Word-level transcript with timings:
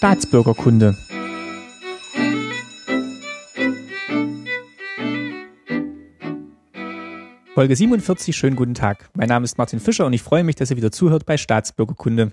Staatsbürgerkunde. 0.00 0.96
Folge 7.52 7.76
47, 7.76 8.34
schönen 8.34 8.56
guten 8.56 8.72
Tag. 8.72 9.10
Mein 9.14 9.28
Name 9.28 9.44
ist 9.44 9.58
Martin 9.58 9.78
Fischer 9.78 10.06
und 10.06 10.14
ich 10.14 10.22
freue 10.22 10.42
mich, 10.42 10.56
dass 10.56 10.70
ihr 10.70 10.78
wieder 10.78 10.90
zuhört 10.90 11.26
bei 11.26 11.36
Staatsbürgerkunde. 11.36 12.32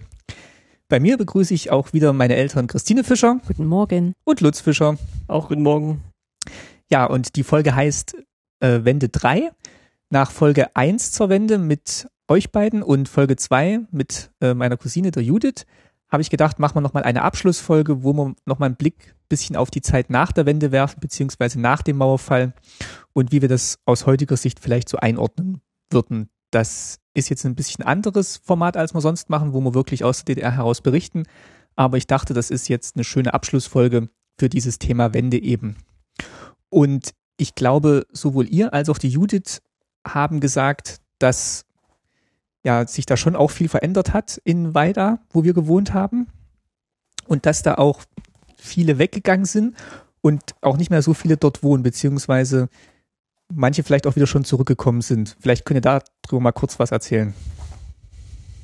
Bei 0.88 1.02
mir 1.02 1.18
begrüße 1.18 1.54
ich 1.54 1.70
auch 1.70 1.92
wieder 1.92 2.14
meine 2.14 2.38
Eltern 2.38 2.68
Christine 2.68 3.04
Fischer. 3.04 3.42
Guten 3.46 3.66
Morgen. 3.66 4.14
Und 4.24 4.40
Lutz 4.40 4.62
Fischer. 4.62 4.98
Auch 5.28 5.50
guten 5.50 5.64
Morgen. 5.64 6.06
Ja, 6.90 7.04
und 7.04 7.36
die 7.36 7.44
Folge 7.44 7.76
heißt 7.76 8.16
äh, 8.62 8.86
Wende 8.86 9.10
3. 9.10 9.52
Nach 10.10 10.32
Folge 10.32 10.74
1 10.74 11.12
zur 11.12 11.28
Wende 11.28 11.58
mit 11.58 12.08
euch 12.30 12.54
beiden 12.54 12.82
und 12.82 13.10
Folge 13.10 13.36
2 13.36 13.82
mit 13.92 14.32
äh, 14.40 14.54
meiner 14.54 14.78
Cousine, 14.78 15.12
der 15.12 15.24
Judith, 15.24 15.66
habe 16.10 16.22
ich 16.22 16.30
gedacht, 16.30 16.60
machen 16.60 16.76
wir 16.76 16.82
nochmal 16.82 17.04
eine 17.04 17.24
Abschlussfolge, 17.24 18.04
wo 18.04 18.14
wir 18.14 18.36
nochmal 18.46 18.68
einen 18.68 18.76
Blick 18.76 19.16
bisschen 19.30 19.56
auf 19.56 19.70
die 19.70 19.82
Zeit 19.82 20.10
nach 20.10 20.32
der 20.32 20.46
Wende 20.46 20.72
werfen, 20.72 21.00
beziehungsweise 21.00 21.60
nach 21.60 21.82
dem 21.82 21.98
Mauerfall 21.98 22.54
und 23.14 23.32
wie 23.32 23.42
wir 23.42 23.50
das 23.50 23.80
aus 23.86 24.06
heutiger 24.06 24.38
Sicht 24.38 24.60
vielleicht 24.60 24.90
so 24.90 24.98
einordnen 24.98 25.62
würden. 25.92 26.30
Das 26.52 27.00
ist 27.14 27.30
jetzt 27.30 27.46
ein 27.46 27.56
bisschen 27.56 27.84
anderes 27.84 28.38
Format, 28.38 28.78
als 28.78 28.94
wir 28.94 29.02
sonst 29.02 29.30
machen, 29.30 29.54
wo 29.54 29.60
wir 29.62 29.74
wirklich 29.74 30.04
aus 30.04 30.24
der 30.24 30.36
DDR 30.36 30.52
heraus 30.52 30.82
berichten. 30.82 31.24
Aber 31.76 31.98
ich 31.98 32.08
dachte, 32.08 32.34
das 32.34 32.50
ist 32.50 32.70
jetzt 32.70 32.96
eine 32.96 33.04
schöne 33.04 33.34
Abschlussfolge 33.34 34.10
für 34.40 34.50
dieses 34.50 34.80
Thema 34.80 35.14
Wende 35.14 35.42
eben. 35.42 35.76
Und 36.70 37.12
ich 37.38 37.56
glaube, 37.56 38.06
sowohl 38.12 38.48
ihr 38.48 38.74
als 38.74 38.90
auch 38.90 38.98
die 38.98 39.10
Judith 39.10 39.62
haben 40.08 40.40
gesagt, 40.40 41.02
dass 41.20 41.66
ja 42.68 42.86
sich 42.86 43.06
da 43.06 43.18
schon 43.18 43.36
auch 43.36 43.50
viel 43.50 43.70
verändert 43.70 44.14
hat 44.14 44.40
in 44.44 44.76
Weida, 44.76 45.20
wo 45.32 45.44
wir 45.44 45.54
gewohnt 45.54 45.94
haben. 45.94 46.28
Und 47.28 47.46
dass 47.46 47.64
da 47.64 47.76
auch 47.76 48.02
viele 48.58 49.00
weggegangen 49.00 49.46
sind 49.46 49.76
und 50.22 50.42
auch 50.62 50.78
nicht 50.78 50.90
mehr 50.90 51.02
so 51.02 51.14
viele 51.14 51.38
dort 51.38 51.64
wohnen, 51.64 51.84
beziehungsweise 51.84 52.70
manche 53.54 53.84
vielleicht 53.84 54.06
auch 54.06 54.16
wieder 54.16 54.28
schon 54.28 54.44
zurückgekommen 54.44 55.02
sind. 55.02 55.36
Vielleicht 55.40 55.66
könnt 55.66 55.78
ihr 55.86 56.02
darüber 56.22 56.42
mal 56.42 56.52
kurz 56.52 56.78
was 56.80 56.92
erzählen. 56.92 57.34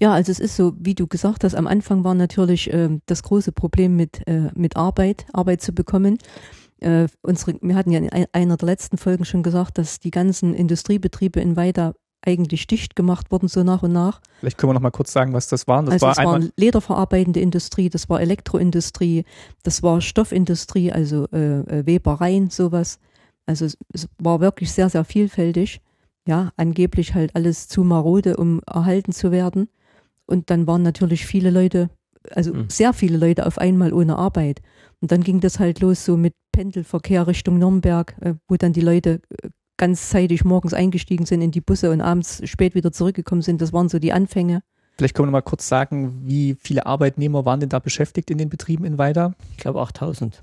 Ja, 0.01 0.11
also 0.13 0.31
es 0.33 0.39
ist 0.39 0.57
so, 0.57 0.73
wie 0.77 0.95
du 0.95 1.07
gesagt 1.07 1.45
hast, 1.45 1.55
am 1.55 1.67
Anfang 1.67 2.03
war 2.03 2.13
natürlich 2.13 2.71
äh, 2.73 2.89
das 3.05 3.23
große 3.23 3.53
Problem 3.53 3.95
mit, 3.95 4.27
äh, 4.27 4.51
mit 4.53 4.75
Arbeit, 4.75 5.25
Arbeit 5.31 5.61
zu 5.61 5.71
bekommen. 5.71 6.17
Äh, 6.81 7.07
unsere, 7.21 7.57
wir 7.61 7.75
hatten 7.75 7.91
ja 7.91 7.99
in 7.99 8.27
einer 8.33 8.57
der 8.57 8.65
letzten 8.65 8.97
Folgen 8.97 9.23
schon 9.23 9.43
gesagt, 9.43 9.77
dass 9.77 10.01
die 10.01 10.11
ganzen 10.11 10.53
Industriebetriebe 10.53 11.39
in 11.39 11.55
Weida 11.55 11.93
eigentlich 12.25 12.67
dicht 12.67 12.95
gemacht 12.95 13.31
wurden, 13.31 13.47
so 13.47 13.63
nach 13.63 13.83
und 13.83 13.91
nach. 13.91 14.21
Vielleicht 14.39 14.57
können 14.57 14.69
wir 14.69 14.73
noch 14.75 14.81
mal 14.81 14.91
kurz 14.91 15.11
sagen, 15.11 15.33
was 15.33 15.47
das 15.47 15.67
waren. 15.67 15.85
Das 15.85 16.01
also 16.01 16.05
war 16.05 16.15
das 16.15 16.25
war 16.25 16.51
lederverarbeitende 16.57 17.39
Industrie, 17.39 17.89
das 17.89 18.09
war 18.09 18.21
Elektroindustrie, 18.21 19.25
das 19.63 19.83
war 19.83 20.01
Stoffindustrie, 20.01 20.91
also 20.91 21.27
äh, 21.31 21.59
äh, 21.59 21.85
Webereien, 21.85 22.49
sowas. 22.49 22.99
Also 23.45 23.65
es, 23.65 23.77
es, 23.93 24.07
war 24.17 24.39
wirklich 24.39 24.71
sehr, 24.71 24.89
sehr 24.89 25.03
vielfältig. 25.03 25.81
Ja, 26.25 26.51
angeblich 26.55 27.13
halt 27.15 27.35
alles 27.35 27.67
zu 27.67 27.83
marode, 27.83 28.37
um 28.37 28.61
erhalten 28.65 29.11
zu 29.11 29.31
werden. 29.31 29.67
Und 30.25 30.49
dann 30.49 30.67
waren 30.67 30.81
natürlich 30.81 31.25
viele 31.25 31.49
Leute, 31.49 31.89
also 32.31 32.53
mhm. 32.53 32.69
sehr 32.69 32.93
viele 32.93 33.17
Leute 33.17 33.45
auf 33.45 33.57
einmal 33.57 33.91
ohne 33.91 34.17
Arbeit. 34.17 34.61
Und 35.01 35.11
dann 35.11 35.21
ging 35.21 35.41
das 35.41 35.59
halt 35.59 35.81
los 35.81 36.05
so 36.05 36.15
mit 36.15 36.33
Pendelverkehr 36.53 37.27
Richtung 37.27 37.59
Nürnberg, 37.59 38.15
äh, 38.21 38.35
wo 38.47 38.55
dann 38.55 38.71
die 38.71 38.79
Leute 38.79 39.19
äh, 39.41 39.49
ganzzeitig 39.83 40.45
morgens 40.45 40.73
eingestiegen 40.73 41.25
sind 41.25 41.41
in 41.41 41.51
die 41.51 41.59
Busse 41.59 41.91
und 41.91 41.99
abends 41.99 42.41
spät 42.47 42.73
wieder 42.73 42.93
zurückgekommen 42.93 43.41
sind. 43.41 43.61
Das 43.61 43.73
waren 43.73 43.89
so 43.89 43.99
die 43.99 44.13
Anfänge. 44.13 44.63
Vielleicht 44.97 45.13
können 45.13 45.25
wir 45.27 45.31
noch 45.31 45.39
mal 45.39 45.41
kurz 45.41 45.67
sagen, 45.67 46.21
wie 46.23 46.55
viele 46.57 46.85
Arbeitnehmer 46.85 47.43
waren 47.43 47.59
denn 47.59 47.67
da 47.67 47.79
beschäftigt 47.79 48.31
in 48.31 48.37
den 48.37 48.47
Betrieben 48.47 48.85
in 48.85 48.97
Weida? 48.97 49.33
Ich 49.51 49.57
glaube 49.57 49.81
8000. 49.81 50.41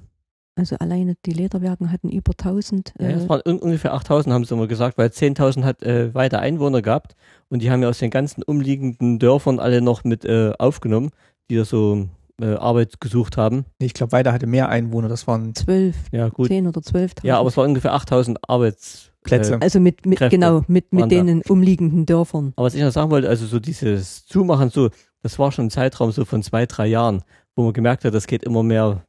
Also 0.56 0.77
alleine 0.77 1.14
die 1.24 1.32
Lederwerken 1.32 1.91
hatten 1.91 2.10
über 2.10 2.32
1000. 2.32 2.92
Äh 2.98 3.12
ja, 3.12 3.16
es 3.16 3.31
waren 3.31 3.41
ungefähr 3.41 3.94
8000, 3.94 4.34
haben 4.34 4.44
sie 4.44 4.53
immer 4.53 4.66
gesagt, 4.66 4.98
weil 4.98 5.09
10.000 5.09 5.64
hat 5.64 5.82
äh, 5.82 6.14
Weida 6.14 6.41
Einwohner 6.41 6.82
gehabt 6.82 7.16
und 7.48 7.62
die 7.62 7.70
haben 7.70 7.81
ja 7.81 7.88
aus 7.88 7.98
den 7.98 8.10
ganzen 8.10 8.43
umliegenden 8.43 9.19
Dörfern 9.19 9.59
alle 9.59 9.81
noch 9.81 10.04
mit 10.04 10.26
äh, 10.26 10.53
aufgenommen, 10.59 11.12
die 11.48 11.56
da 11.56 11.64
so 11.64 12.09
äh, 12.43 12.56
Arbeit 12.56 13.00
gesucht 13.00 13.38
haben. 13.38 13.64
Ich 13.78 13.94
glaube, 13.94 14.12
Weida 14.12 14.34
hatte 14.34 14.47
mehr 14.47 14.69
Einwohner, 14.69 15.09
das 15.09 15.26
waren 15.26 15.54
zwölf, 15.54 15.97
ja, 16.12 16.28
gut. 16.28 16.48
zehn 16.48 16.66
oder 16.66 16.82
zwölf. 16.82 17.12
Ja, 17.22 17.38
aber 17.38 17.48
es 17.48 17.56
waren 17.56 17.69
ungefähr 17.69 17.94
8000 17.94 18.38
Arbeits 18.47 19.09
Plätze. 19.22 19.58
Also 19.60 19.81
mit, 19.81 20.06
mit 20.06 20.19
genau, 20.19 20.64
mit, 20.66 20.92
mit 20.92 21.10
den 21.10 21.41
da. 21.41 21.50
umliegenden 21.53 22.06
Dörfern. 22.06 22.53
Aber 22.56 22.66
was 22.66 22.75
ich 22.75 22.82
noch 22.82 22.91
sagen 22.91 23.10
wollte, 23.10 23.28
also 23.28 23.47
so 23.47 23.58
dieses 23.58 24.25
Zumachen, 24.26 24.70
so, 24.70 24.91
das 25.22 25.38
war 25.38 25.53
schon 25.53 25.66
ein 25.66 25.70
Zeitraum 25.70 26.10
so 26.12 26.25
von 26.25 26.42
zwei, 26.42 26.66
drei 26.66 26.86
Jahren, 26.86 27.22
wo 27.54 27.64
man 27.64 27.72
gemerkt 27.72 28.04
hat, 28.04 28.14
das 28.14 28.26
geht 28.26 28.44
immer 28.44 28.62
mehr 28.62 29.04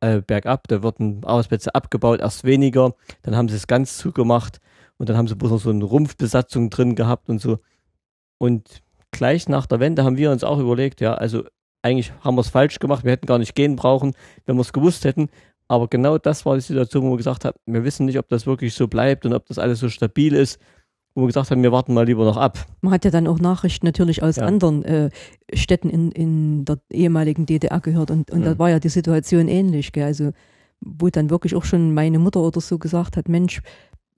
äh, 0.00 0.22
bergab, 0.22 0.68
da 0.68 0.82
wurden 0.82 1.24
Arbeitsplätze 1.24 1.74
abgebaut, 1.74 2.20
erst 2.20 2.44
weniger, 2.44 2.94
dann 3.22 3.36
haben 3.36 3.48
sie 3.48 3.56
es 3.56 3.66
ganz 3.66 3.98
zugemacht 3.98 4.60
und 4.96 5.08
dann 5.08 5.16
haben 5.16 5.28
sie 5.28 5.36
bloß 5.36 5.50
noch 5.50 5.60
so 5.60 5.70
eine 5.70 5.84
Rumpfbesatzung 5.84 6.70
drin 6.70 6.94
gehabt 6.94 7.28
und 7.28 7.40
so. 7.40 7.58
Und 8.38 8.82
gleich 9.10 9.48
nach 9.48 9.66
der 9.66 9.80
Wende 9.80 10.04
haben 10.04 10.16
wir 10.16 10.30
uns 10.30 10.44
auch 10.44 10.58
überlegt, 10.58 11.00
ja, 11.00 11.14
also 11.14 11.44
eigentlich 11.82 12.12
haben 12.20 12.36
wir 12.36 12.42
es 12.42 12.48
falsch 12.48 12.78
gemacht, 12.78 13.04
wir 13.04 13.12
hätten 13.12 13.26
gar 13.26 13.38
nicht 13.38 13.54
gehen 13.54 13.76
brauchen, 13.76 14.14
wenn 14.46 14.56
wir 14.56 14.62
es 14.62 14.72
gewusst 14.72 15.04
hätten. 15.04 15.28
Aber 15.70 15.86
genau 15.86 16.18
das 16.18 16.44
war 16.44 16.56
die 16.56 16.62
Situation, 16.62 17.04
wo 17.04 17.10
wir 17.10 17.16
gesagt 17.16 17.44
haben, 17.44 17.56
wir 17.64 17.84
wissen 17.84 18.06
nicht, 18.06 18.18
ob 18.18 18.28
das 18.28 18.44
wirklich 18.44 18.74
so 18.74 18.88
bleibt 18.88 19.24
und 19.24 19.32
ob 19.34 19.46
das 19.46 19.56
alles 19.56 19.78
so 19.78 19.88
stabil 19.88 20.34
ist. 20.34 20.58
Wo 21.14 21.22
wir 21.22 21.28
gesagt 21.28 21.52
haben, 21.52 21.62
wir 21.62 21.70
warten 21.70 21.94
mal 21.94 22.04
lieber 22.04 22.24
noch 22.24 22.36
ab. 22.36 22.66
Man 22.80 22.92
hat 22.92 23.04
ja 23.04 23.12
dann 23.12 23.28
auch 23.28 23.38
Nachrichten 23.38 23.86
natürlich 23.86 24.20
aus 24.20 24.34
ja. 24.34 24.46
anderen 24.46 24.84
äh, 24.84 25.10
Städten 25.54 25.88
in, 25.88 26.10
in 26.10 26.64
der 26.64 26.80
ehemaligen 26.90 27.46
DDR 27.46 27.78
gehört 27.78 28.10
und, 28.10 28.32
und 28.32 28.40
mhm. 28.40 28.44
da 28.44 28.58
war 28.58 28.68
ja 28.68 28.80
die 28.80 28.88
Situation 28.88 29.46
ähnlich. 29.46 29.92
Gell? 29.92 30.06
Also 30.06 30.32
wo 30.80 31.08
dann 31.08 31.30
wirklich 31.30 31.54
auch 31.54 31.64
schon 31.64 31.94
meine 31.94 32.18
Mutter 32.18 32.40
oder 32.40 32.60
so 32.60 32.78
gesagt 32.78 33.16
hat, 33.16 33.28
Mensch, 33.28 33.62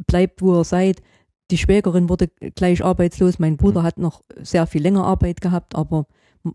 bleibt 0.06 0.40
wo 0.40 0.58
ihr 0.58 0.64
seid. 0.64 1.02
Die 1.50 1.58
Schwägerin 1.58 2.08
wurde 2.08 2.28
gleich 2.54 2.82
arbeitslos, 2.82 3.38
mein 3.38 3.58
Bruder 3.58 3.80
mhm. 3.82 3.84
hat 3.84 3.98
noch 3.98 4.22
sehr 4.40 4.66
viel 4.66 4.80
länger 4.80 5.04
Arbeit 5.04 5.42
gehabt, 5.42 5.74
aber 5.74 6.06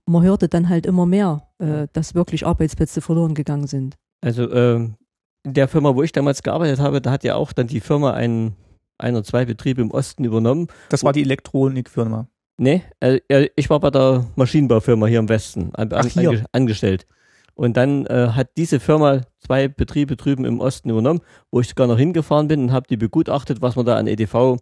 man 0.07 0.23
hörte 0.23 0.47
dann 0.47 0.69
halt 0.69 0.87
immer 0.87 1.05
mehr, 1.05 1.47
äh, 1.59 1.87
dass 1.93 2.15
wirklich 2.15 2.47
Arbeitsplätze 2.47 3.01
verloren 3.01 3.35
gegangen 3.35 3.67
sind. 3.67 3.95
Also 4.21 4.51
ähm, 4.51 4.95
in 5.43 5.53
der 5.53 5.67
Firma, 5.67 5.95
wo 5.95 6.03
ich 6.03 6.11
damals 6.11 6.43
gearbeitet 6.43 6.79
habe, 6.79 7.01
da 7.01 7.11
hat 7.11 7.23
ja 7.23 7.35
auch 7.35 7.53
dann 7.53 7.67
die 7.67 7.79
Firma 7.79 8.13
einen, 8.13 8.55
ein 8.97 9.15
oder 9.15 9.23
zwei 9.23 9.45
Betriebe 9.45 9.81
im 9.81 9.91
Osten 9.91 10.23
übernommen. 10.23 10.67
Das 10.89 11.03
war 11.03 11.13
die 11.13 11.21
Elektronikfirma. 11.21 12.27
Nee, 12.59 12.83
äh, 12.99 13.49
ich 13.55 13.69
war 13.69 13.79
bei 13.79 13.91
der 13.91 14.25
Maschinenbaufirma 14.35 15.05
hier 15.05 15.19
im 15.19 15.29
Westen 15.29 15.75
an, 15.75 15.89
Ach, 15.93 16.05
hier. 16.05 16.43
angestellt. 16.51 17.05
Und 17.53 17.77
dann 17.77 18.05
äh, 18.07 18.29
hat 18.33 18.49
diese 18.57 18.79
Firma 18.79 19.21
zwei 19.39 19.67
Betriebe 19.67 20.15
drüben 20.15 20.45
im 20.45 20.59
Osten 20.59 20.89
übernommen, 20.89 21.21
wo 21.51 21.59
ich 21.59 21.69
sogar 21.69 21.87
noch 21.87 21.97
hingefahren 21.97 22.47
bin 22.47 22.63
und 22.63 22.71
habe 22.71 22.87
die 22.87 22.97
begutachtet, 22.97 23.61
was 23.61 23.75
man 23.75 23.85
da 23.85 23.97
an 23.97 24.07
EDV 24.07 24.57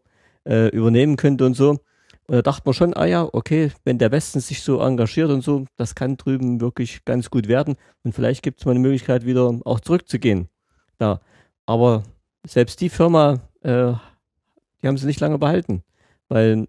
äh, 0.48 0.70
übernehmen 0.70 1.18
könnte 1.18 1.46
und 1.46 1.56
so. 1.56 1.80
Und 2.28 2.36
da 2.36 2.42
dachte 2.42 2.64
man 2.66 2.74
schon, 2.74 2.94
ah 2.96 3.06
ja, 3.06 3.28
okay, 3.32 3.72
wenn 3.84 4.00
der 4.00 4.12
Westen 4.12 4.40
sich 4.40 4.64
so 4.64 4.80
engagiert 4.80 5.30
und 5.30 5.42
so, 5.42 5.66
das 5.78 5.94
kann 5.94 6.18
drüben 6.18 6.60
wirklich 6.60 7.06
ganz 7.06 7.30
gut 7.30 7.48
werden. 7.48 7.76
Und 8.04 8.14
vielleicht 8.14 8.42
gibt 8.42 8.60
es 8.60 8.66
mal 8.66 8.72
eine 8.72 8.80
Möglichkeit, 8.80 9.26
wieder 9.26 9.60
auch 9.64 9.80
zurückzugehen. 9.80 10.50
Da. 10.98 11.22
Aber 11.68 12.04
selbst 12.48 12.82
die 12.82 12.90
Firma, 12.90 13.42
äh, 13.62 13.94
die 14.82 14.88
haben 14.88 14.98
sie 14.98 15.06
nicht 15.06 15.20
lange 15.20 15.38
behalten. 15.38 15.84
Weil 16.28 16.68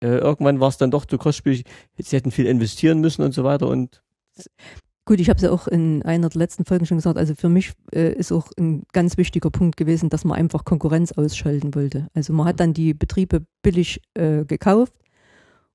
äh, 0.00 0.16
irgendwann 0.16 0.60
war 0.60 0.68
es 0.68 0.78
dann 0.78 0.90
doch 0.90 1.04
zu 1.04 1.18
kostspielig. 1.18 1.64
Sie 1.98 2.16
hätten 2.16 2.30
viel 2.30 2.46
investieren 2.46 3.00
müssen 3.00 3.22
und 3.22 3.32
so 3.32 3.44
weiter. 3.44 3.68
Und 3.68 4.02
Gut, 5.06 5.20
ich 5.20 5.28
habe 5.28 5.36
es 5.36 5.42
ja 5.42 5.50
auch 5.50 5.68
in 5.68 6.02
einer 6.02 6.30
der 6.30 6.38
letzten 6.38 6.64
Folgen 6.64 6.86
schon 6.86 6.96
gesagt, 6.96 7.18
also 7.18 7.34
für 7.34 7.50
mich 7.50 7.72
äh, 7.92 8.14
ist 8.14 8.32
auch 8.32 8.50
ein 8.58 8.84
ganz 8.92 9.18
wichtiger 9.18 9.50
Punkt 9.50 9.76
gewesen, 9.76 10.08
dass 10.08 10.24
man 10.24 10.38
einfach 10.38 10.64
Konkurrenz 10.64 11.12
ausschalten 11.12 11.74
wollte. 11.74 12.08
Also 12.14 12.32
man 12.32 12.46
hat 12.46 12.58
dann 12.58 12.72
die 12.72 12.94
Betriebe 12.94 13.44
billig 13.62 14.00
äh, 14.14 14.46
gekauft 14.46 14.94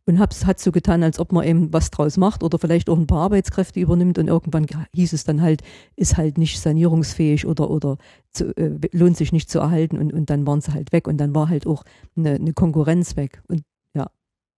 und 0.07 0.17
hab's, 0.17 0.47
hat 0.47 0.59
so 0.59 0.71
getan, 0.71 1.03
als 1.03 1.19
ob 1.19 1.31
man 1.31 1.45
eben 1.45 1.71
was 1.71 1.91
draus 1.91 2.17
macht 2.17 2.41
oder 2.41 2.57
vielleicht 2.57 2.89
auch 2.89 2.97
ein 2.97 3.05
paar 3.05 3.21
Arbeitskräfte 3.21 3.79
übernimmt 3.79 4.17
und 4.17 4.27
irgendwann 4.27 4.65
hieß 4.93 5.13
es 5.13 5.25
dann 5.25 5.43
halt, 5.43 5.61
ist 5.95 6.17
halt 6.17 6.39
nicht 6.39 6.59
sanierungsfähig 6.59 7.45
oder, 7.45 7.69
oder 7.69 7.97
zu, 8.31 8.57
äh, 8.57 8.79
lohnt 8.93 9.15
sich 9.15 9.31
nicht 9.31 9.51
zu 9.51 9.59
erhalten 9.59 9.99
und, 9.99 10.11
und 10.11 10.31
dann 10.31 10.47
waren 10.47 10.61
sie 10.61 10.73
halt 10.73 10.91
weg 10.91 11.07
und 11.07 11.17
dann 11.17 11.35
war 11.35 11.49
halt 11.49 11.67
auch 11.67 11.83
eine, 12.17 12.31
eine 12.31 12.53
Konkurrenz 12.53 13.15
weg. 13.15 13.43
Und 13.47 13.61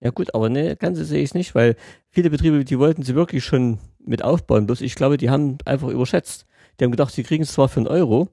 ja 0.01 0.09
gut, 0.09 0.33
aber 0.33 0.49
ne, 0.49 0.75
ganz 0.75 0.97
so 0.97 1.03
sehe 1.03 1.19
ich 1.19 1.29
es 1.29 1.33
nicht, 1.35 1.53
weil 1.53 1.75
viele 2.09 2.29
Betriebe, 2.29 2.65
die 2.65 2.79
wollten 2.79 3.03
sie 3.03 3.15
wirklich 3.15 3.45
schon 3.45 3.77
mit 4.03 4.23
aufbauen. 4.23 4.65
Bloß 4.65 4.81
ich 4.81 4.95
glaube, 4.95 5.17
die 5.17 5.29
haben 5.29 5.59
einfach 5.65 5.89
überschätzt. 5.89 6.45
Die 6.79 6.83
haben 6.83 6.91
gedacht, 6.91 7.13
sie 7.13 7.23
kriegen 7.23 7.43
es 7.43 7.53
zwar 7.53 7.69
für 7.69 7.81
einen 7.81 7.87
Euro 7.87 8.29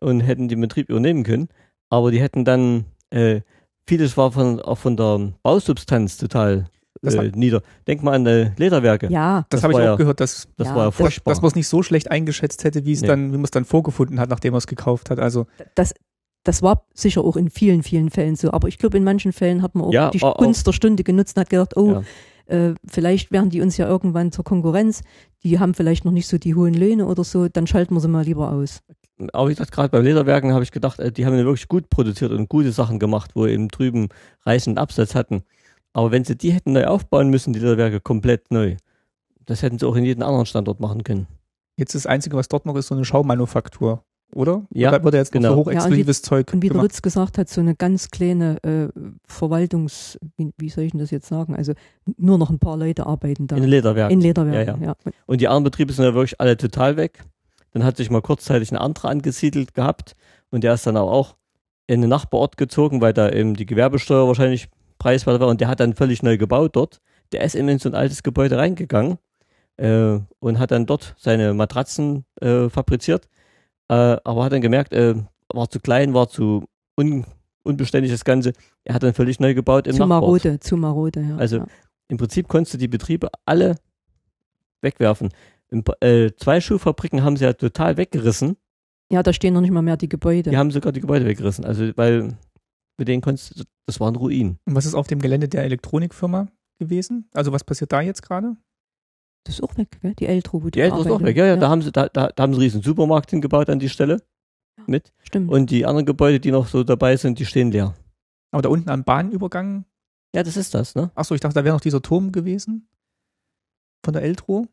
und 0.00 0.20
hätten 0.20 0.48
den 0.48 0.60
Betrieb 0.60 0.88
übernehmen 0.88 1.22
können, 1.22 1.48
aber 1.90 2.10
die 2.10 2.20
hätten 2.20 2.44
dann, 2.46 2.86
äh, 3.10 3.42
vieles 3.86 4.16
war 4.16 4.32
von, 4.32 4.60
auch 4.60 4.78
von 4.78 4.96
der 4.96 5.34
Bausubstanz 5.42 6.16
total 6.16 6.70
äh, 7.02 7.30
nieder. 7.34 7.62
Denk 7.86 8.02
mal 8.02 8.14
an 8.14 8.24
die 8.24 8.52
Lederwerke. 8.56 9.08
Ja, 9.10 9.46
das, 9.50 9.60
das 9.60 9.62
habe 9.64 9.74
ich 9.74 9.78
auch 9.80 9.84
ja, 9.84 9.96
gehört, 9.96 10.20
dass, 10.20 10.48
das 10.56 10.68
ja, 10.68 10.74
war 10.74 10.84
ja 10.86 10.90
furchtbar. 10.90 11.32
dass 11.32 11.42
man 11.42 11.48
es 11.48 11.54
nicht 11.54 11.68
so 11.68 11.82
schlecht 11.82 12.10
eingeschätzt 12.10 12.64
hätte, 12.64 12.84
wie 12.84 12.92
es 12.92 13.02
nee. 13.02 13.08
dann, 13.08 13.32
wie 13.32 13.36
man 13.36 13.44
es 13.44 13.50
dann 13.50 13.64
vorgefunden 13.64 14.20
hat, 14.20 14.30
nachdem 14.30 14.52
man 14.52 14.58
es 14.58 14.66
gekauft 14.66 15.10
hat. 15.10 15.18
Also 15.18 15.46
das, 15.74 15.92
das 16.44 16.62
war 16.62 16.86
sicher 16.94 17.22
auch 17.22 17.36
in 17.36 17.50
vielen, 17.50 17.82
vielen 17.82 18.10
Fällen 18.10 18.36
so. 18.36 18.50
Aber 18.52 18.68
ich 18.68 18.78
glaube, 18.78 18.96
in 18.96 19.04
manchen 19.04 19.32
Fällen 19.32 19.62
hat 19.62 19.74
man 19.74 19.84
auch 19.84 19.92
ja, 19.92 20.10
die 20.10 20.18
Gunst 20.18 20.66
der 20.66 20.72
Stunde 20.72 21.04
genutzt 21.04 21.36
und 21.36 21.42
hat 21.42 21.50
gedacht, 21.50 21.76
oh, 21.76 22.02
ja. 22.48 22.56
äh, 22.56 22.74
vielleicht 22.86 23.30
werden 23.30 23.50
die 23.50 23.60
uns 23.60 23.76
ja 23.76 23.86
irgendwann 23.86 24.32
zur 24.32 24.44
Konkurrenz, 24.44 25.02
die 25.42 25.58
haben 25.58 25.74
vielleicht 25.74 26.04
noch 26.04 26.12
nicht 26.12 26.28
so 26.28 26.38
die 26.38 26.54
hohen 26.54 26.74
Löhne 26.74 27.06
oder 27.06 27.24
so, 27.24 27.48
dann 27.48 27.66
schalten 27.66 27.94
wir 27.94 28.00
sie 28.00 28.08
mal 28.08 28.24
lieber 28.24 28.50
aus. 28.52 28.82
Aber 29.32 29.48
wie 29.48 29.54
gesagt, 29.54 29.72
gerade 29.72 29.90
bei 29.90 30.00
Lederwerken 30.00 30.52
habe 30.54 30.64
ich 30.64 30.70
gedacht, 30.70 30.98
äh, 30.98 31.12
die 31.12 31.26
haben 31.26 31.36
ja 31.36 31.44
wirklich 31.44 31.68
gut 31.68 31.90
produziert 31.90 32.32
und 32.32 32.48
gute 32.48 32.72
Sachen 32.72 32.98
gemacht, 32.98 33.32
wo 33.34 33.46
eben 33.46 33.68
drüben 33.68 34.08
reichenden 34.44 34.78
Absatz 34.78 35.14
hatten. 35.14 35.42
Aber 35.92 36.10
wenn 36.10 36.24
sie 36.24 36.36
die 36.36 36.52
hätten 36.52 36.72
neu 36.72 36.86
aufbauen 36.86 37.28
müssen, 37.28 37.52
die 37.52 37.58
Lederwerke 37.58 38.00
komplett 38.00 38.50
neu, 38.50 38.76
das 39.44 39.62
hätten 39.62 39.78
sie 39.78 39.86
auch 39.86 39.96
in 39.96 40.04
jedem 40.04 40.22
anderen 40.22 40.46
Standort 40.46 40.80
machen 40.80 41.04
können. 41.04 41.26
Jetzt 41.76 41.94
das 41.94 42.06
Einzige, 42.06 42.36
was 42.36 42.48
dort 42.48 42.66
noch 42.66 42.76
ist, 42.76 42.88
so 42.88 42.94
eine 42.94 43.04
Schaumanufaktur, 43.04 44.04
oder? 44.34 44.66
Ja, 44.72 44.90
Oder 44.90 45.04
wird 45.04 45.14
jetzt 45.14 45.32
genau. 45.32 45.50
so 45.50 45.56
hochexklusives 45.56 46.22
Zeug 46.22 46.52
Und 46.52 46.62
wie 46.62 46.68
der 46.68 46.74
gemacht? 46.74 46.84
Lutz 46.84 47.02
gesagt 47.02 47.38
hat, 47.38 47.48
so 47.48 47.60
eine 47.60 47.74
ganz 47.74 48.10
kleine 48.10 48.62
äh, 48.62 48.88
Verwaltungs, 49.26 50.18
wie, 50.36 50.52
wie 50.56 50.68
soll 50.68 50.84
ich 50.84 50.92
denn 50.92 51.00
das 51.00 51.10
jetzt 51.10 51.28
sagen? 51.28 51.56
Also 51.56 51.72
nur 52.16 52.38
noch 52.38 52.50
ein 52.50 52.58
paar 52.58 52.76
Leute 52.76 53.06
arbeiten 53.06 53.46
da. 53.46 53.56
In 53.56 53.64
Lederwerken. 53.64 54.12
In 54.12 54.20
Lederwerken, 54.20 54.82
Ja, 54.82 54.88
ja. 55.04 55.12
Und 55.26 55.40
die 55.40 55.48
anderen 55.48 55.64
Betriebe 55.64 55.92
sind 55.92 56.04
ja 56.04 56.14
wirklich 56.14 56.40
alle 56.40 56.56
total 56.56 56.96
weg. 56.96 57.24
Dann 57.72 57.84
hat 57.84 57.96
sich 57.96 58.10
mal 58.10 58.22
kurzzeitig 58.22 58.72
ein 58.72 58.76
anderer 58.76 59.08
angesiedelt 59.08 59.74
gehabt 59.74 60.16
und 60.50 60.64
der 60.64 60.74
ist 60.74 60.86
dann 60.86 60.96
auch, 60.96 61.10
auch 61.10 61.36
in 61.86 62.00
den 62.00 62.10
Nachbarort 62.10 62.56
gezogen, 62.56 63.00
weil 63.00 63.12
da 63.12 63.30
eben 63.30 63.54
die 63.54 63.66
Gewerbesteuer 63.66 64.26
wahrscheinlich 64.26 64.68
preiswerter 64.98 65.40
war 65.40 65.48
und 65.48 65.60
der 65.60 65.68
hat 65.68 65.80
dann 65.80 65.94
völlig 65.94 66.22
neu 66.22 66.38
gebaut 66.38 66.76
dort. 66.76 67.00
Der 67.32 67.42
ist 67.42 67.54
eben 67.54 67.68
in 67.68 67.78
so 67.78 67.88
ein 67.88 67.94
altes 67.94 68.22
Gebäude 68.22 68.58
reingegangen 68.58 69.18
äh, 69.76 70.18
und 70.38 70.58
hat 70.58 70.70
dann 70.70 70.86
dort 70.86 71.14
seine 71.18 71.54
Matratzen 71.54 72.24
äh, 72.40 72.68
fabriziert, 72.68 73.28
äh, 73.90 74.16
aber 74.24 74.44
hat 74.44 74.52
dann 74.52 74.60
gemerkt, 74.60 74.92
äh, 74.94 75.14
war 75.52 75.68
zu 75.68 75.80
klein, 75.80 76.14
war 76.14 76.28
zu 76.28 76.64
un 76.96 77.24
unbeständig 77.62 78.10
das 78.10 78.24
Ganze. 78.24 78.52
Er 78.84 78.94
hat 78.94 79.02
dann 79.02 79.12
völlig 79.12 79.38
neu 79.40 79.52
gebaut 79.52 79.86
im 79.86 79.92
Zu 79.94 79.98
Nachbarort. 80.00 80.44
marode, 80.44 80.60
zu 80.60 80.76
marode, 80.76 81.20
ja. 81.20 81.36
Also 81.36 81.58
ja. 81.58 81.66
Im 82.08 82.16
Prinzip 82.16 82.48
konntest 82.48 82.74
du 82.74 82.78
die 82.78 82.88
Betriebe 82.88 83.28
alle 83.44 83.76
wegwerfen. 84.82 85.28
Im, 85.68 85.84
äh, 86.00 86.30
zwei 86.36 86.60
Schuhfabriken 86.60 87.22
haben 87.22 87.36
sie 87.36 87.44
ja 87.44 87.52
total 87.52 87.96
weggerissen. 87.96 88.56
ja, 89.12 89.22
da 89.22 89.32
stehen 89.32 89.54
noch 89.54 89.60
nicht 89.60 89.70
mal 89.72 89.82
mehr 89.82 89.96
die 89.96 90.08
Gebäude. 90.08 90.50
Die 90.50 90.56
haben 90.56 90.70
sogar 90.70 90.92
die 90.92 91.00
Gebäude 91.00 91.26
weggerissen. 91.26 91.64
Also, 91.64 91.90
weil 91.96 92.36
mit 92.96 93.08
denen 93.08 93.22
konntest 93.22 93.58
du, 93.60 93.64
das 93.86 94.00
waren 94.00 94.16
Ruinen. 94.16 94.58
Und 94.64 94.74
was 94.74 94.86
ist 94.86 94.94
auf 94.94 95.06
dem 95.06 95.20
Gelände 95.20 95.48
der 95.48 95.64
Elektronikfirma 95.64 96.48
gewesen? 96.78 97.28
Also 97.34 97.52
was 97.52 97.62
passiert 97.64 97.92
da 97.92 98.00
jetzt 98.00 98.22
gerade? 98.22 98.56
Das 99.44 99.54
ist 99.54 99.62
auch 99.62 99.76
weg, 99.76 99.98
gell? 100.02 100.14
Die 100.14 100.26
Eltro, 100.26 100.62
wo 100.62 100.68
Die 100.70 100.80
Eltern 100.80 101.00
ist 101.00 101.10
auch 101.10 101.22
weg. 101.22 101.36
Ja, 101.36 101.46
ja, 101.46 101.56
da 101.56 101.68
haben 101.68 101.82
sie, 101.82 101.92
da, 101.92 102.08
da, 102.08 102.28
da 102.28 102.42
haben 102.42 102.52
sie 102.52 102.56
einen 102.58 102.62
riesen 102.64 102.82
Supermarkt 102.82 103.30
hingebaut 103.30 103.70
an 103.70 103.78
die 103.78 103.88
Stelle 103.88 104.22
mit. 104.86 105.12
Stimmt. 105.22 105.50
Und 105.50 105.70
die 105.70 105.86
anderen 105.86 106.06
Gebäude, 106.06 106.40
die 106.40 106.50
noch 106.50 106.66
so 106.68 106.84
dabei 106.84 107.16
sind, 107.16 107.38
die 107.38 107.46
stehen 107.46 107.70
leer. 107.70 107.94
Aber 108.50 108.62
da 108.62 108.68
unten 108.68 108.90
am 108.90 109.04
Bahnübergang, 109.04 109.84
Ja, 110.34 110.42
das 110.42 110.56
ist 110.56 110.74
das, 110.74 110.94
ne? 110.94 111.10
achso, 111.14 111.34
ich 111.34 111.40
dachte, 111.40 111.54
da 111.54 111.64
wäre 111.64 111.74
noch 111.74 111.80
dieser 111.80 112.02
Turm 112.02 112.32
gewesen 112.32 112.88
von 114.04 114.12
der 114.12 114.22
Eltro. 114.22 114.66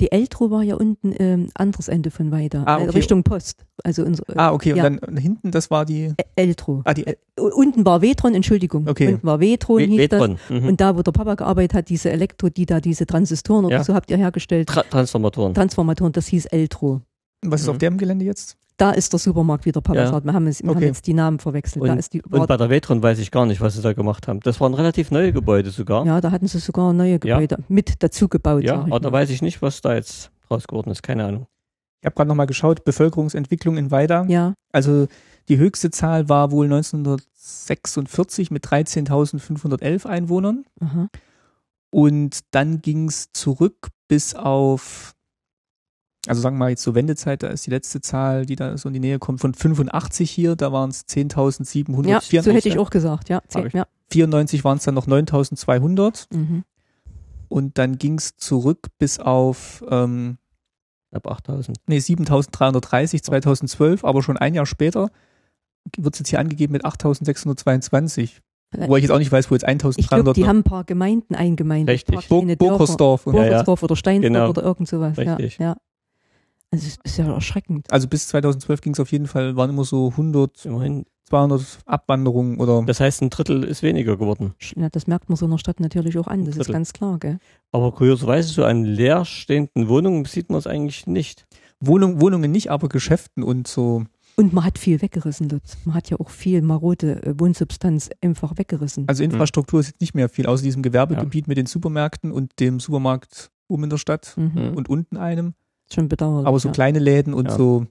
Die 0.00 0.10
Eltro 0.10 0.50
war 0.50 0.62
ja 0.62 0.74
unten 0.76 1.14
ähm, 1.18 1.48
anderes 1.54 1.88
Ende 1.88 2.10
von 2.10 2.30
weiter, 2.32 2.64
Ah, 2.66 2.78
äh, 2.78 2.82
okay. 2.82 2.90
Richtung 2.96 3.22
Post. 3.22 3.64
Also 3.84 4.02
unsere, 4.04 4.36
Ah, 4.38 4.52
okay, 4.52 4.74
ja. 4.74 4.86
und 4.86 5.00
dann 5.02 5.16
hinten, 5.16 5.50
das 5.50 5.70
war 5.70 5.84
die, 5.84 6.12
Eltro. 6.34 6.82
ah, 6.84 6.94
die, 6.94 7.06
El- 7.06 7.18
U- 7.40 7.48
Unten 7.54 7.84
war 7.84 8.00
Vetron, 8.02 8.34
Entschuldigung. 8.34 8.88
Okay. 8.88 9.14
Unten 9.14 9.26
war 9.26 9.40
Vetron, 9.40 9.78
We- 9.78 9.84
hieß 9.86 10.08
das. 10.08 10.30
Mhm. 10.48 10.66
Und 10.68 10.80
da, 10.80 10.96
wo 10.96 11.02
der 11.02 11.12
Papa 11.12 11.34
gearbeitet 11.34 11.74
hat, 11.74 11.88
diese 11.88 12.10
Elektro, 12.10 12.48
die 12.48 12.66
da 12.66 12.80
diese 12.80 13.06
Transistoren 13.06 13.64
oder 13.66 13.76
Ja. 13.76 13.84
so 13.84 13.94
habt 13.94 14.10
ihr 14.10 14.16
hergestellt, 14.16 14.68
Tra 14.68 14.82
Transformatoren. 14.82 15.54
Transformatoren, 15.54 16.12
das 16.12 16.26
hieß 16.26 16.46
Eltro. 16.46 17.02
was 17.44 17.60
ist 17.62 17.66
Mhm. 17.66 17.72
auf 17.72 17.78
dem 17.78 17.98
Gelände 17.98 18.24
jetzt? 18.24 18.56
Da 18.78 18.90
ist 18.92 19.12
der 19.12 19.18
Supermarkt, 19.20 19.64
wie 19.66 19.72
der 19.72 19.80
Papa 19.80 19.98
Ja. 19.98 20.24
Wir, 20.24 20.32
haben, 20.32 20.46
es, 20.46 20.62
wir 20.62 20.70
haben 20.70 20.76
Okay. 20.76 20.86
jetzt 20.86 21.06
die 21.06 21.14
Namen 21.14 21.38
verwechselt. 21.38 21.84
da 21.86 21.94
ist 21.94 22.12
die, 22.14 22.22
Und 22.22 22.46
bei 22.48 22.56
der 22.56 22.70
Vetron 22.70 23.02
weiß 23.02 23.18
ich 23.18 23.30
gar 23.30 23.46
nicht, 23.46 23.60
was 23.60 23.74
sie 23.74 23.82
da 23.82 23.92
gemacht 23.92 24.26
haben. 24.28 24.40
Das 24.40 24.60
waren 24.60 24.74
relativ 24.74 25.10
neue 25.10 25.32
Gebäude 25.32 25.70
sogar. 25.70 26.04
ja, 26.06 26.20
da 26.20 26.30
hatten 26.30 26.46
sie 26.48 26.58
sogar 26.58 26.92
neue 26.92 27.18
Gebäude 27.18 27.58
mit 27.68 28.02
dazu 28.02 28.28
gebaut. 28.28 28.62
Ja, 28.64 28.80
aber 28.82 28.98
da 29.00 29.12
weiß 29.12 29.30
ich 29.30 29.42
nicht, 29.42 29.62
was 29.62 29.80
da 29.82 29.94
jetzt 29.94 30.30
draus 30.48 30.66
geworden 30.66 30.90
ist. 30.90 31.02
Keine 31.02 31.24
Ahnung. 31.26 31.46
Ich 32.00 32.06
habe 32.06 32.14
gerade 32.16 32.28
nochmal 32.28 32.46
geschaut, 32.46 32.84
Bevölkerungsentwicklung 32.84 33.76
in 33.76 33.90
Weida. 33.92 34.24
ja, 34.28 34.54
Also 34.72 35.06
die 35.48 35.58
höchste 35.58 35.90
Zahl 35.90 36.28
war 36.28 36.50
wohl 36.50 36.64
1946 36.66 38.50
mit 38.50 38.64
13.511 38.66 40.06
Einwohnern. 40.06 40.64
aha. 40.80 41.08
Und 41.94 42.40
dann 42.52 42.80
ging 42.80 43.08
es 43.08 43.32
zurück 43.34 43.88
bis 44.08 44.34
auf, 44.34 45.12
also 46.26 46.40
sagen 46.40 46.56
wir 46.56 46.60
mal 46.60 46.70
jetzt 46.70 46.82
zur 46.82 46.94
Wendezeit, 46.94 47.42
da 47.42 47.48
ist 47.48 47.66
die 47.66 47.70
letzte 47.70 48.00
Zahl, 48.00 48.46
die 48.46 48.56
da 48.56 48.76
so 48.78 48.88
in 48.88 48.94
die 48.94 49.00
Nähe 49.00 49.18
kommt, 49.18 49.40
von 49.40 49.54
85 49.54 50.30
hier, 50.30 50.54
da 50.56 50.72
waren 50.72 50.90
es 50.90 51.06
10.794. 51.08 52.32
ja, 52.34 52.42
so 52.42 52.52
hätte 52.52 52.68
ich 52.68 52.78
auch 52.78 52.90
gesagt. 52.90 53.28
Ja, 53.28 53.42
zehn, 53.48 53.66
ich. 53.66 53.72
ja. 53.72 53.86
94 54.10 54.62
waren 54.64 54.78
es 54.78 54.84
dann 54.84 54.94
noch 54.94 55.06
9.200 55.06 56.26
Mhm. 56.32 56.64
und 57.48 57.78
dann 57.78 57.98
ging 57.98 58.18
es 58.18 58.36
zurück 58.36 58.88
bis 58.98 59.18
auf 59.18 59.82
ähm, 59.90 60.38
Ab 61.12 61.26
8000. 61.26 61.76
nee, 61.86 61.98
7.330 61.98 63.22
2012, 63.22 64.04
aber 64.04 64.22
schon 64.22 64.36
ein 64.36 64.54
Jahr 64.54 64.66
später 64.66 65.10
wird 65.98 66.14
es 66.14 66.20
jetzt 66.20 66.28
hier 66.28 66.38
angegeben 66.40 66.72
mit 66.72 66.84
8.622. 66.84 68.40
Wo 68.86 68.96
ich 68.96 69.02
jetzt 69.02 69.10
auch 69.10 69.18
nicht 69.18 69.30
weiß, 69.30 69.50
wo 69.50 69.54
jetzt 69.54 69.66
Ich 69.98 70.08
glaube, 70.08 70.30
1.300 70.30 70.32
die 70.34 70.46
haben 70.46 70.58
ein 70.60 70.62
paar 70.62 70.84
Gemeinden 70.84 71.34
eingemeindet. 71.34 71.92
Richtig. 71.94 72.26
Dörfer. 72.28 72.56
Bokersdorf. 72.56 73.26
Und, 73.26 73.34
Ja, 73.34 73.44
ja. 73.44 73.66
Oder 73.66 73.96
Steinsdorf 73.96 74.32
Genau. 74.32 74.48
oder 74.48 74.62
irgend 74.62 74.88
sowas. 74.88 75.18
Richtig. 75.18 75.58
Ja, 75.58 75.64
ja. 75.64 75.76
Also 76.72 76.86
es 76.86 76.98
ist 77.04 77.18
ja 77.18 77.32
erschreckend. 77.32 77.92
Also 77.92 78.08
bis 78.08 78.28
2012 78.28 78.80
ging 78.80 78.92
es 78.94 79.00
auf 79.00 79.12
jeden 79.12 79.26
Fall, 79.26 79.56
waren 79.56 79.70
immer 79.70 79.84
so 79.84 80.08
100, 80.08 80.64
Immerhin. 80.64 81.04
200 81.28 81.78
Abwanderungen 81.86 82.60
oder 82.60 82.82
Das 82.84 83.00
heißt, 83.00 83.22
ein 83.22 83.30
Drittel 83.30 83.64
ist 83.64 83.82
weniger 83.82 84.18
geworden. 84.18 84.54
Ja, 84.76 84.90
das 84.90 85.06
merkt 85.06 85.30
man 85.30 85.36
so 85.36 85.46
einer 85.46 85.56
Stadt 85.56 85.80
natürlich 85.80 86.18
auch 86.18 86.26
an, 86.26 86.44
das 86.44 86.56
ist 86.56 86.70
ganz 86.70 86.92
klar, 86.92 87.18
gell? 87.18 87.38
Aber 87.70 87.92
kurioserweise, 87.92 88.52
so 88.52 88.64
an 88.64 88.84
leerstehenden 88.84 89.88
Wohnungen 89.88 90.26
sieht 90.26 90.50
man 90.50 90.58
es 90.58 90.66
eigentlich 90.66 91.06
nicht. 91.06 91.46
Wohnung, 91.80 92.20
Wohnungen 92.20 92.50
nicht, 92.50 92.70
aber 92.70 92.88
Geschäften 92.88 93.42
und 93.42 93.66
so. 93.66 94.04
Und 94.36 94.52
man 94.52 94.64
hat 94.64 94.78
viel 94.78 95.00
weggerissen, 95.00 95.48
Lutz. 95.48 95.78
Man 95.84 95.94
hat 95.94 96.10
ja 96.10 96.18
auch 96.18 96.30
viel 96.30 96.62
marode 96.62 97.22
äh, 97.22 97.38
Wohnsubstanz 97.38 98.10
einfach 98.20 98.58
weggerissen. 98.58 99.08
Also 99.08 99.24
Infrastruktur 99.24 99.80
ist 99.80 99.88
jetzt 99.88 100.00
nicht 100.00 100.14
mehr 100.14 100.28
viel, 100.28 100.46
außer 100.46 100.62
diesem 100.62 100.82
Gewerbegebiet 100.82 101.48
mit 101.48 101.56
den 101.56 101.66
Supermärkten 101.66 102.30
und 102.30 102.58
dem 102.60 102.80
Supermarkt 102.80 103.50
oben 103.68 103.84
in 103.84 103.90
der 103.90 103.98
Stadt 103.98 104.34
mhm. 104.36 104.52
Mhm. 104.54 104.74
und 104.74 104.88
unten 104.88 105.16
einem. 105.16 105.54
Schon 105.92 106.08
bedauerlich. 106.08 106.46
Aber 106.46 106.58
so 106.58 106.68
ja. 106.68 106.72
kleine 106.72 106.98
Läden 106.98 107.34
und 107.34 107.46
Ja. 107.48 107.56
so. 107.56 107.86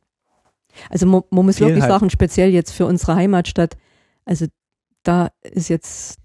Also 0.89 1.05
man, 1.05 1.21
man 1.31 1.45
muss 1.45 1.59
wirklich 1.59 1.81
halt. 1.83 1.91
sagen, 1.91 2.09
speziell 2.09 2.49
jetzt 2.49 2.71
für 2.71 2.85
unsere 2.85 3.15
Heimatstadt, 3.15 3.75
also 4.25 4.45
da 5.03 5.29
ist 5.41 5.69
jetzt, 5.69 6.17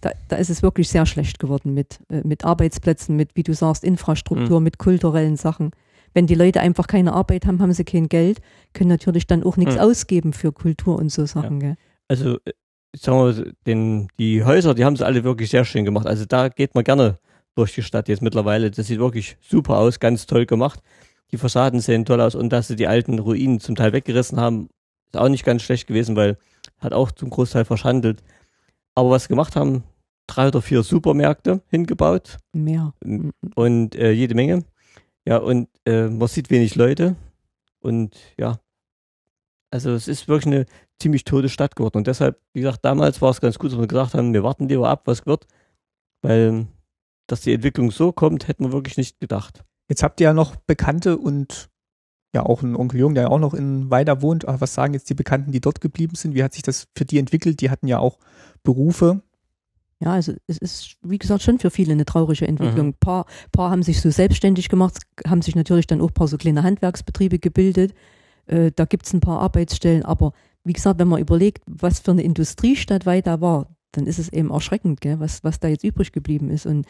da, 0.00 0.10
da 0.28 0.36
ist 0.36 0.50
es 0.50 0.62
wirklich 0.62 0.88
sehr 0.88 1.06
schlecht 1.06 1.38
geworden 1.38 1.72
mit, 1.72 2.00
äh, 2.10 2.20
mit 2.24 2.44
Arbeitsplätzen, 2.44 3.16
mit, 3.16 3.30
wie 3.34 3.42
du 3.42 3.54
sagst, 3.54 3.84
Infrastruktur, 3.84 4.60
mit 4.60 4.78
kulturellen 4.78 5.36
Sachen. 5.36 5.70
Wenn 6.12 6.26
die 6.26 6.34
Leute 6.34 6.60
einfach 6.60 6.86
keine 6.86 7.12
Arbeit 7.14 7.46
haben, 7.46 7.60
haben 7.60 7.72
sie 7.72 7.84
kein 7.84 8.08
Geld, 8.08 8.40
können 8.74 8.88
natürlich 8.90 9.26
dann 9.26 9.42
auch 9.44 9.56
nichts 9.56 9.74
Mhm. 9.74 9.80
ausgeben 9.80 10.32
für 10.32 10.52
Kultur 10.52 10.96
und 10.98 11.10
so 11.10 11.24
Sachen, 11.26 11.60
gell? 11.60 11.76
Also, 12.08 12.36
äh, 12.44 12.52
sagen 12.94 13.18
wir, 13.18 13.24
mal, 13.24 13.52
den, 13.66 14.08
die 14.18 14.44
Häuser, 14.44 14.74
die 14.74 14.84
haben 14.84 14.96
sie 14.96 15.04
alle 15.06 15.24
wirklich 15.24 15.50
sehr 15.50 15.64
schön 15.64 15.84
gemacht. 15.84 16.06
Also 16.06 16.24
da 16.26 16.48
geht 16.48 16.74
man 16.74 16.84
gerne 16.84 17.18
durch 17.54 17.74
die 17.74 17.82
Stadt 17.82 18.08
jetzt 18.08 18.22
mittlerweile. 18.22 18.70
Das 18.70 18.86
sieht 18.86 18.98
wirklich 18.98 19.36
super 19.40 19.78
aus, 19.78 20.00
ganz 20.00 20.26
toll 20.26 20.44
gemacht. 20.46 20.80
Die 21.32 21.38
Fassaden 21.38 21.80
sehen 21.80 22.04
toll 22.04 22.20
aus 22.20 22.34
und 22.34 22.50
dass 22.50 22.68
sie 22.68 22.76
die 22.76 22.86
alten 22.86 23.18
Ruinen 23.18 23.60
zum 23.60 23.74
Teil 23.74 23.92
weggerissen 23.92 24.38
haben, 24.38 24.68
ist 25.06 25.16
auch 25.16 25.28
nicht 25.28 25.44
ganz 25.44 25.62
schlecht 25.62 25.86
gewesen, 25.86 26.16
weil 26.16 26.38
hat 26.78 26.92
auch 26.92 27.10
zum 27.10 27.30
Großteil 27.30 27.64
verschandelt. 27.64 28.22
Aber 28.94 29.10
was 29.10 29.24
sie 29.24 29.28
gemacht 29.28 29.56
haben, 29.56 29.84
drei 30.26 30.48
oder 30.48 30.62
vier 30.62 30.82
Supermärkte 30.82 31.62
hingebaut 31.68 32.38
Mehr. 32.52 32.94
Und 33.54 33.94
äh, 33.94 34.12
jede 34.12 34.34
Menge. 34.34 34.64
Ja, 35.24 35.38
und 35.38 35.68
äh, 35.84 36.08
man 36.08 36.28
sieht 36.28 36.50
wenig 36.50 36.76
Leute 36.76 37.16
und 37.80 38.16
ja, 38.38 38.60
also 39.70 39.90
es 39.90 40.08
ist 40.08 40.28
wirklich 40.28 40.46
eine 40.46 40.66
ziemlich 41.00 41.24
tote 41.24 41.48
Stadt 41.48 41.76
geworden. 41.76 41.98
Und 41.98 42.06
deshalb, 42.06 42.40
wie 42.52 42.60
gesagt, 42.60 42.84
damals 42.84 43.20
war 43.20 43.30
es 43.30 43.40
ganz 43.40 43.58
gut, 43.58 43.72
dass 43.72 43.78
wir 43.78 43.86
gesagt 43.86 44.14
haben, 44.14 44.32
wir 44.32 44.44
warten 44.44 44.68
lieber 44.68 44.88
ab, 44.88 45.02
was 45.06 45.26
wird, 45.26 45.46
weil 46.22 46.66
dass 47.26 47.40
die 47.40 47.52
Entwicklung 47.52 47.90
so 47.90 48.12
kommt, 48.12 48.46
hätten 48.46 48.64
wir 48.64 48.72
wirklich 48.72 48.96
nicht 48.96 49.18
gedacht. 49.18 49.64
Jetzt 49.88 50.02
habt 50.02 50.20
ihr 50.20 50.24
ja 50.24 50.32
noch 50.32 50.56
Bekannte 50.56 51.16
und 51.16 51.68
ja 52.34 52.44
auch 52.44 52.62
einen 52.62 52.76
Onkel 52.76 53.00
Jung, 53.00 53.14
der 53.14 53.24
ja 53.24 53.30
auch 53.30 53.38
noch 53.38 53.54
in 53.54 53.90
Weida 53.90 54.20
wohnt. 54.22 54.46
Aber 54.46 54.60
was 54.60 54.74
sagen 54.74 54.94
jetzt 54.94 55.08
die 55.10 55.14
Bekannten, 55.14 55.52
die 55.52 55.60
dort 55.60 55.80
geblieben 55.80 56.16
sind? 56.16 56.34
Wie 56.34 56.42
hat 56.42 56.52
sich 56.52 56.62
das 56.62 56.86
für 56.96 57.04
die 57.04 57.18
entwickelt? 57.18 57.60
Die 57.60 57.70
hatten 57.70 57.86
ja 57.86 57.98
auch 57.98 58.18
Berufe. 58.62 59.22
Ja, 60.00 60.12
also 60.12 60.34
es 60.46 60.58
ist, 60.58 60.96
wie 61.02 61.18
gesagt, 61.18 61.42
schon 61.42 61.58
für 61.58 61.70
viele 61.70 61.92
eine 61.92 62.04
traurige 62.04 62.46
Entwicklung. 62.46 62.86
Mhm. 62.86 62.92
Ein 62.92 63.00
paar, 63.00 63.26
paar 63.52 63.70
haben 63.70 63.82
sich 63.82 64.00
so 64.00 64.10
selbstständig 64.10 64.68
gemacht, 64.68 64.98
haben 65.26 65.40
sich 65.40 65.56
natürlich 65.56 65.86
dann 65.86 66.02
auch 66.02 66.08
ein 66.08 66.14
paar 66.14 66.28
so 66.28 66.36
kleine 66.36 66.62
Handwerksbetriebe 66.62 67.38
gebildet. 67.38 67.94
Äh, 68.46 68.72
da 68.76 68.84
gibt's 68.84 69.14
ein 69.14 69.20
paar 69.20 69.40
Arbeitsstellen, 69.40 70.04
aber 70.04 70.32
wie 70.64 70.74
gesagt, 70.74 70.98
wenn 70.98 71.08
man 71.08 71.20
überlegt, 71.20 71.62
was 71.66 72.00
für 72.00 72.10
eine 72.10 72.22
Industriestadt 72.22 73.06
Weida 73.06 73.40
war, 73.40 73.75
dann 73.96 74.06
ist 74.06 74.18
es 74.18 74.32
eben 74.32 74.50
erschreckend, 74.50 75.00
gell, 75.00 75.20
was, 75.20 75.42
was 75.44 75.60
da 75.60 75.68
jetzt 75.68 75.84
übrig 75.84 76.12
geblieben 76.12 76.50
ist. 76.50 76.66
Und 76.66 76.86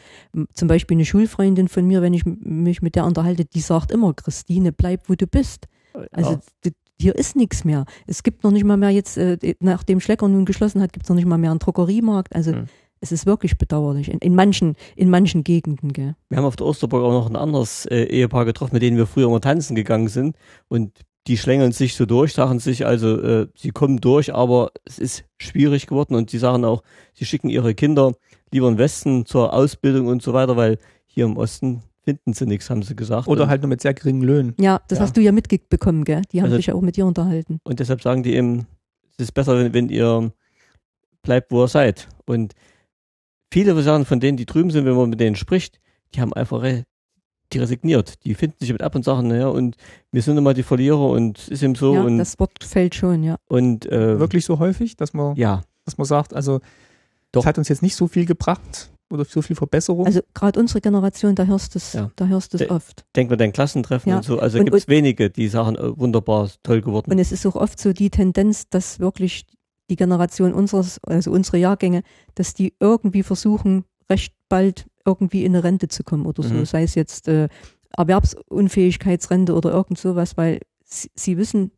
zum 0.52 0.68
Beispiel 0.68 0.96
eine 0.96 1.04
Schulfreundin 1.04 1.68
von 1.68 1.86
mir, 1.86 2.02
wenn 2.02 2.14
ich 2.14 2.24
mich 2.24 2.82
mit 2.82 2.94
der 2.94 3.04
unterhalte, 3.04 3.44
die 3.44 3.60
sagt 3.60 3.92
immer, 3.92 4.14
Christine, 4.14 4.72
bleib, 4.72 5.08
wo 5.08 5.14
du 5.14 5.26
bist. 5.26 5.66
Also 6.12 6.40
ja. 6.64 6.70
hier 7.00 7.14
ist 7.14 7.36
nichts 7.36 7.64
mehr. 7.64 7.84
Es 8.06 8.22
gibt 8.22 8.44
noch 8.44 8.50
nicht 8.50 8.64
mal 8.64 8.76
mehr 8.76 8.90
jetzt, 8.90 9.16
äh, 9.16 9.54
nachdem 9.60 10.00
Schlecker 10.00 10.28
nun 10.28 10.44
geschlossen 10.44 10.80
hat, 10.80 10.92
gibt's 10.92 11.08
noch 11.08 11.16
nicht 11.16 11.26
mal 11.26 11.38
mehr 11.38 11.50
einen 11.50 11.60
Drogeriemarkt. 11.60 12.34
Also 12.34 12.52
Hm. 12.52 12.66
es 13.00 13.12
ist 13.12 13.26
wirklich 13.26 13.58
bedauerlich. 13.58 14.10
In, 14.10 14.18
in, 14.18 14.34
manchen, 14.34 14.74
in 14.96 15.10
manchen 15.10 15.44
Gegenden, 15.44 15.92
gell. 15.92 16.16
Wir 16.28 16.38
haben 16.38 16.44
auf 16.44 16.56
der 16.56 16.66
Osterburg 16.66 17.02
auch 17.02 17.12
noch 17.12 17.30
ein 17.30 17.36
anderes 17.36 17.86
äh, 17.86 18.04
Ehepaar 18.04 18.44
getroffen, 18.44 18.74
mit 18.74 18.82
denen 18.82 18.96
wir 18.96 19.06
früher 19.06 19.26
immer 19.26 19.40
tanzen 19.40 19.74
gegangen 19.74 20.08
sind. 20.08 20.36
Und 20.68 20.92
die 21.26 21.36
schlängeln 21.36 21.72
sich 21.72 21.94
so 21.96 22.06
durch, 22.06 22.32
sagen 22.32 22.58
sich 22.58 22.86
also, 22.86 23.20
äh, 23.20 23.48
sie 23.56 23.70
kommen 23.70 24.00
durch, 24.00 24.32
aber 24.34 24.70
es 24.84 24.98
ist 24.98 25.24
schwierig 25.38 25.86
geworden 25.86 26.14
und 26.14 26.30
sie 26.30 26.38
sagen 26.38 26.64
auch, 26.64 26.82
sie 27.14 27.24
schicken 27.24 27.48
ihre 27.48 27.74
Kinder 27.74 28.14
lieber 28.52 28.68
in 28.68 28.74
den 28.74 28.78
Westen 28.78 29.26
zur 29.26 29.52
Ausbildung 29.52 30.06
und 30.06 30.22
so 30.22 30.32
weiter, 30.32 30.56
weil 30.56 30.78
hier 31.06 31.24
im 31.24 31.36
Osten 31.36 31.82
finden 32.04 32.32
sie 32.32 32.46
nichts, 32.46 32.70
haben 32.70 32.82
sie 32.82 32.94
gesagt. 32.94 33.26
Oder 33.26 33.44
und 33.44 33.48
halt 33.48 33.62
nur 33.62 33.68
mit 33.68 33.80
sehr 33.80 33.94
geringen 33.94 34.22
Löhnen. 34.22 34.54
Ja, 34.60 34.80
das 34.88 34.98
ja. 34.98 35.04
hast 35.04 35.16
du 35.16 35.20
ja 35.20 35.32
mitbekommen, 35.32 36.04
gell? 36.04 36.22
Die 36.30 36.40
haben 36.40 36.46
also, 36.46 36.56
sich 36.56 36.66
ja 36.66 36.74
auch 36.74 36.80
mit 36.80 36.96
dir 36.96 37.04
unterhalten. 37.04 37.58
Und 37.64 37.80
deshalb 37.80 38.02
sagen 38.02 38.22
die 38.22 38.34
eben, 38.34 38.66
es 39.18 39.24
ist 39.24 39.32
besser, 39.32 39.58
wenn, 39.58 39.74
wenn 39.74 39.88
ihr 39.88 40.32
bleibt, 41.22 41.50
wo 41.50 41.64
ihr 41.64 41.68
seid. 41.68 42.08
Und 42.24 42.54
viele 43.52 43.80
Sachen 43.82 44.04
von 44.04 44.20
denen, 44.20 44.36
die 44.36 44.46
drüben 44.46 44.70
sind, 44.70 44.84
wenn 44.84 44.94
man 44.94 45.10
mit 45.10 45.18
denen 45.18 45.34
spricht, 45.34 45.80
die 46.14 46.20
haben 46.20 46.32
einfach 46.32 46.62
die 47.52 47.58
resigniert. 47.58 48.24
Die 48.24 48.34
finden 48.34 48.56
sich 48.58 48.72
mit 48.72 48.82
ab 48.82 48.94
und 48.94 49.04
sagen, 49.04 49.28
naja, 49.28 49.48
und 49.48 49.76
wir 50.12 50.22
sind 50.22 50.36
immer 50.36 50.54
die 50.54 50.62
Verlierer 50.62 51.10
und 51.10 51.38
es 51.38 51.48
ist 51.48 51.62
eben 51.62 51.74
so. 51.74 51.94
Ja, 51.94 52.02
und, 52.02 52.18
das 52.18 52.38
Wort 52.38 52.62
fällt 52.64 52.94
schon, 52.94 53.22
ja. 53.22 53.36
Und 53.48 53.86
äh, 53.86 54.18
wirklich 54.18 54.44
so 54.44 54.58
häufig, 54.58 54.96
dass 54.96 55.14
man, 55.14 55.36
ja. 55.36 55.62
dass 55.84 55.98
man 55.98 56.06
sagt, 56.06 56.34
also 56.34 56.58
Doch. 57.32 57.42
das 57.42 57.46
hat 57.46 57.58
uns 57.58 57.68
jetzt 57.68 57.82
nicht 57.82 57.96
so 57.96 58.08
viel 58.08 58.26
gebracht 58.26 58.90
oder 59.10 59.24
so 59.24 59.42
viel 59.42 59.56
Verbesserung. 59.56 60.06
Also 60.06 60.20
gerade 60.34 60.58
unsere 60.58 60.80
Generation, 60.80 61.34
da 61.34 61.44
hörst 61.44 61.74
du 61.74 61.78
es, 61.78 61.92
ja. 61.92 62.10
da 62.16 62.26
hörst 62.26 62.54
du 62.54 62.58
es 62.58 62.70
oft. 62.70 63.04
Denk 63.14 63.30
mal 63.30 63.36
dein 63.36 63.52
Klassentreffen 63.52 64.10
ja. 64.10 64.16
und 64.16 64.24
so. 64.24 64.38
Also 64.38 64.58
gibt 64.58 64.74
es 64.74 64.88
wenige, 64.88 65.30
die 65.30 65.48
sagen, 65.48 65.76
oh, 65.78 65.94
wunderbar, 65.96 66.50
toll 66.62 66.80
geworden. 66.80 67.10
Und 67.10 67.18
es 67.18 67.32
ist 67.32 67.46
auch 67.46 67.56
oft 67.56 67.78
so 67.78 67.92
die 67.92 68.10
Tendenz, 68.10 68.68
dass 68.68 68.98
wirklich 68.98 69.46
die 69.88 69.96
Generation 69.96 70.52
unseres, 70.52 70.98
also 71.04 71.30
unsere 71.30 71.58
Jahrgänge, 71.58 72.02
dass 72.34 72.54
die 72.54 72.74
irgendwie 72.80 73.22
versuchen, 73.22 73.84
recht 74.10 74.34
bald 74.48 74.86
irgendwie 75.06 75.44
in 75.44 75.54
eine 75.54 75.64
Rente 75.64 75.88
zu 75.88 76.04
kommen 76.04 76.26
oder 76.26 76.42
so. 76.42 76.54
Mhm. 76.54 76.64
Sei 76.66 76.82
es 76.82 76.94
jetzt 76.94 77.28
äh, 77.28 77.48
Erwerbsunfähigkeitsrente 77.96 79.54
oder 79.54 79.70
irgend 79.70 79.98
sowas, 79.98 80.36
weil 80.36 80.60
sie, 80.84 81.10
sie 81.14 81.36
wissen, 81.38 81.70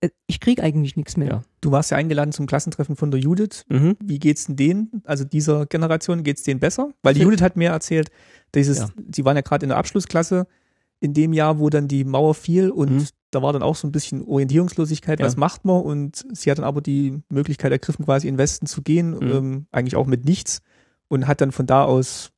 äh, 0.00 0.10
ich 0.26 0.40
kriege 0.40 0.62
eigentlich 0.62 0.96
nichts 0.96 1.16
mehr. 1.16 1.28
Ja. 1.28 1.42
Du 1.60 1.70
warst 1.70 1.90
ja 1.90 1.96
eingeladen 1.96 2.32
zum 2.32 2.46
Klassentreffen 2.46 2.96
von 2.96 3.10
der 3.10 3.20
Judith. 3.20 3.64
Mhm. 3.68 3.96
Wie 4.02 4.18
geht's 4.18 4.46
denn 4.46 4.56
denen, 4.56 5.02
also 5.04 5.24
dieser 5.24 5.66
Generation, 5.66 6.22
geht's 6.22 6.42
denen 6.42 6.60
besser? 6.60 6.92
Weil 7.02 7.14
die 7.14 7.22
Judith 7.22 7.42
hat 7.42 7.56
mir 7.56 7.70
erzählt, 7.70 8.10
dieses, 8.54 8.78
ja. 8.78 8.88
sie 9.12 9.24
waren 9.24 9.36
ja 9.36 9.42
gerade 9.42 9.64
in 9.64 9.70
der 9.70 9.78
Abschlussklasse 9.78 10.46
in 11.00 11.14
dem 11.14 11.32
Jahr, 11.32 11.58
wo 11.58 11.68
dann 11.68 11.88
die 11.88 12.04
Mauer 12.04 12.34
fiel 12.34 12.70
und 12.70 12.92
mhm. 12.92 13.06
da 13.32 13.42
war 13.42 13.52
dann 13.52 13.62
auch 13.62 13.74
so 13.74 13.88
ein 13.88 13.92
bisschen 13.92 14.24
Orientierungslosigkeit, 14.24 15.18
ja. 15.18 15.26
was 15.26 15.36
macht 15.36 15.64
man? 15.64 15.82
Und 15.82 16.24
sie 16.32 16.50
hat 16.50 16.58
dann 16.58 16.64
aber 16.64 16.80
die 16.80 17.20
Möglichkeit 17.28 17.72
ergriffen, 17.72 18.04
quasi 18.04 18.28
in 18.28 18.34
den 18.34 18.38
Westen 18.38 18.66
zu 18.66 18.82
gehen, 18.82 19.10
mhm. 19.10 19.32
ähm, 19.32 19.66
eigentlich 19.72 19.96
auch 19.96 20.06
mit 20.06 20.24
nichts 20.24 20.62
und 21.08 21.26
hat 21.26 21.40
dann 21.40 21.50
von 21.50 21.66
da 21.66 21.84
aus 21.84 22.30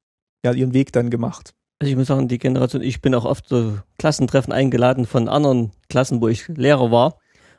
ja 0.44 0.52
ihren 0.52 0.74
Weg 0.74 0.92
dann 0.92 1.10
gemacht. 1.10 1.54
Also 1.78 1.90
ich 1.90 1.96
muss 1.96 2.06
sagen, 2.06 2.28
die 2.28 2.38
Generation, 2.38 2.82
ich 2.82 3.02
bin 3.02 3.14
auch 3.14 3.24
oft 3.24 3.48
so 3.48 3.78
Klassentreffen 3.98 4.52
eingeladen 4.52 5.06
von 5.06 5.28
anderen 5.28 5.72
Klassen, 5.88 6.20
wo 6.20 6.28
ich 6.28 6.48
Lehrer 6.48 6.90
war. 6.90 7.18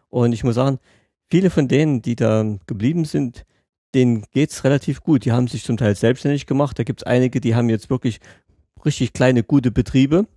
Und 0.09 0.31
ich 0.31 0.43
muss 0.43 0.55
sagen, 0.55 0.79
viele 1.29 1.49
von 1.49 1.67
denen, 1.67 2.01
die 2.01 2.15
da 2.15 2.45
geblieben 2.65 3.05
sind, 3.05 3.45
denen 3.93 4.23
geht's 4.31 4.63
relativ 4.63 5.01
gut. 5.01 5.25
Die 5.25 5.31
haben 5.31 5.47
sich 5.47 5.63
zum 5.63 5.77
Teil 5.77 5.95
selbstständig 5.95 6.45
gemacht. 6.45 6.79
Da 6.79 6.83
gibt's 6.83 7.03
einige, 7.03 7.41
die 7.41 7.55
haben 7.55 7.69
jetzt 7.69 7.89
wirklich 7.89 8.19
richtig 8.85 9.13
kleine, 9.13 9.43
gute 9.43 9.71
Betriebe 9.71 10.27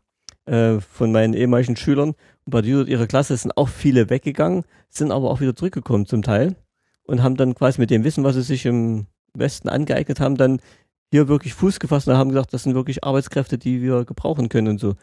äh, 0.47 0.81
von 0.81 1.13
meinen 1.13 1.35
ehemaligen 1.35 1.77
Schülern. 1.77 2.15
Und 2.45 2.51
bei 2.51 2.61
ihrer 2.61 3.07
Klasse 3.07 3.37
sind 3.37 3.57
auch 3.57 3.69
viele 3.69 4.11
weggegangen, 4.11 4.65
sind 4.89 5.13
aber 5.13 5.31
auch 5.31 5.41
wieder 5.41 5.55
zurückgekommen 5.55 6.07
zum 6.07 6.23
Teil 6.23 6.57
und 7.05 7.23
haben 7.23 7.37
dann 7.37 7.55
quasi 7.55 7.81
mit 7.81 7.91
dem 7.91 8.05
Wissen, 8.05 8.25
was 8.25 8.35
sie 8.35 8.43
sich 8.43 8.67
im 8.67 9.07
Westen 9.35 9.69
angeeignet 9.69 10.21
haben, 10.21 10.37
dann 10.37 10.61
hier 11.11 11.29
wirklich 11.29 11.55
Fuß 11.55 11.81
gefasst 11.81 12.09
und 12.09 12.17
haben 12.17 12.31
gesagt, 12.31 12.53
das 12.53 12.65
sind 12.65 12.75
wirklich 12.75 13.05
Arbeitskräfte, 13.05 13.59
die 13.59 13.83
wir 13.83 14.05
gebrauchen 14.05 14.49
können 14.49 14.69
und 14.69 14.81
so. 14.81 14.95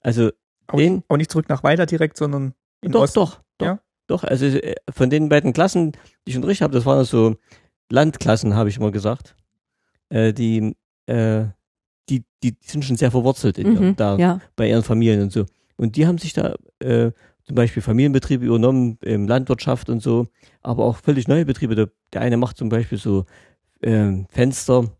Also 0.00 0.30
auch, 0.68 0.76
den, 0.76 1.04
auch 1.08 1.16
nicht 1.16 1.30
zurück 1.30 1.48
nach 1.48 1.62
weiter 1.62 1.86
direkt, 1.86 2.16
sondern 2.16 2.54
in 2.80 2.92
doch, 2.92 3.02
Osten. 3.02 3.20
Doch, 3.20 3.40
doch, 3.58 3.66
ja? 3.66 3.80
doch. 4.06 4.24
Also 4.24 4.46
äh, 4.46 4.74
von 4.90 5.10
den 5.10 5.28
beiden 5.28 5.52
Klassen, 5.52 5.92
die 6.26 6.30
ich 6.30 6.36
unterrichtet 6.36 6.64
habe, 6.64 6.74
das 6.74 6.86
waren 6.86 7.04
so 7.04 7.36
Landklassen, 7.90 8.54
habe 8.54 8.68
ich 8.68 8.76
immer 8.76 8.90
gesagt. 8.90 9.36
Äh, 10.08 10.32
die, 10.32 10.76
äh, 11.06 11.44
die, 12.08 12.24
die 12.42 12.56
sind 12.60 12.84
schon 12.84 12.96
sehr 12.96 13.10
verwurzelt 13.10 13.58
in, 13.58 13.74
mhm, 13.74 13.96
da 13.96 14.16
ja. 14.16 14.40
bei 14.56 14.68
ihren 14.68 14.82
Familien 14.82 15.22
und 15.22 15.32
so. 15.32 15.46
Und 15.76 15.96
die 15.96 16.06
haben 16.06 16.18
sich 16.18 16.32
da 16.32 16.54
äh, 16.80 17.12
zum 17.44 17.54
Beispiel 17.54 17.82
Familienbetriebe 17.82 18.44
übernommen, 18.44 18.98
ähm, 19.02 19.28
Landwirtschaft 19.28 19.88
und 19.88 20.02
so, 20.02 20.26
aber 20.62 20.84
auch 20.84 20.96
völlig 20.96 21.28
neue 21.28 21.44
Betriebe. 21.44 21.74
Der, 21.74 21.90
der 22.12 22.22
eine 22.22 22.36
macht 22.36 22.56
zum 22.56 22.68
Beispiel 22.68 22.98
so 22.98 23.24
äh, 23.82 24.24
Fenster, 24.30 24.90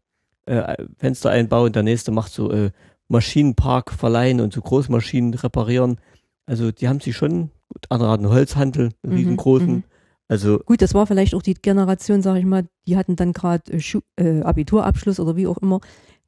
äh, 0.47 0.77
Fenster 0.99 1.31
einbauen, 1.31 1.73
der 1.73 1.83
nächste 1.83 2.11
macht 2.11 2.33
so 2.33 2.51
äh, 2.51 2.71
Maschinenpark 3.09 3.93
verleihen 3.93 4.41
und 4.41 4.53
so 4.53 4.61
Großmaschinen 4.61 5.35
reparieren. 5.35 5.99
Also 6.47 6.73
die 6.73 6.89
haben 6.89 7.01
sich 7.01 7.17
schon, 7.17 7.51
gut, 7.69 7.87
andere 7.89 8.11
hatten 8.11 8.29
Holzhandel, 8.29 8.91
einen 9.03 9.13
mhm, 9.13 9.19
riesengroßen. 9.19 9.69
Mhm. 9.69 9.85
Also 10.29 10.59
gut, 10.59 10.83
das 10.83 10.95
war 10.95 11.07
vielleicht 11.07 11.35
auch 11.35 11.43
die 11.43 11.55
Generation, 11.55 12.23
sage 12.23 12.41
ich 12.41 12.45
mal, 12.45 12.67
die 12.87 12.97
hatten 12.97 13.17
dann 13.17 13.33
gerade 13.33 13.73
äh, 13.73 13.81
äh, 14.17 14.43
Abiturabschluss 14.43 15.21
oder 15.21 15.37
wie 15.37 15.47
auch 15.47 15.59
immer. 15.59 15.81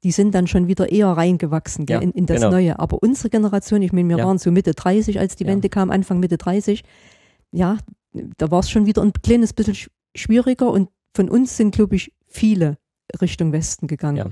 Die 0.04 0.12
sind 0.12 0.32
dann 0.34 0.46
schon 0.46 0.68
wieder 0.68 0.92
eher 0.92 1.08
reingewachsen 1.08 1.84
gell, 1.84 1.96
ja, 1.96 2.02
in, 2.02 2.12
in, 2.12 2.26
das 2.26 2.36
genau. 2.36 2.52
Neue. 2.52 2.78
Aber 2.78 3.02
unsere 3.02 3.30
Generation, 3.30 3.82
ich 3.82 3.92
meine, 3.92 4.08
wir 4.08 4.18
ja. 4.18 4.24
waren 4.24 4.38
so 4.38 4.52
Mitte 4.52 4.74
30, 4.74 5.18
als 5.18 5.34
die 5.34 5.44
ja. 5.44 5.50
Wende 5.50 5.68
kam, 5.68 5.90
Anfang 5.90 6.20
Mitte 6.20 6.38
30. 6.38 6.84
Ja, 7.50 7.78
da 8.12 8.50
war 8.52 8.60
es 8.60 8.70
schon 8.70 8.86
wieder 8.86 9.02
ein 9.02 9.12
kleines 9.12 9.52
bisschen 9.52 9.90
schwieriger 10.14 10.70
und 10.70 10.90
von 11.14 11.28
uns 11.28 11.56
sind, 11.56 11.74
glaube 11.74 11.96
ich, 11.96 12.12
viele 12.28 12.78
Richtung 13.20 13.52
Westen 13.52 13.86
gegangen. 13.86 14.16
Ja. 14.16 14.26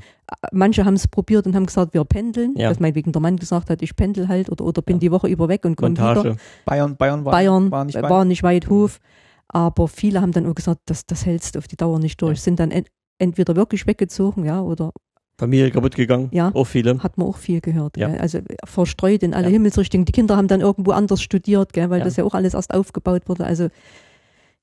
Manche 0.52 0.84
haben 0.84 0.94
es 0.94 1.08
probiert 1.08 1.46
und 1.46 1.54
haben 1.54 1.66
gesagt, 1.66 1.94
wir 1.94 2.04
pendeln. 2.04 2.54
Ja. 2.56 2.68
Dass 2.68 2.80
meinetwegen 2.80 3.12
der 3.12 3.22
Mann 3.22 3.36
gesagt 3.36 3.70
hat, 3.70 3.82
ich 3.82 3.96
pendel 3.96 4.28
halt 4.28 4.50
oder, 4.50 4.64
oder 4.64 4.82
bin 4.82 4.96
ja. 4.96 5.00
die 5.00 5.10
Woche 5.10 5.28
über 5.28 5.48
weg 5.48 5.64
und 5.64 5.76
komme 5.76 5.96
wieder. 5.96 6.36
Bayern, 6.64 6.96
Bayern, 6.96 7.24
war, 7.24 7.32
Bayern 7.32 7.70
war, 7.70 7.84
nicht, 7.84 7.96
weit. 7.96 8.10
war 8.10 8.24
nicht 8.24 8.42
weit 8.42 8.68
Hof. 8.68 9.00
Aber 9.48 9.88
viele 9.88 10.20
haben 10.20 10.32
dann 10.32 10.46
auch 10.46 10.54
gesagt, 10.54 10.80
das, 10.86 11.06
das 11.06 11.24
hältst 11.24 11.54
du 11.54 11.58
auf 11.58 11.68
die 11.68 11.76
Dauer 11.76 11.98
nicht 11.98 12.20
durch. 12.20 12.40
Sind 12.40 12.58
dann 12.58 12.70
ent, 12.70 12.88
entweder 13.18 13.56
wirklich 13.56 13.86
weggezogen, 13.86 14.44
ja, 14.44 14.60
oder 14.60 14.92
Familie 15.38 15.70
kaputt 15.70 15.94
gegangen, 15.94 16.28
ja, 16.32 16.50
auch 16.54 16.64
viele. 16.64 16.98
Hat 17.02 17.18
man 17.18 17.28
auch 17.28 17.36
viel 17.36 17.60
gehört. 17.60 17.98
Ja. 17.98 18.08
Also 18.08 18.38
verstreut 18.64 19.22
in 19.22 19.34
alle 19.34 19.48
ja. 19.48 19.52
Himmelsrichtungen. 19.52 20.06
Die 20.06 20.12
Kinder 20.12 20.36
haben 20.36 20.48
dann 20.48 20.62
irgendwo 20.62 20.92
anders 20.92 21.20
studiert, 21.20 21.74
gell, 21.74 21.90
weil 21.90 21.98
ja. 21.98 22.04
das 22.04 22.16
ja 22.16 22.24
auch 22.24 22.34
alles 22.34 22.54
erst 22.54 22.72
aufgebaut 22.72 23.28
wurde. 23.28 23.44
Also 23.44 23.68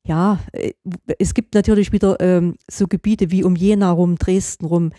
ja, 0.05 0.39
äh, 0.51 0.73
es 1.17 1.33
gibt 1.33 1.55
natürlich 1.55 1.91
wieder 1.91 2.19
ähm, 2.19 2.55
so 2.69 2.87
Gebiete 2.87 3.31
wie 3.31 3.43
um 3.43 3.55
Jena 3.55 3.91
rum, 3.91 4.17
Dresden 4.17 4.65
rum, 4.65 4.91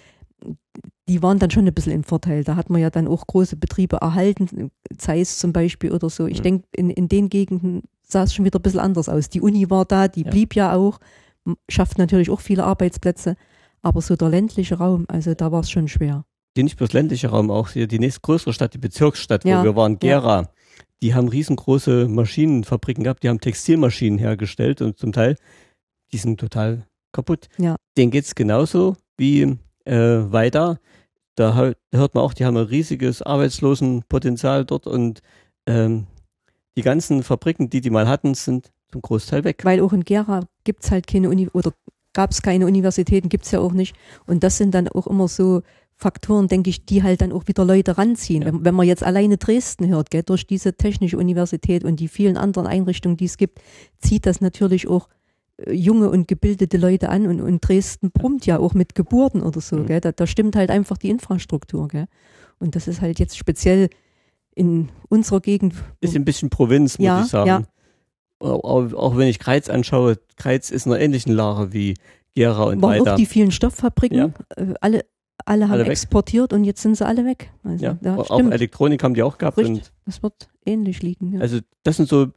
die 1.08 1.22
waren 1.22 1.38
dann 1.38 1.50
schon 1.50 1.66
ein 1.66 1.74
bisschen 1.74 1.92
im 1.92 2.04
Vorteil. 2.04 2.44
Da 2.44 2.56
hat 2.56 2.70
man 2.70 2.80
ja 2.80 2.90
dann 2.90 3.06
auch 3.06 3.26
große 3.26 3.56
Betriebe 3.56 3.96
erhalten, 3.96 4.70
Zeiss 4.96 5.38
zum 5.38 5.52
Beispiel 5.52 5.92
oder 5.92 6.08
so. 6.08 6.26
Ich 6.26 6.38
mhm. 6.38 6.42
denke, 6.42 6.68
in, 6.74 6.90
in 6.90 7.08
den 7.08 7.28
Gegenden 7.28 7.82
sah 8.02 8.22
es 8.22 8.34
schon 8.34 8.44
wieder 8.44 8.58
ein 8.58 8.62
bisschen 8.62 8.80
anders 8.80 9.08
aus. 9.08 9.28
Die 9.28 9.40
Uni 9.40 9.68
war 9.68 9.84
da, 9.84 10.08
die 10.08 10.22
ja. 10.22 10.30
blieb 10.30 10.54
ja 10.54 10.74
auch, 10.74 10.98
schafft 11.68 11.98
natürlich 11.98 12.30
auch 12.30 12.40
viele 12.40 12.64
Arbeitsplätze, 12.64 13.36
aber 13.82 14.00
so 14.00 14.16
der 14.16 14.30
ländliche 14.30 14.76
Raum, 14.76 15.04
also 15.08 15.34
da 15.34 15.52
war 15.52 15.60
es 15.60 15.70
schon 15.70 15.88
schwer. 15.88 16.24
Die 16.56 16.62
nicht 16.62 16.78
bloß 16.78 16.92
ländliche 16.92 17.28
Raum, 17.28 17.50
auch 17.50 17.70
hier 17.70 17.86
die 17.86 17.98
nächstgrößere 17.98 18.52
Stadt, 18.52 18.72
die 18.72 18.78
Bezirksstadt, 18.78 19.44
ja. 19.44 19.60
wo 19.60 19.64
wir 19.64 19.76
waren, 19.76 19.98
Gera. 19.98 20.42
Ja 20.42 20.48
die 21.04 21.12
haben 21.12 21.28
riesengroße 21.28 22.08
Maschinenfabriken 22.08 23.04
gehabt, 23.04 23.22
die 23.22 23.28
haben 23.28 23.38
Textilmaschinen 23.38 24.18
hergestellt 24.18 24.80
und 24.80 24.96
zum 24.98 25.12
Teil, 25.12 25.36
die 26.12 26.16
sind 26.16 26.40
total 26.40 26.86
kaputt. 27.12 27.48
Ja. 27.58 27.76
Denen 27.98 28.10
geht 28.10 28.24
es 28.24 28.34
genauso 28.34 28.96
wie 29.18 29.58
äh, 29.84 29.98
weiter. 30.32 30.80
Da 31.34 31.54
hört 31.54 32.14
man 32.14 32.24
auch, 32.24 32.32
die 32.32 32.46
haben 32.46 32.56
ein 32.56 32.64
riesiges 32.64 33.20
Arbeitslosenpotenzial 33.20 34.64
dort 34.64 34.86
und 34.86 35.20
ähm, 35.66 36.06
die 36.74 36.82
ganzen 36.82 37.22
Fabriken, 37.22 37.68
die 37.68 37.82
die 37.82 37.90
mal 37.90 38.08
hatten, 38.08 38.32
sind 38.32 38.72
zum 38.90 39.02
Großteil 39.02 39.44
weg. 39.44 39.62
Weil 39.62 39.82
auch 39.82 39.92
in 39.92 40.04
Gera 40.04 40.46
gibt 40.64 40.84
es 40.84 40.90
halt 40.90 41.06
keine 41.06 41.28
Uni 41.28 41.50
oder 41.52 41.74
gab 42.14 42.30
es 42.30 42.40
keine 42.40 42.64
Universitäten, 42.64 43.28
gibt 43.28 43.44
es 43.44 43.50
ja 43.50 43.60
auch 43.60 43.72
nicht. 43.72 43.94
Und 44.26 44.42
das 44.42 44.56
sind 44.56 44.74
dann 44.74 44.88
auch 44.88 45.06
immer 45.06 45.28
so 45.28 45.60
Faktoren, 45.96 46.48
denke 46.48 46.70
ich, 46.70 46.84
die 46.86 47.02
halt 47.02 47.20
dann 47.20 47.32
auch 47.32 47.46
wieder 47.46 47.64
Leute 47.64 47.96
ranziehen. 47.96 48.42
Ja. 48.42 48.48
Wenn, 48.48 48.64
wenn, 48.64 48.74
man 48.74 48.86
jetzt 48.86 49.02
alleine 49.02 49.36
Dresden 49.36 49.88
hört, 49.88 50.10
gell, 50.10 50.22
durch 50.22 50.46
diese 50.46 50.76
technische 50.76 51.16
Universität 51.16 51.84
und 51.84 52.00
die 52.00 52.08
vielen 52.08 52.36
anderen 52.36 52.66
Einrichtungen, 52.66 53.16
die 53.16 53.26
es 53.26 53.36
gibt, 53.36 53.60
zieht 53.98 54.26
das 54.26 54.40
natürlich 54.40 54.88
auch 54.88 55.08
äh, 55.58 55.72
junge 55.72 56.10
und 56.10 56.26
gebildete 56.26 56.78
Leute 56.78 57.08
an 57.08 57.26
und, 57.26 57.40
und 57.40 57.60
Dresden 57.60 58.10
brummt 58.10 58.44
ja 58.46 58.58
auch 58.58 58.74
mit 58.74 58.94
Geburten 58.94 59.42
oder 59.42 59.60
so. 59.60 59.76
Mhm. 59.76 59.86
Gell? 59.86 60.00
Da, 60.00 60.12
da, 60.12 60.26
stimmt 60.26 60.56
halt 60.56 60.70
einfach 60.70 60.98
die 60.98 61.10
Infrastruktur. 61.10 61.88
Gell? 61.88 62.06
Und 62.58 62.74
das 62.74 62.88
ist 62.88 63.00
halt 63.00 63.18
jetzt 63.18 63.38
speziell 63.38 63.88
in 64.54 64.90
unserer 65.08 65.40
Gegend. 65.40 65.74
Ist 66.00 66.16
ein 66.16 66.24
bisschen 66.24 66.50
Provinz, 66.50 66.98
muss 66.98 67.06
ja, 67.06 67.22
ich 67.22 67.28
sagen. 67.28 67.48
Ja. 67.48 67.62
Auch, 68.40 68.92
auch, 68.92 69.16
wenn 69.16 69.28
ich 69.28 69.38
Kreiz 69.38 69.70
anschaue, 69.70 70.18
Kreiz 70.36 70.70
ist 70.70 70.86
in 70.86 70.92
einer 70.92 71.00
ähnlichen 71.00 71.32
Lage 71.32 71.72
wie 71.72 71.94
Gera 72.34 72.64
und 72.64 72.82
War 72.82 72.90
weiter. 72.90 73.14
auch 73.14 73.16
die 73.16 73.26
vielen 73.26 73.52
Stofffabriken, 73.52 74.18
ja. 74.18 74.30
äh, 74.56 74.74
alle 74.80 75.04
alle 75.46 75.68
haben 75.68 75.80
alle 75.80 75.86
exportiert 75.86 76.52
und 76.52 76.64
jetzt 76.64 76.82
sind 76.82 76.96
sie 76.96 77.06
alle 77.06 77.24
weg. 77.24 77.52
Also, 77.62 77.84
ja, 77.84 77.98
ja 78.02 78.16
auch 78.16 78.38
Elektronik 78.38 79.02
haben 79.02 79.14
die 79.14 79.22
auch 79.22 79.38
gehabt. 79.38 79.58
Richtig, 79.58 79.90
das 80.06 80.22
wird 80.22 80.48
ähnlich 80.64 81.02
liegen. 81.02 81.34
Ja. 81.34 81.40
Also 81.40 81.58
das 81.82 81.96
sind 81.96 82.08
so, 82.08 82.28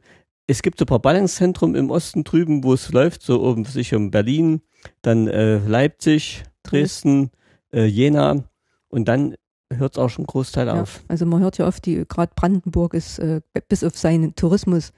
es 0.46 0.62
gibt 0.62 0.78
so 0.78 0.84
ein 0.84 0.88
paar 0.88 0.98
Ballungszentren 0.98 1.74
im 1.74 1.90
Osten 1.90 2.24
drüben, 2.24 2.64
wo 2.64 2.74
es 2.74 2.90
läuft, 2.92 3.22
so 3.22 3.40
um 3.40 3.64
sich 3.64 3.94
um 3.94 4.10
Berlin, 4.10 4.62
dann 5.02 5.28
äh, 5.28 5.58
Leipzig, 5.58 6.42
Dresden, 6.62 7.30
äh, 7.72 7.84
Jena 7.84 8.44
und 8.88 9.08
dann 9.08 9.34
hört 9.72 9.92
es 9.92 9.98
auch 9.98 10.08
schon 10.08 10.26
Großteil 10.26 10.66
Ja, 10.66 10.82
auf. 10.82 11.02
also 11.08 11.26
man 11.26 11.40
hört 11.40 11.58
ja 11.58 11.66
oft, 11.66 11.84
die 11.84 12.04
gerade 12.08 12.32
Brandenburg 12.34 12.94
ist 12.94 13.18
äh, 13.18 13.40
bis 13.68 13.84
auf 13.84 13.96
seinen 13.96 14.34
Tourismus, 14.34 14.92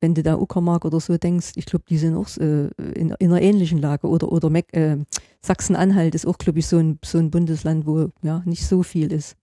wenn 0.00 0.14
du 0.14 0.22
da 0.22 0.36
Uckermark 0.38 0.84
oder 0.84 1.00
so 1.00 1.16
denkst, 1.16 1.52
ich 1.56 1.66
glaube, 1.66 1.84
die 1.88 1.98
sind 1.98 2.14
auch 2.16 2.28
äh, 2.38 2.68
in, 2.94 3.10
in 3.18 3.32
einer 3.32 3.40
ähnlichen 3.40 3.78
Lage 3.78 4.06
oder 4.08 4.30
oder 4.30 4.50
äh, 4.72 4.98
Sachsen-Anhalt 5.42 6.14
ist 6.14 6.26
auch, 6.26 6.38
glaube 6.38 6.58
ich, 6.58 6.66
so 6.66 6.76
ein 6.78 6.98
so 7.04 7.18
ein 7.18 7.30
Bundesland, 7.30 7.86
wo 7.86 8.10
ja 8.22 8.42
nicht 8.44 8.66
so 8.66 8.82
viel 8.82 9.12
ist. 9.12 9.36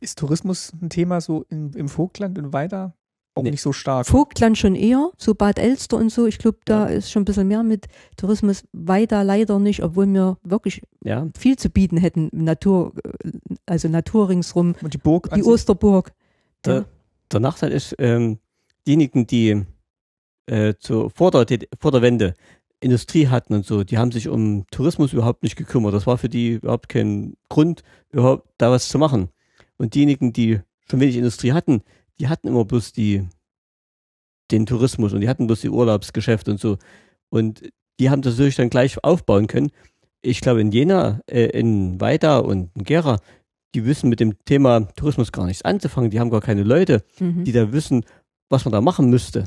Ist 0.00 0.18
Tourismus 0.18 0.72
ein 0.80 0.90
Thema 0.90 1.20
so 1.20 1.44
im, 1.48 1.72
im 1.74 1.88
Vogtland 1.88 2.38
und 2.38 2.52
weiter? 2.52 2.94
Auch 3.34 3.42
Nee. 3.44 3.52
nicht 3.52 3.62
so 3.62 3.72
stark. 3.72 4.06
Vogtland 4.06 4.58
schon 4.58 4.74
eher, 4.74 5.10
so 5.16 5.32
Bad 5.34 5.58
Elster 5.60 5.96
und 5.96 6.10
so. 6.10 6.26
Ich 6.26 6.38
glaube, 6.38 6.58
da 6.64 6.86
ist 6.86 7.10
schon 7.12 7.22
ein 7.22 7.24
bisschen 7.24 7.46
mehr 7.46 7.62
mit 7.62 7.86
Tourismus. 8.16 8.64
Weiter 8.72 9.22
leider 9.22 9.58
nicht, 9.60 9.82
obwohl 9.84 10.06
wir 10.06 10.38
wirklich 10.42 10.82
Ja, 11.04 11.26
viel 11.38 11.56
zu 11.56 11.70
bieten 11.70 11.98
hätten. 11.98 12.30
Natur, 12.32 12.92
äh, 13.24 13.30
also 13.66 13.88
Natur 13.88 14.28
ringsrum, 14.28 14.74
Und 14.82 14.92
die 14.94 14.98
Burg 14.98 15.30
die 15.34 15.44
Osterburg. 15.44 16.12
der, 16.64 16.86
der 17.30 17.40
Nachteil 17.40 17.70
ist, 17.70 17.94
ähm, 17.98 18.38
diejenigen, 18.88 19.26
die 19.28 19.64
äh, 20.48 20.74
zur, 20.78 21.10
vor, 21.10 21.30
der, 21.30 21.58
vor 21.78 21.92
der 21.92 22.02
Wende 22.02 22.34
Industrie 22.80 23.26
hatten 23.28 23.54
und 23.54 23.66
so, 23.66 23.82
die 23.84 23.98
haben 23.98 24.12
sich 24.12 24.28
um 24.28 24.64
Tourismus 24.70 25.12
überhaupt 25.12 25.42
nicht 25.42 25.56
gekümmert. 25.56 25.94
Das 25.94 26.06
war 26.06 26.16
für 26.16 26.28
die 26.28 26.52
überhaupt 26.54 26.88
kein 26.88 27.34
Grund, 27.48 27.82
überhaupt 28.10 28.48
da 28.58 28.70
was 28.70 28.88
zu 28.88 28.98
machen. 28.98 29.28
Und 29.78 29.94
diejenigen, 29.94 30.32
die 30.32 30.60
schon 30.88 31.00
wenig 31.00 31.16
Industrie 31.16 31.52
hatten, 31.52 31.82
die 32.20 32.28
hatten 32.28 32.48
immer 32.48 32.64
bloß 32.64 32.92
die, 32.92 33.26
den 34.50 34.66
Tourismus 34.66 35.12
und 35.12 35.20
die 35.20 35.28
hatten 35.28 35.46
bloß 35.46 35.60
die 35.60 35.70
Urlaubsgeschäfte 35.70 36.50
und 36.52 36.60
so. 36.60 36.78
Und 37.30 37.68
die 38.00 38.10
haben 38.10 38.22
das 38.22 38.34
natürlich 38.34 38.56
dann 38.56 38.70
gleich 38.70 39.02
aufbauen 39.02 39.48
können. 39.48 39.70
Ich 40.22 40.40
glaube, 40.40 40.60
in 40.60 40.72
Jena, 40.72 41.20
äh, 41.26 41.46
in 41.46 42.00
Weida 42.00 42.38
und 42.38 42.70
in 42.74 42.84
Gera, 42.84 43.20
die 43.74 43.84
wissen 43.84 44.08
mit 44.08 44.20
dem 44.20 44.36
Thema 44.44 44.80
Tourismus 44.96 45.32
gar 45.32 45.46
nichts 45.46 45.62
anzufangen. 45.62 46.10
Die 46.10 46.20
haben 46.20 46.30
gar 46.30 46.40
keine 46.40 46.62
Leute, 46.62 47.04
Mhm. 47.20 47.44
die 47.44 47.52
da 47.52 47.72
wissen, 47.72 48.04
was 48.48 48.64
man 48.64 48.72
da 48.72 48.80
machen 48.80 49.10
müsste. 49.10 49.44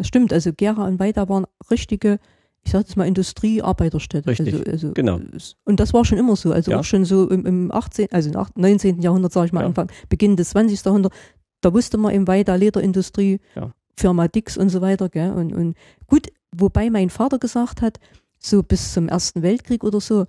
Das 0.00 0.06
stimmt, 0.06 0.32
also 0.32 0.50
Gera 0.54 0.86
und 0.86 0.98
Weida 0.98 1.28
waren 1.28 1.44
richtige, 1.70 2.18
ich 2.62 2.72
sag 2.72 2.78
jetzt 2.80 2.96
mal 2.96 3.06
Industriearbeiterstädte. 3.06 4.30
Richtig, 4.30 4.54
also, 4.54 4.70
also, 4.70 4.92
genau. 4.94 5.20
Und 5.64 5.78
das 5.78 5.92
war 5.92 6.06
schon 6.06 6.16
immer 6.16 6.36
so, 6.36 6.52
also 6.52 6.70
Ja. 6.70 6.78
auch 6.80 6.84
schon 6.84 7.04
so 7.04 7.28
im, 7.28 7.44
im 7.44 7.70
18., 7.70 8.08
also 8.10 8.30
im 8.30 8.36
8 8.36 8.56
19. 8.56 9.02
Jahrhundert, 9.02 9.32
sage 9.32 9.48
ich 9.48 9.52
mal, 9.52 9.60
Ja. 9.60 9.66
Anfang, 9.66 9.90
Beginn 10.08 10.36
des 10.36 10.50
20. 10.50 10.82
Jahrhunderts, 10.86 11.14
da 11.60 11.74
wusste 11.74 11.98
man 11.98 12.14
im 12.14 12.26
Weida 12.26 12.54
Lederindustrie, 12.54 13.40
Ja. 13.54 13.74
Firma 13.94 14.26
Dix 14.28 14.56
und 14.56 14.70
so 14.70 14.80
weiter, 14.80 15.10
gell? 15.10 15.32
Und, 15.32 15.52
und 15.52 15.76
gut, 16.06 16.28
wobei 16.56 16.88
mein 16.88 17.10
Vater 17.10 17.38
gesagt 17.38 17.82
hat, 17.82 18.00
so 18.38 18.62
bis 18.62 18.94
zum 18.94 19.08
Ersten 19.08 19.42
Weltkrieg 19.42 19.84
oder 19.84 20.00
so, 20.00 20.24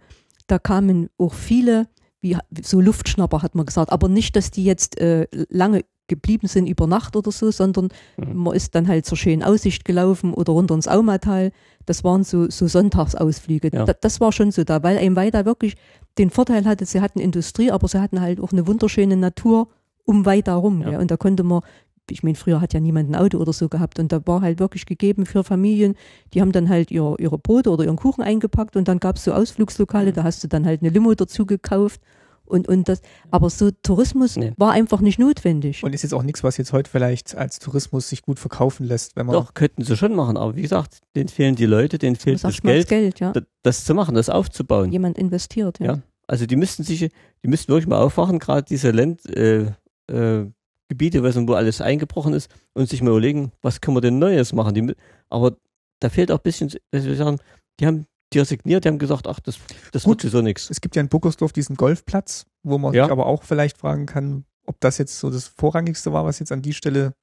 da 0.48 0.60
kamen 0.60 1.08
auch 1.18 1.34
viele, 1.34 1.88
wie 2.20 2.36
so 2.62 2.82
Luftschnapper 2.82 3.42
hat 3.42 3.56
man 3.56 3.66
gesagt, 3.66 3.94
aber 3.94 4.10
nicht, 4.10 4.36
dass 4.36 4.52
die 4.52 4.66
jetzt 4.66 4.98
äh, 5.00 5.28
lange 5.50 5.86
geblieben 6.12 6.48
sind 6.48 6.68
über 6.68 6.86
Nacht 6.88 7.16
oder 7.16 7.32
so, 7.32 7.50
sondern 7.52 7.88
Mhm. 8.18 8.36
man 8.44 8.54
ist 8.56 8.76
dann 8.76 8.88
halt 8.88 9.06
zur 9.06 9.18
schönen 9.18 9.42
Aussicht 9.44 9.86
gelaufen 9.86 10.34
oder 10.34 10.52
runter 10.54 10.76
ins 10.76 10.88
Aumatal. 10.90 11.52
Das 11.86 12.04
waren 12.04 12.24
so, 12.24 12.50
so 12.50 12.68
Sonntagsausflüge. 12.68 13.70
Ja. 13.74 13.86
Da, 13.86 13.94
das 13.94 14.20
war 14.20 14.32
schon 14.32 14.52
so 14.52 14.64
da, 14.64 14.84
weil 14.84 14.98
ein 14.98 15.16
Weida 15.16 15.46
wirklich 15.46 15.76
den 16.18 16.30
Vorteil 16.30 16.66
hatte, 16.66 16.86
sie 16.86 17.02
hatten 17.02 17.20
Industrie, 17.20 17.72
aber 17.72 17.88
sie 17.88 18.00
hatten 18.02 18.20
halt 18.22 18.40
auch 18.42 18.52
eine 18.52 18.68
wunderschöne 18.68 19.16
Natur 19.18 19.70
um 20.06 20.26
Weida 20.26 20.56
rum. 20.56 20.82
Ja. 20.82 20.92
gell. 20.92 21.00
Und 21.00 21.10
da 21.12 21.18
konnte 21.18 21.44
man, 21.44 21.62
ich 22.10 22.24
meine, 22.24 22.36
früher 22.36 22.60
hat 22.60 22.74
ja 22.74 22.80
niemand 22.82 23.10
ein 23.10 23.16
Auto 23.16 23.38
oder 23.38 23.54
so 23.54 23.70
gehabt 23.70 23.98
und 24.00 24.12
da 24.12 24.20
war 24.28 24.42
halt 24.42 24.60
wirklich 24.60 24.86
gegeben 24.86 25.26
für 25.26 25.44
Familien, 25.46 25.96
die 26.34 26.42
haben 26.42 26.52
dann 26.52 26.68
halt 26.68 26.92
ihr, 26.92 27.16
ihre 27.20 27.38
Brote 27.38 27.70
oder 27.70 27.86
ihren 27.86 27.96
Kuchen 27.96 28.22
eingepackt 28.24 28.76
und 28.76 28.88
dann 28.88 29.00
gab 29.00 29.16
es 29.16 29.24
so 29.24 29.32
Ausflugslokale, 29.34 30.12
da 30.12 30.24
hast 30.24 30.44
du 30.44 30.48
dann 30.50 30.66
halt 30.66 30.82
eine 30.82 30.90
Limo 30.92 31.14
dazu 31.14 31.46
gekauft. 31.46 32.02
Und, 32.52 32.68
und 32.68 32.88
das, 32.90 33.02
aber 33.32 33.50
so 33.50 33.72
Tourismus 33.72 34.36
Nee. 34.36 34.54
war 34.58 34.72
einfach 34.72 35.00
nicht 35.02 35.18
notwendig. 35.20 35.84
Und 35.84 35.94
ist 35.96 36.04
jetzt 36.04 36.14
auch 36.14 36.24
nichts, 36.24 36.44
was 36.44 36.58
jetzt 36.58 36.74
heute 36.74 36.90
vielleicht 36.90 37.36
als 37.36 37.60
Tourismus 37.60 38.10
sich 38.10 38.22
gut 38.22 38.38
verkaufen 38.40 38.86
lässt, 38.86 39.16
wenn 39.16 39.26
man 39.26 39.34
Doch, 39.34 39.54
könnten 39.54 39.84
sie 39.84 39.96
schon 39.98 40.14
machen, 40.16 40.38
aber 40.38 40.56
wie 40.56 40.62
gesagt, 40.62 41.00
denen 41.16 41.30
fehlen 41.30 41.56
die 41.56 41.66
Leute, 41.66 41.98
denen 41.98 42.16
fehlt 42.18 42.44
das 42.44 42.62
Geld, 42.62 42.88
Geld, 42.90 43.20
ja. 43.20 43.32
da- 43.32 43.42
das 43.64 43.86
zu 43.86 43.94
machen, 43.94 44.14
das 44.16 44.30
aufzubauen. 44.30 44.92
Jemand 44.92 45.18
investiert, 45.18 45.80
ja. 45.80 45.86
Ja. 45.94 46.00
Also 46.28 46.46
die 46.46 46.56
müssten 46.56 46.84
sich, 46.84 47.00
die 47.00 47.48
müssten 47.48 47.70
wirklich 47.70 47.88
mal 47.88 48.02
aufwachen, 48.02 48.38
gerade 48.40 48.64
diese 48.64 48.92
Land, 48.92 49.26
äh, 49.36 49.72
äh, 50.12 50.46
Gebiete, 50.90 51.24
wo 51.24 51.54
alles 51.54 51.80
eingebrochen 51.80 52.34
ist, 52.34 52.50
und 52.74 52.90
sich 52.90 53.02
mal 53.02 53.12
überlegen, 53.12 53.52
was 53.62 53.80
können 53.80 53.96
wir 53.96 54.02
denn 54.02 54.20
Neues 54.20 54.52
machen. 54.54 54.74
Die, 54.76 54.94
aber 55.30 55.56
da 56.02 56.10
fehlt 56.10 56.32
auch 56.32 56.40
ein 56.40 56.44
bisschen, 56.44 56.70
dass 56.92 57.06
wir 57.06 57.16
sagen, 57.16 57.38
die 57.80 57.86
haben 57.88 58.08
die 58.34 58.40
resigniert, 58.40 58.86
die 58.86 58.90
haben 58.90 59.00
gesagt, 59.00 59.28
ach, 59.28 59.40
das, 59.40 59.58
das 59.92 60.04
Gut. 60.04 60.24
wird 60.24 60.32
sowieso 60.32 60.42
nichts. 60.42 60.70
Es 60.70 60.82
gibt 60.82 60.96
ja 60.96 61.02
in 61.02 61.10
Buckersdorf 61.10 61.52
diesen 61.54 61.76
Golfplatz, 61.76 62.46
wo 62.64 62.78
man 62.78 62.94
Ja. 62.94 63.06
sich 63.06 63.12
aber 63.12 63.26
auch 63.26 63.44
vielleicht 63.44 63.78
fragen 63.78 64.06
kann, 64.06 64.46
ob 64.66 64.80
das 64.80 64.98
jetzt 64.98 65.20
so 65.20 65.30
das 65.30 65.48
Vorrangigste 65.48 66.14
war, 66.14 66.24
was 66.26 66.40
jetzt 66.40 66.52
an 66.52 66.62
die 66.62 66.74
Stelle 66.74 67.14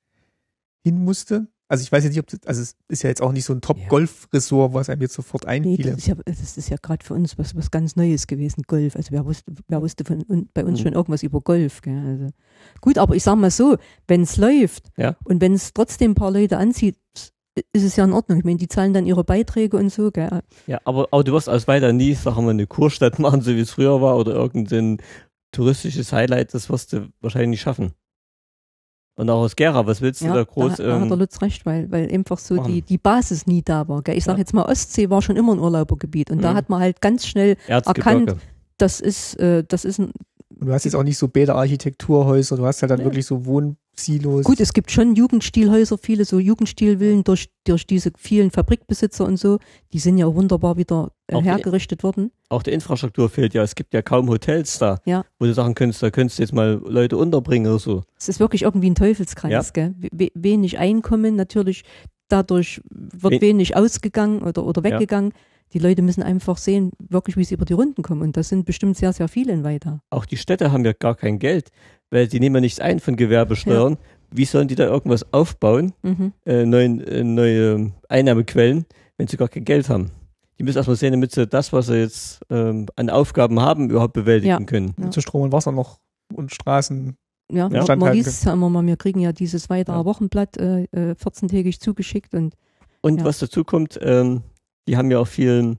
hin 0.85 1.03
musste. 1.05 1.49
Also 1.71 1.83
ich 1.83 1.93
weiß 1.93 2.03
jetzt 2.05 2.15
nicht, 2.15 2.21
ob 2.21 2.27
das, 2.29 2.41
also 2.47 2.63
es 2.63 2.77
ist 2.89 3.03
ja 3.03 3.11
jetzt 3.11 3.21
auch 3.21 3.31
nicht 3.33 3.45
so 3.45 3.53
ein 3.53 3.61
Top-Golf-Ressort, 3.61 4.73
was 4.73 4.89
einem 4.89 5.03
jetzt 5.03 5.13
sofort 5.13 5.45
Nee, 5.45 5.51
einfiele. 5.51 5.91
das 5.91 5.99
ist 6.57 6.69
ja, 6.71 6.75
ja 6.75 6.77
gerade 6.81 7.05
für 7.05 7.13
uns 7.13 7.37
was, 7.37 7.55
was 7.55 7.71
ganz 7.71 7.95
Neues 7.95 8.27
gewesen, 8.27 8.63
Golf. 8.67 8.97
Also 8.97 9.11
wer 9.13 9.25
wusste, 9.27 9.53
wer 9.69 9.83
wusste 9.83 10.05
von 10.05 10.49
bei 10.55 10.65
uns 10.65 10.81
Mhm. 10.81 10.85
schon 10.85 10.93
irgendwas 10.95 11.23
über 11.23 11.41
Golf. 11.43 11.83
Gell? 11.83 11.99
Also, 11.99 12.27
gut, 12.81 12.97
aber 12.97 13.17
ich 13.17 13.23
sag 13.23 13.37
mal 13.37 13.51
so, 13.51 13.77
wenn 14.07 14.23
es 14.23 14.39
läuft 14.39 14.91
Ja. 14.97 15.17
und 15.25 15.43
wenn 15.43 15.53
es 15.53 15.75
trotzdem 15.75 16.13
ein 16.13 16.15
paar 16.15 16.31
Leute 16.31 16.57
anzieht, 16.57 16.97
ist 17.73 17.85
es 17.85 17.97
ja 17.97 18.05
in 18.05 18.13
Ordnung. 18.13 18.39
Ich 18.39 18.45
meine, 18.45 18.57
die 18.59 18.69
zahlen 18.69 18.93
dann 18.93 19.07
ihre 19.07 19.25
Beiträge 19.25 19.77
und 19.77 19.91
so. 19.93 20.11
Gell? 20.11 20.41
Ja, 20.67 20.81
aber, 20.85 21.09
aber 21.11 21.25
du 21.25 21.33
wirst 21.33 21.49
aus 21.49 21.67
weiter 21.69 21.93
nie, 21.93 22.15
sagen 22.15 22.37
wir 22.37 22.43
mal, 22.43 22.51
eine 22.51 22.67
Kurstadt 22.67 23.19
machen, 23.19 23.41
so 23.43 23.53
wie 23.55 23.61
es 23.61 23.71
früher 23.71 24.01
war, 24.01 24.17
oder 24.17 24.33
irgendein 24.35 24.99
touristisches 25.53 26.13
Highlight, 26.13 26.53
das 26.55 26.69
wirst 26.71 26.93
du 26.93 27.09
wahrscheinlich 27.21 27.51
nicht 27.51 27.61
schaffen. 27.63 27.93
Und 29.17 29.29
auch 29.31 29.41
aus 29.41 29.57
Gera, 29.57 29.85
was 29.87 30.01
willst 30.01 30.21
du 30.21 30.27
Ja, 30.27 30.35
da 30.35 30.45
groß? 30.45 30.77
da, 30.77 30.83
da 30.85 31.01
hat 31.01 31.05
der 31.07 31.13
ähm, 31.13 31.19
Lutz 31.19 31.43
recht, 31.43 31.67
weil, 31.67 31.91
weil 31.91 32.09
einfach 32.13 32.39
so 32.39 32.55
machen. 32.55 32.73
die, 32.73 32.83
die 32.83 32.99
Basis 32.99 33.47
nie 33.47 33.63
da 33.63 33.89
war. 33.89 34.03
Gell? 34.03 34.17
Ich 34.17 34.25
sag 34.25 34.35
Ja. 34.35 34.39
jetzt 34.39 34.55
mal, 34.55 34.63
Ostsee 34.63 35.11
war 35.11 35.23
schon 35.23 35.37
immer 35.37 35.55
ein 35.55 35.59
Urlaubergebiet 35.59 36.31
und 36.31 36.41
da 36.43 36.53
Mhm. 36.53 36.57
hat 36.57 36.69
man 36.69 36.81
halt 36.81 37.01
ganz 37.01 37.27
schnell, 37.27 37.57
Erzgebirge. 37.67 38.37
das 38.77 39.01
ist, 39.01 39.35
äh, 39.41 39.65
das 39.67 39.85
ist 39.85 39.99
ein, 39.99 40.13
Und 40.61 40.67
du 40.69 40.73
hast 40.73 40.85
jetzt 40.85 40.95
auch 40.95 41.03
nicht 41.03 41.19
so 41.19 41.27
Bäderarchitekturhäuser, 41.29 42.57
du 42.57 42.65
hast 42.67 42.81
halt 42.83 42.91
dann 42.93 43.01
Ja. 43.01 43.07
wirklich 43.07 43.27
so 43.27 43.45
Wohnsilos. 43.99 44.45
Gut, 44.45 44.61
es 44.61 44.73
gibt 44.73 44.91
schon 44.91 45.15
Jugendstilhäuser, 45.15 45.99
viele 45.99 46.25
so 46.25 46.39
Jugendstilvillen 46.39 47.25
durch, 47.25 47.49
durch 47.65 47.87
diese 47.87 48.13
vielen 48.17 48.51
Fabrikbesitzer 48.51 49.25
und 49.25 49.37
so. 49.39 49.59
Die 49.93 49.99
sind 49.99 50.19
ja 50.19 50.27
auch 50.27 50.35
wunderbar 50.35 50.77
wieder 50.77 51.11
äh, 51.27 51.35
Auch 51.35 51.43
die- 51.43 51.49
hergerichtet 51.49 52.03
worden. 52.03 52.31
Auch 52.49 52.63
die 52.63 52.71
Infrastruktur 52.71 53.29
fehlt 53.29 53.55
ja. 53.55 53.63
Es 53.63 53.75
gibt 53.75 53.93
ja 53.93 54.03
kaum 54.03 54.29
Hotels 54.29 54.79
da, 54.79 54.99
Ja. 55.05 55.25
wo 55.39 55.47
du 55.47 55.53
sagen 55.55 55.75
könntest, 55.75 56.03
da 56.03 56.11
könntest 56.11 56.39
du 56.39 56.43
jetzt 56.43 56.53
mal 56.53 56.81
Leute 56.87 57.17
unterbringen 57.17 57.67
oder 57.71 57.79
so. 57.79 58.03
Es 58.19 58.29
ist 58.29 58.41
wirklich 58.41 58.63
irgendwie 58.63 58.91
ein 58.91 58.95
Teufelskreis, 58.95 59.51
Ja. 59.53 59.63
gell? 59.73 59.95
We 60.13 60.29
wenig 60.35 60.79
Einkommen, 60.79 61.37
natürlich 61.37 61.83
dadurch 62.29 62.81
wird 62.91 63.35
We- 63.35 63.41
wenig 63.41 63.77
ausgegangen 63.77 64.43
oder, 64.43 64.65
oder 64.65 64.85
weggegangen. 64.85 65.33
Die 65.75 65.79
Leute 65.79 66.01
müssen 66.01 66.23
einfach 66.23 66.57
sehen, 66.57 66.93
wirklich, 66.99 67.37
wie 67.37 67.45
sie 67.45 67.53
über 67.55 67.67
die 67.67 67.75
Runden 67.75 68.03
kommen. 68.03 68.23
Und 68.23 68.39
das 68.39 68.49
sind 68.49 68.65
bestimmt 68.65 68.97
sehr, 68.97 69.13
sehr 69.13 69.29
viele 69.29 69.53
in 69.53 69.65
Weiter. 69.65 70.01
Auch 70.09 70.25
die 70.25 70.39
Städte 70.39 70.73
haben 70.73 70.83
ja 70.87 70.95
gar 70.95 71.15
kein 71.15 71.39
Geld, 71.39 71.69
weil 72.11 72.27
die 72.29 72.41
nehmen 72.41 72.57
ja 72.57 72.61
nichts 72.61 72.81
ein 72.81 73.01
von 73.01 73.17
Gewerbesteuern. 73.17 73.97
Wie 74.31 74.45
sollen 74.45 74.69
die 74.69 74.75
da 74.75 74.85
irgendwas 74.87 75.33
aufbauen, 75.33 75.93
Mhm. 76.03 76.33
äh, 76.45 76.65
neuen, 76.67 77.01
äh, 77.01 77.25
neue 77.25 77.93
Einnahmequellen, 78.09 78.85
wenn 79.17 79.27
sie 79.27 79.37
gar 79.37 79.49
kein 79.49 79.65
Geld 79.65 79.89
haben? 79.89 80.11
Die 80.59 80.65
müssen 80.65 80.77
erstmal 80.77 80.97
sehen, 80.97 81.13
damit 81.13 81.33
sie 81.33 81.47
das, 81.47 81.73
was 81.73 81.87
sie 81.87 81.97
jetzt 82.01 82.41
ähm, 82.51 82.87
an 82.97 83.11
Aufgaben 83.11 83.61
haben, 83.61 83.91
überhaupt 83.91 84.13
bewältigen 84.15 84.51
Ja. 84.51 84.61
können. 84.61 84.95
Ja. 85.01 85.11
zu 85.11 85.21
Strom 85.21 85.43
und 85.43 85.53
Wasser 85.53 85.73
noch 85.73 85.99
und 86.35 86.53
Straßen. 86.53 87.17
Ja, 87.51 87.57
Ja. 87.57 87.69
man 87.69 87.83
Standhalten 87.85 88.17
liest 88.19 88.29
es 88.29 88.45
ja 88.45 88.53
immer 88.53 88.69
mal, 88.69 88.85
wir 88.85 88.97
kriegen 88.97 89.21
ja 89.21 89.33
dieses 89.33 89.71
Weiterer 89.71 89.99
Ja. 89.99 90.05
Wochenblatt 90.05 90.57
äh, 90.59 90.83
äh, 90.93 91.15
14-tägig 91.15 91.81
zugeschickt 91.81 92.35
und 92.35 92.55
Und 93.01 93.19
Ja. 93.21 93.25
was 93.25 93.39
dazu 93.39 93.63
kommt, 93.65 93.99
ähm, 94.03 94.43
die 94.89 94.97
haben 94.97 95.11
ja 95.11 95.21
auch 95.21 95.27
viel, 95.29 95.79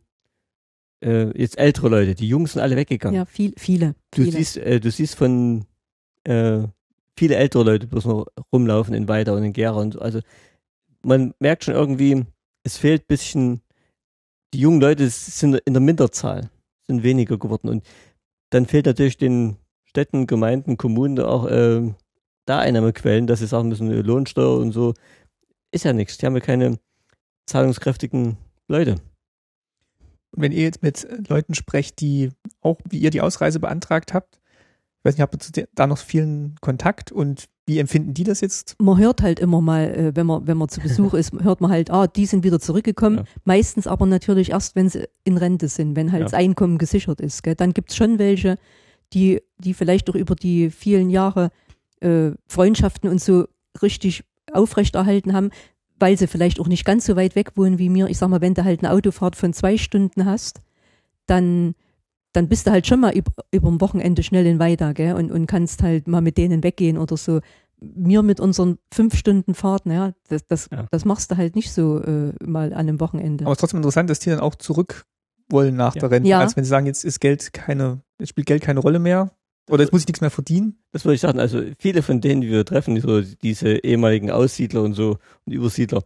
äh, 1.03 1.37
jetzt 1.39 1.57
ältere 1.59 1.89
Leute, 1.89 2.15
die 2.15 2.27
Jungs 2.27 2.53
sind 2.53 2.61
alle 2.61 2.75
weggegangen. 2.77 3.15
ja, 3.15 3.25
viel, 3.25 3.53
viele. 3.57 3.93
Du 4.11 4.23
viele. 4.23 4.37
siehst, 4.37 4.57
äh, 4.57 4.79
du 4.79 4.89
siehst 4.89 5.15
von 5.15 5.65
äh, 6.29 6.67
viele 7.17 7.35
ältere 7.35 7.63
Leute 7.63 7.87
bloß 7.87 8.05
noch 8.05 8.27
rumlaufen 8.53 8.93
in 8.93 9.07
Weida 9.07 9.33
und 9.33 9.43
in 9.43 9.53
Gera 9.53 9.79
und 9.79 9.93
so. 9.93 9.99
Also 9.99 10.21
man 11.03 11.33
merkt 11.39 11.65
schon 11.65 11.73
irgendwie, 11.73 12.25
es 12.63 12.77
fehlt 12.77 13.03
ein 13.03 13.07
bisschen, 13.07 13.61
die 14.53 14.59
jungen 14.59 14.81
Leute 14.81 15.09
sind 15.09 15.55
in 15.65 15.73
der 15.73 15.81
Minderzahl, 15.81 16.49
sind 16.87 17.03
weniger 17.03 17.37
geworden 17.37 17.69
und 17.69 17.83
dann 18.51 18.65
fehlt 18.65 18.85
natürlich 18.85 19.17
den 19.17 19.57
Städten, 19.85 20.27
Gemeinden, 20.27 20.77
Kommunen 20.77 21.19
auch 21.19 21.47
äh, 21.47 21.93
da 22.45 22.59
Einnahmequellen, 22.59 23.27
dass 23.27 23.39
sie 23.39 23.47
sagen 23.47 23.69
müssen, 23.69 23.91
äh, 23.91 24.01
Lohnsteuer 24.01 24.57
und 24.57 24.71
so, 24.71 24.93
ist 25.71 25.85
ja 25.85 25.93
nichts. 25.93 26.17
Die 26.17 26.25
haben 26.25 26.35
ja 26.35 26.41
keine 26.41 26.79
zahlungskräftigen 27.47 28.37
Leute. 28.67 28.93
Und 30.31 30.43
wenn 30.43 30.51
ihr 30.51 30.63
jetzt 30.63 30.83
mit 30.83 31.07
Leuten 31.27 31.55
sprecht, 31.55 31.99
die 32.01 32.31
auch 32.61 32.79
wie 32.87 32.99
ihr 32.99 33.09
die 33.09 33.21
Ausreise 33.21 33.59
beantragt 33.59 34.13
habt, 34.13 34.38
Ich 34.99 35.05
weiß 35.05 35.15
nicht, 35.15 35.21
habt 35.21 35.57
ihr 35.57 35.67
da 35.75 35.87
noch 35.87 35.97
vielen 35.97 36.55
Kontakt 36.59 37.11
und 37.11 37.45
wie 37.65 37.79
empfinden 37.79 38.13
die 38.13 38.25
das 38.25 38.41
jetzt? 38.41 38.75
Man 38.81 38.97
hört 38.97 39.21
halt 39.21 39.39
immer 39.39 39.61
mal, 39.61 39.85
äh, 39.85 40.15
wenn 40.15 40.25
man, 40.25 40.45
wenn 40.45 40.57
man 40.57 40.67
zu 40.67 40.81
Besuch 40.81 41.13
ist, 41.15 41.31
hört 41.31 41.61
man 41.61 41.71
halt, 41.71 41.89
ah, 41.89 42.07
die 42.07 42.25
sind 42.25 42.43
wieder 42.43 42.59
zurückgekommen. 42.59 43.17
Ja. 43.19 43.23
Meistens 43.45 43.87
aber 43.87 44.05
natürlich 44.07 44.51
erst, 44.51 44.75
wenn 44.75 44.89
sie 44.89 45.07
in 45.23 45.37
Rente 45.37 45.69
sind, 45.69 45.95
wenn 45.95 46.11
halt 46.11 46.21
ja. 46.21 46.25
das 46.25 46.33
Einkommen 46.33 46.77
gesichert 46.77 47.21
ist. 47.21 47.43
Gell? 47.43 47.55
Dann 47.55 47.73
gibt's 47.73 47.95
schon 47.95 48.19
welche, 48.19 48.57
die, 49.13 49.41
die 49.57 49.73
vielleicht 49.73 50.09
auch 50.09 50.15
über 50.15 50.35
die 50.35 50.69
vielen 50.69 51.09
Jahre 51.09 51.51
äh, 52.01 52.31
Freundschaften 52.47 53.09
und 53.09 53.21
so 53.21 53.45
richtig 53.81 54.25
aufrechterhalten 54.51 55.33
haben, 55.33 55.51
weil 55.97 56.17
sie 56.17 56.27
vielleicht 56.27 56.59
auch 56.59 56.67
nicht 56.67 56.85
ganz 56.85 57.05
so 57.05 57.15
weit 57.15 57.35
weg 57.35 57.51
wohnen 57.55 57.77
wie 57.77 57.89
mir. 57.89 58.07
Ich 58.07 58.17
sag 58.17 58.29
mal, 58.29 58.41
wenn 58.41 58.53
du 58.53 58.63
halt 58.63 58.83
eine 58.83 58.91
Autofahrt 58.91 59.35
von 59.35 59.53
zwei 59.53 59.77
Stunden 59.77 60.25
hast, 60.25 60.61
dann 61.27 61.75
dann 62.33 62.47
bist 62.47 62.67
du 62.67 62.71
halt 62.71 62.87
schon 62.87 62.99
mal 62.99 63.15
über, 63.15 63.31
über 63.51 63.69
ein 63.69 63.81
Wochenende 63.81 64.23
schnell 64.23 64.45
in 64.45 64.59
Weida, 64.59 64.93
gell, 64.93 65.13
und, 65.13 65.31
und 65.31 65.47
kannst 65.47 65.81
halt 65.81 66.07
mal 66.07 66.21
mit 66.21 66.37
denen 66.37 66.63
weggehen 66.63 66.97
oder 66.97 67.17
so. 67.17 67.39
Mir 67.81 68.23
mit 68.23 68.39
unseren 68.39 68.77
fünf 68.93 69.15
Stunden 69.15 69.53
Fahrten, 69.55 69.91
ja, 69.91 70.13
das, 70.27 70.45
das, 70.45 70.67
ja. 70.69 70.85
das 70.91 71.05
machst 71.05 71.31
du 71.31 71.37
halt 71.37 71.55
nicht 71.55 71.71
so 71.71 71.99
äh, 71.99 72.33
mal 72.43 72.73
an 72.73 72.79
einem 72.79 72.99
Wochenende. 72.99 73.45
Aber 73.45 73.53
es 73.53 73.57
ist 73.57 73.61
trotzdem 73.61 73.77
interessant, 73.77 74.09
dass 74.09 74.19
die 74.19 74.29
dann 74.29 74.41
auch 74.41 74.55
zurück 74.55 75.05
wollen 75.49 75.75
nach 75.75 75.95
ja. 75.95 76.01
der 76.01 76.11
Rente, 76.11 76.29
ja. 76.29 76.39
als 76.39 76.57
wenn 76.57 76.65
sie 76.65 76.69
sagen, 76.69 76.85
jetzt 76.85 77.05
ist 77.05 77.21
Geld 77.21 77.53
keine, 77.53 78.01
jetzt 78.19 78.29
spielt 78.29 78.47
Geld 78.47 78.61
keine 78.61 78.81
Rolle 78.81 78.99
mehr. 78.99 79.31
Oder 79.69 79.83
jetzt 79.83 79.93
muss 79.93 80.01
ich 80.01 80.07
nichts 80.07 80.21
mehr 80.21 80.31
verdienen? 80.31 80.79
Das 80.91 81.05
würde 81.05 81.15
ich 81.15 81.21
sagen. 81.21 81.39
Also 81.39 81.61
viele 81.77 82.01
von 82.01 82.21
denen, 82.21 82.41
die 82.41 82.49
wir 82.49 82.65
treffen, 82.65 82.99
so 82.99 83.21
diese 83.21 83.77
ehemaligen 83.77 84.31
Aussiedler 84.31 84.81
und 84.81 84.93
so 84.93 85.17
und 85.45 85.53
Übersiedler, 85.53 86.03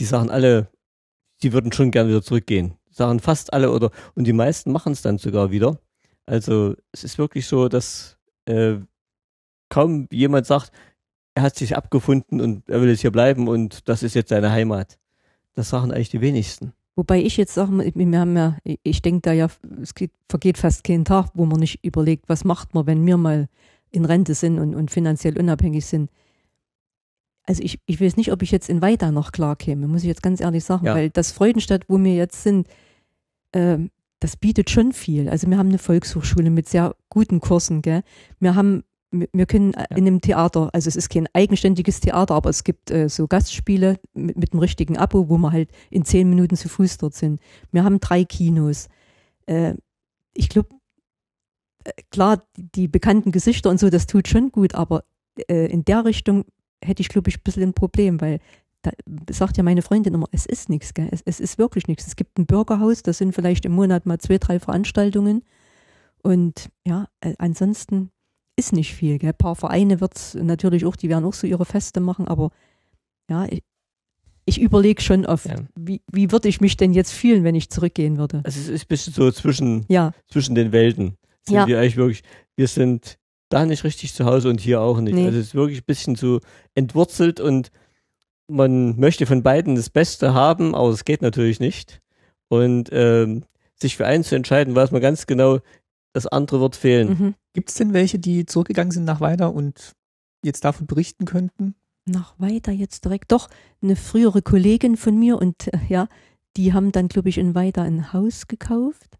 die 0.00 0.04
sagen 0.04 0.28
alle, 0.28 0.68
sie 1.40 1.52
würden 1.52 1.72
schon 1.72 1.92
gern 1.92 2.08
wieder 2.08 2.22
zurückgehen 2.22 2.74
sagen 2.96 3.20
fast 3.20 3.52
alle 3.52 3.70
oder 3.70 3.90
und 4.14 4.24
die 4.24 4.32
meisten 4.32 4.72
machen 4.72 4.92
es 4.92 5.02
dann 5.02 5.18
sogar 5.18 5.50
wieder. 5.50 5.78
Also 6.24 6.74
es 6.92 7.04
ist 7.04 7.18
wirklich 7.18 7.46
so, 7.46 7.68
dass 7.68 8.16
äh, 8.46 8.76
kaum 9.68 10.08
jemand 10.10 10.46
sagt, 10.46 10.72
er 11.34 11.42
hat 11.42 11.56
sich 11.56 11.76
abgefunden 11.76 12.40
und 12.40 12.68
er 12.68 12.80
will 12.80 12.88
jetzt 12.88 13.02
hier 13.02 13.12
bleiben 13.12 13.48
und 13.48 13.88
das 13.88 14.02
ist 14.02 14.14
jetzt 14.14 14.30
seine 14.30 14.50
Heimat. 14.50 14.98
Das 15.54 15.68
sagen 15.70 15.92
eigentlich 15.92 16.10
die 16.10 16.20
wenigsten. 16.20 16.72
Wobei 16.96 17.20
ich 17.20 17.36
jetzt 17.36 17.52
sage, 17.52 17.92
wir 17.94 18.18
haben 18.18 18.36
ja, 18.36 18.56
ich 18.64 19.02
denke 19.02 19.20
da 19.20 19.32
ja, 19.32 19.48
es 19.82 19.94
geht, 19.94 20.12
vergeht 20.30 20.56
fast 20.56 20.82
kein 20.82 21.04
Tag, 21.04 21.28
wo 21.34 21.44
man 21.44 21.60
nicht 21.60 21.84
überlegt, 21.84 22.28
was 22.28 22.44
macht 22.44 22.72
man, 22.74 22.86
wenn 22.86 23.04
wir 23.06 23.18
mal 23.18 23.48
in 23.90 24.06
Rente 24.06 24.34
sind 24.34 24.58
und, 24.58 24.74
und 24.74 24.90
finanziell 24.90 25.38
unabhängig 25.38 25.84
sind. 25.84 26.10
Also 27.46 27.62
ich, 27.62 27.78
ich 27.86 28.00
weiß 28.00 28.16
nicht, 28.16 28.32
ob 28.32 28.42
ich 28.42 28.50
jetzt 28.50 28.68
in 28.68 28.82
Weida 28.82 29.12
noch 29.12 29.32
klar 29.32 29.56
käme, 29.56 29.86
muss 29.86 30.02
ich 30.02 30.08
jetzt 30.08 30.22
ganz 30.22 30.40
ehrlich 30.40 30.64
sagen, 30.64 30.86
ja. 30.86 30.94
weil 30.94 31.10
das 31.10 31.32
Freudenstadt, 31.32 31.84
wo 31.88 32.02
wir 32.02 32.14
jetzt 32.14 32.42
sind, 32.42 32.66
äh, 33.52 33.78
das 34.20 34.36
bietet 34.36 34.70
schon 34.70 34.92
viel. 34.92 35.28
Also 35.28 35.48
wir 35.48 35.56
haben 35.56 35.68
eine 35.68 35.78
Volkshochschule 35.78 36.50
mit 36.50 36.68
sehr 36.68 36.96
guten 37.08 37.40
Kursen, 37.40 37.82
gell? 37.82 38.02
Wir 38.40 38.54
haben 38.54 38.82
wir 39.12 39.46
können 39.46 39.72
ja. 39.72 39.84
in 39.96 40.06
einem 40.06 40.20
Theater, 40.20 40.70
also 40.72 40.88
es 40.88 40.96
ist 40.96 41.08
kein 41.08 41.28
eigenständiges 41.32 42.00
Theater, 42.00 42.34
aber 42.34 42.50
es 42.50 42.64
gibt 42.64 42.90
äh, 42.90 43.08
so 43.08 43.26
Gastspiele 43.26 43.98
mit, 44.14 44.36
mit 44.36 44.52
einem 44.52 44.60
richtigen 44.60 44.96
Abo, 44.96 45.28
wo 45.28 45.38
wir 45.38 45.52
halt 45.52 45.70
in 45.90 46.04
zehn 46.04 46.28
Minuten 46.28 46.56
zu 46.56 46.68
Fuß 46.68 46.98
dort 46.98 47.14
sind. 47.14 47.40
Wir 47.70 47.84
haben 47.84 48.00
drei 48.00 48.24
Kinos. 48.24 48.88
Äh, 49.46 49.74
ich 50.34 50.48
glaube, 50.48 50.70
äh, 51.84 51.92
klar, 52.10 52.42
die 52.56 52.88
bekannten 52.88 53.30
Gesichter 53.32 53.70
und 53.70 53.78
so, 53.78 53.90
das 53.90 54.06
tut 54.06 54.28
schon 54.28 54.50
gut, 54.50 54.74
aber 54.74 55.04
äh, 55.48 55.66
in 55.66 55.84
der 55.84 56.04
Richtung 56.04 56.44
hätte 56.82 57.00
ich, 57.00 57.08
glaube 57.08 57.30
ich, 57.30 57.38
ein 57.38 57.42
bisschen 57.42 57.62
ein 57.62 57.74
Problem, 57.74 58.20
weil 58.20 58.40
da 58.82 58.90
sagt 59.30 59.56
ja 59.56 59.62
meine 59.62 59.82
Freundin 59.82 60.14
immer, 60.14 60.28
es 60.32 60.46
ist 60.46 60.68
nichts, 60.68 60.92
es, 61.10 61.22
es 61.24 61.40
ist 61.40 61.58
wirklich 61.58 61.88
nichts. 61.88 62.06
Es 62.06 62.16
gibt 62.16 62.38
ein 62.38 62.46
Bürgerhaus, 62.46 63.02
da 63.02 63.12
sind 63.12 63.34
vielleicht 63.34 63.64
im 63.64 63.72
Monat 63.72 64.06
mal 64.06 64.18
zwei, 64.18 64.38
drei 64.38 64.60
Veranstaltungen. 64.60 65.42
Und 66.22 66.70
ja, 66.86 67.08
äh, 67.20 67.34
ansonsten 67.38 68.10
ist 68.56 68.72
nicht 68.72 68.94
viel. 68.94 69.18
Gell? 69.18 69.30
Ein 69.30 69.38
paar 69.38 69.56
Vereine 69.56 70.00
wird 70.00 70.16
es 70.16 70.34
natürlich 70.34 70.84
auch, 70.84 70.96
die 70.96 71.08
werden 71.08 71.24
auch 71.24 71.34
so 71.34 71.46
ihre 71.46 71.64
Feste 71.64 72.00
machen, 72.00 72.26
aber 72.28 72.50
ja, 73.28 73.46
ich, 73.46 73.62
ich 74.44 74.60
überlege 74.60 75.02
schon 75.02 75.26
oft, 75.26 75.46
ja. 75.46 75.56
wie, 75.74 76.00
wie 76.10 76.30
würde 76.30 76.48
ich 76.48 76.60
mich 76.60 76.76
denn 76.76 76.92
jetzt 76.92 77.12
fühlen, 77.12 77.44
wenn 77.44 77.54
ich 77.54 77.70
zurückgehen 77.70 78.16
würde. 78.16 78.42
Also 78.44 78.60
es 78.60 78.68
ist 78.68 78.84
ein 78.84 78.88
bisschen 78.88 79.12
so 79.12 79.30
zwischen, 79.32 79.84
ja. 79.88 80.12
zwischen 80.28 80.54
den 80.54 80.72
Welten. 80.72 81.16
Sind 81.42 81.56
ja. 81.56 81.66
wir 81.66 81.80
eigentlich 81.80 81.96
wirklich, 81.96 82.22
wir 82.56 82.68
sind 82.68 83.18
da 83.48 83.64
nicht 83.64 83.84
richtig 83.84 84.14
zu 84.14 84.24
Hause 84.24 84.48
und 84.48 84.60
hier 84.60 84.80
auch 84.80 85.00
nicht. 85.00 85.14
Nee. 85.14 85.26
Also 85.26 85.38
es 85.38 85.48
ist 85.48 85.54
wirklich 85.54 85.80
ein 85.80 85.86
bisschen 85.86 86.16
so 86.16 86.40
entwurzelt 86.74 87.40
und 87.40 87.70
man 88.48 88.98
möchte 88.98 89.26
von 89.26 89.42
beiden 89.42 89.74
das 89.74 89.90
Beste 89.90 90.34
haben, 90.34 90.74
aber 90.74 90.88
es 90.88 91.04
geht 91.04 91.22
natürlich 91.22 91.60
nicht. 91.60 92.00
Und 92.48 92.90
ähm, 92.92 93.44
sich 93.74 93.96
für 93.96 94.06
eins 94.06 94.28
zu 94.28 94.36
entscheiden, 94.36 94.74
weiß 94.74 94.90
man 94.92 95.02
ganz 95.02 95.26
genau, 95.26 95.58
das 96.12 96.26
andere 96.26 96.60
wird 96.60 96.76
fehlen. 96.76 97.08
Mhm. 97.08 97.34
Gibt 97.52 97.68
es 97.68 97.74
denn 97.74 97.92
welche, 97.92 98.18
die 98.18 98.46
zurückgegangen 98.46 98.90
sind 98.90 99.04
nach 99.04 99.20
Weiter 99.20 99.52
und 99.52 99.92
jetzt 100.42 100.64
davon 100.64 100.86
berichten 100.86 101.24
könnten? 101.24 101.74
Nach 102.06 102.34
Weiter 102.38 102.72
jetzt 102.72 103.04
direkt. 103.04 103.32
Doch, 103.32 103.48
eine 103.82 103.96
frühere 103.96 104.42
Kollegin 104.42 104.96
von 104.96 105.18
mir 105.18 105.38
und 105.38 105.72
äh, 105.72 105.78
ja, 105.88 106.08
die 106.56 106.72
haben 106.72 106.92
dann, 106.92 107.08
glaube 107.08 107.28
ich, 107.28 107.38
in 107.38 107.54
Weiter 107.54 107.82
ein 107.82 108.12
Haus 108.12 108.46
gekauft. 108.46 109.18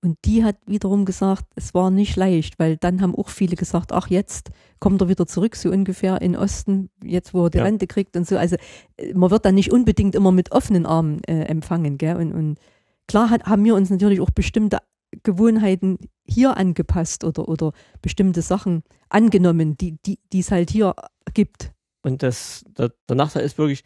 Und 0.00 0.16
die 0.24 0.44
hat 0.44 0.56
wiederum 0.66 1.04
gesagt, 1.04 1.44
es 1.56 1.74
war 1.74 1.90
nicht 1.90 2.14
leicht, 2.14 2.58
weil 2.60 2.76
dann 2.76 3.02
haben 3.02 3.16
auch 3.16 3.28
viele 3.28 3.56
gesagt, 3.56 3.92
ach 3.92 4.08
jetzt 4.08 4.50
kommt 4.78 5.00
er 5.00 5.08
wieder 5.08 5.26
zurück, 5.26 5.56
so 5.56 5.70
ungefähr 5.70 6.22
in 6.22 6.36
Osten, 6.36 6.88
jetzt 7.02 7.34
wo 7.34 7.44
er 7.44 7.50
die 7.50 7.58
ja. 7.58 7.64
Rente 7.64 7.88
kriegt 7.88 8.16
und 8.16 8.26
so. 8.26 8.38
Also 8.38 8.56
äh, 8.96 9.12
man 9.14 9.30
wird 9.32 9.44
dann 9.44 9.56
nicht 9.56 9.72
unbedingt 9.72 10.14
immer 10.14 10.30
mit 10.30 10.52
offenen 10.52 10.86
Armen 10.86 11.22
äh, 11.24 11.44
empfangen. 11.44 11.98
Gell? 11.98 12.16
Und, 12.16 12.32
und 12.32 12.58
klar 13.08 13.30
hat, 13.30 13.44
haben 13.44 13.64
wir 13.64 13.74
uns 13.74 13.90
natürlich 13.90 14.20
auch 14.20 14.30
bestimmte 14.30 14.78
Gewohnheiten 15.24 15.98
hier 16.24 16.56
angepasst 16.56 17.24
oder, 17.24 17.48
oder 17.48 17.72
bestimmte 18.00 18.42
Sachen 18.42 18.84
angenommen, 19.08 19.76
die 19.76 19.96
die 20.04 20.38
es 20.38 20.52
halt 20.52 20.70
hier 20.70 20.94
gibt. 21.34 21.72
Und 22.02 22.22
das, 22.22 22.64
der, 22.78 22.92
der 23.08 23.16
Nachteil 23.16 23.44
ist 23.44 23.58
wirklich, 23.58 23.82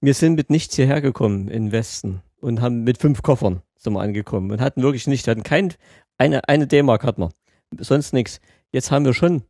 wir 0.00 0.14
sind 0.14 0.36
mit 0.36 0.50
nichts 0.50 0.76
hierher 0.76 1.00
gekommen 1.00 1.48
in 1.48 1.72
Westen 1.72 2.22
und 2.40 2.60
haben 2.60 2.84
mit 2.84 2.98
fünf 2.98 3.22
Koffern 3.22 3.62
sind 3.78 3.92
wir 3.92 4.00
angekommen 4.00 4.50
und 4.50 4.60
hatten 4.60 4.82
wirklich 4.82 5.06
nicht, 5.06 5.26
hatten 5.28 5.42
kein, 5.42 5.72
eine, 6.18 6.48
eine 6.48 6.66
D-Mark 6.66 7.04
hatten 7.04 7.22
wir, 7.22 7.30
sonst 7.84 8.12
nichts. 8.12 8.40
Jetzt 8.72 8.90
haben 8.90 9.04
wir 9.04 9.14
schon 9.14 9.36
ein 9.36 9.44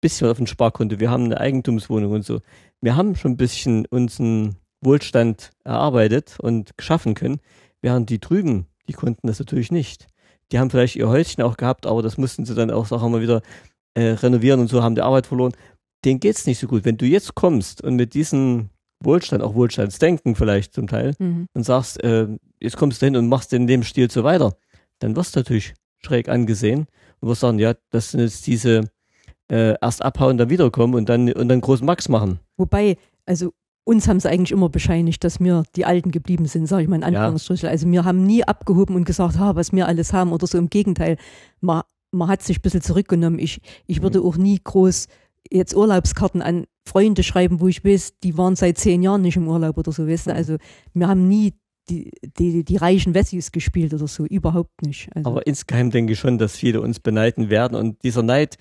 bisschen 0.00 0.28
auf 0.28 0.38
dem 0.38 0.46
Sparkonto, 0.46 1.00
wir 1.00 1.10
haben 1.10 1.24
eine 1.24 1.40
Eigentumswohnung 1.40 2.12
und 2.12 2.24
so. 2.24 2.40
Wir 2.80 2.96
haben 2.96 3.16
schon 3.16 3.32
ein 3.32 3.36
bisschen 3.36 3.84
unseren 3.86 4.56
Wohlstand 4.80 5.50
erarbeitet 5.64 6.38
und 6.40 6.76
geschaffen 6.76 7.14
können, 7.14 7.40
während 7.82 8.08
die 8.10 8.20
drüben, 8.20 8.66
die 8.88 8.92
konnten 8.92 9.26
das 9.26 9.38
natürlich 9.38 9.72
nicht. 9.72 10.06
Die 10.52 10.58
haben 10.58 10.70
vielleicht 10.70 10.96
ihr 10.96 11.08
Häuschen 11.08 11.42
auch 11.42 11.56
gehabt, 11.56 11.86
aber 11.86 12.02
das 12.02 12.16
mussten 12.16 12.44
sie 12.44 12.54
dann 12.54 12.70
auch, 12.70 12.86
sagen 12.86 13.02
wir 13.02 13.08
mal, 13.10 13.20
wieder 13.20 13.42
äh, 13.94 14.10
renovieren 14.10 14.60
und 14.60 14.68
so, 14.68 14.82
haben 14.82 14.94
die 14.94 15.02
Arbeit 15.02 15.26
verloren. 15.26 15.52
Denen 16.04 16.20
geht's 16.20 16.46
nicht 16.46 16.58
so 16.58 16.68
gut. 16.68 16.84
Wenn 16.84 16.96
du 16.96 17.04
jetzt 17.04 17.34
kommst 17.34 17.82
und 17.82 17.96
mit 17.96 18.14
diesen 18.14 18.70
Wohlstand, 19.00 19.42
auch 19.42 19.54
Wohlstandsdenken 19.54 20.34
vielleicht 20.34 20.74
zum 20.74 20.86
Teil, 20.86 21.14
mhm. 21.18 21.46
und 21.54 21.62
sagst, 21.62 22.02
äh, 22.02 22.26
jetzt 22.60 22.76
kommst 22.76 23.00
du 23.00 23.06
hin 23.06 23.16
und 23.16 23.28
machst 23.28 23.52
in 23.52 23.66
dem 23.66 23.82
Stil 23.82 24.10
so 24.10 24.24
weiter, 24.24 24.56
dann 24.98 25.16
wirst 25.16 25.36
du 25.36 25.40
natürlich 25.40 25.74
schräg 26.00 26.28
angesehen 26.28 26.86
und 27.20 27.28
wirst 27.28 27.40
sagen, 27.40 27.58
ja, 27.58 27.74
das 27.90 28.10
sind 28.10 28.20
jetzt 28.20 28.46
diese 28.46 28.90
äh, 29.50 29.74
erst 29.80 30.02
abhauen, 30.02 30.38
dann 30.38 30.50
wiederkommen 30.50 30.94
und 30.94 31.08
dann 31.08 31.32
und 31.32 31.48
dann 31.48 31.60
großen 31.60 31.86
Max 31.86 32.08
machen. 32.08 32.40
Wobei, 32.56 32.96
also 33.26 33.52
uns 33.84 34.06
haben 34.06 34.20
sie 34.20 34.28
eigentlich 34.28 34.52
immer 34.52 34.68
bescheinigt, 34.68 35.24
dass 35.24 35.40
wir 35.40 35.62
die 35.74 35.86
Alten 35.86 36.10
geblieben 36.10 36.44
sind, 36.44 36.66
sage 36.66 36.82
ich 36.82 36.88
mal 36.88 36.96
in 36.96 37.04
Anführungsstrichen. 37.04 37.66
Ja. 37.66 37.70
Also 37.70 37.90
wir 37.90 38.04
haben 38.04 38.22
nie 38.22 38.44
abgehoben 38.44 38.94
und 38.96 39.04
gesagt, 39.04 39.38
ha, 39.38 39.56
was 39.56 39.72
wir 39.72 39.86
alles 39.86 40.12
haben 40.12 40.32
oder 40.32 40.46
so. 40.46 40.58
Im 40.58 40.68
Gegenteil, 40.68 41.16
man, 41.62 41.82
man 42.10 42.28
hat 42.28 42.42
sich 42.42 42.58
ein 42.58 42.62
bisschen 42.62 42.82
zurückgenommen. 42.82 43.38
Ich, 43.38 43.60
ich 43.86 44.02
würde 44.02 44.20
mhm. 44.20 44.26
auch 44.26 44.36
nie 44.36 44.60
groß 44.62 45.08
jetzt 45.50 45.74
Urlaubskarten 45.74 46.42
an 46.42 46.66
Freunde 46.86 47.22
schreiben, 47.22 47.60
wo 47.60 47.68
ich 47.68 47.84
weiß, 47.84 48.18
die 48.22 48.36
waren 48.38 48.56
seit 48.56 48.78
zehn 48.78 49.02
Jahren 49.02 49.22
nicht 49.22 49.36
im 49.36 49.48
Urlaub 49.48 49.76
oder 49.78 49.92
so, 49.92 50.06
weißt 50.06 50.28
du? 50.28 50.34
Also 50.34 50.56
wir 50.94 51.08
haben 51.08 51.28
nie 51.28 51.54
die, 51.88 52.10
die, 52.22 52.64
die 52.64 52.76
reichen 52.76 53.14
Wessis 53.14 53.52
gespielt 53.52 53.94
oder 53.94 54.06
so, 54.06 54.24
überhaupt 54.24 54.82
nicht. 54.82 55.08
Also. 55.14 55.30
Aber 55.30 55.46
insgeheim 55.46 55.90
denke 55.90 56.12
ich 56.12 56.18
schon, 56.18 56.38
dass 56.38 56.56
viele 56.56 56.80
uns 56.80 57.00
beneiden 57.00 57.50
werden 57.50 57.74
und 57.76 58.02
dieser 58.02 58.22
Neid. 58.22 58.56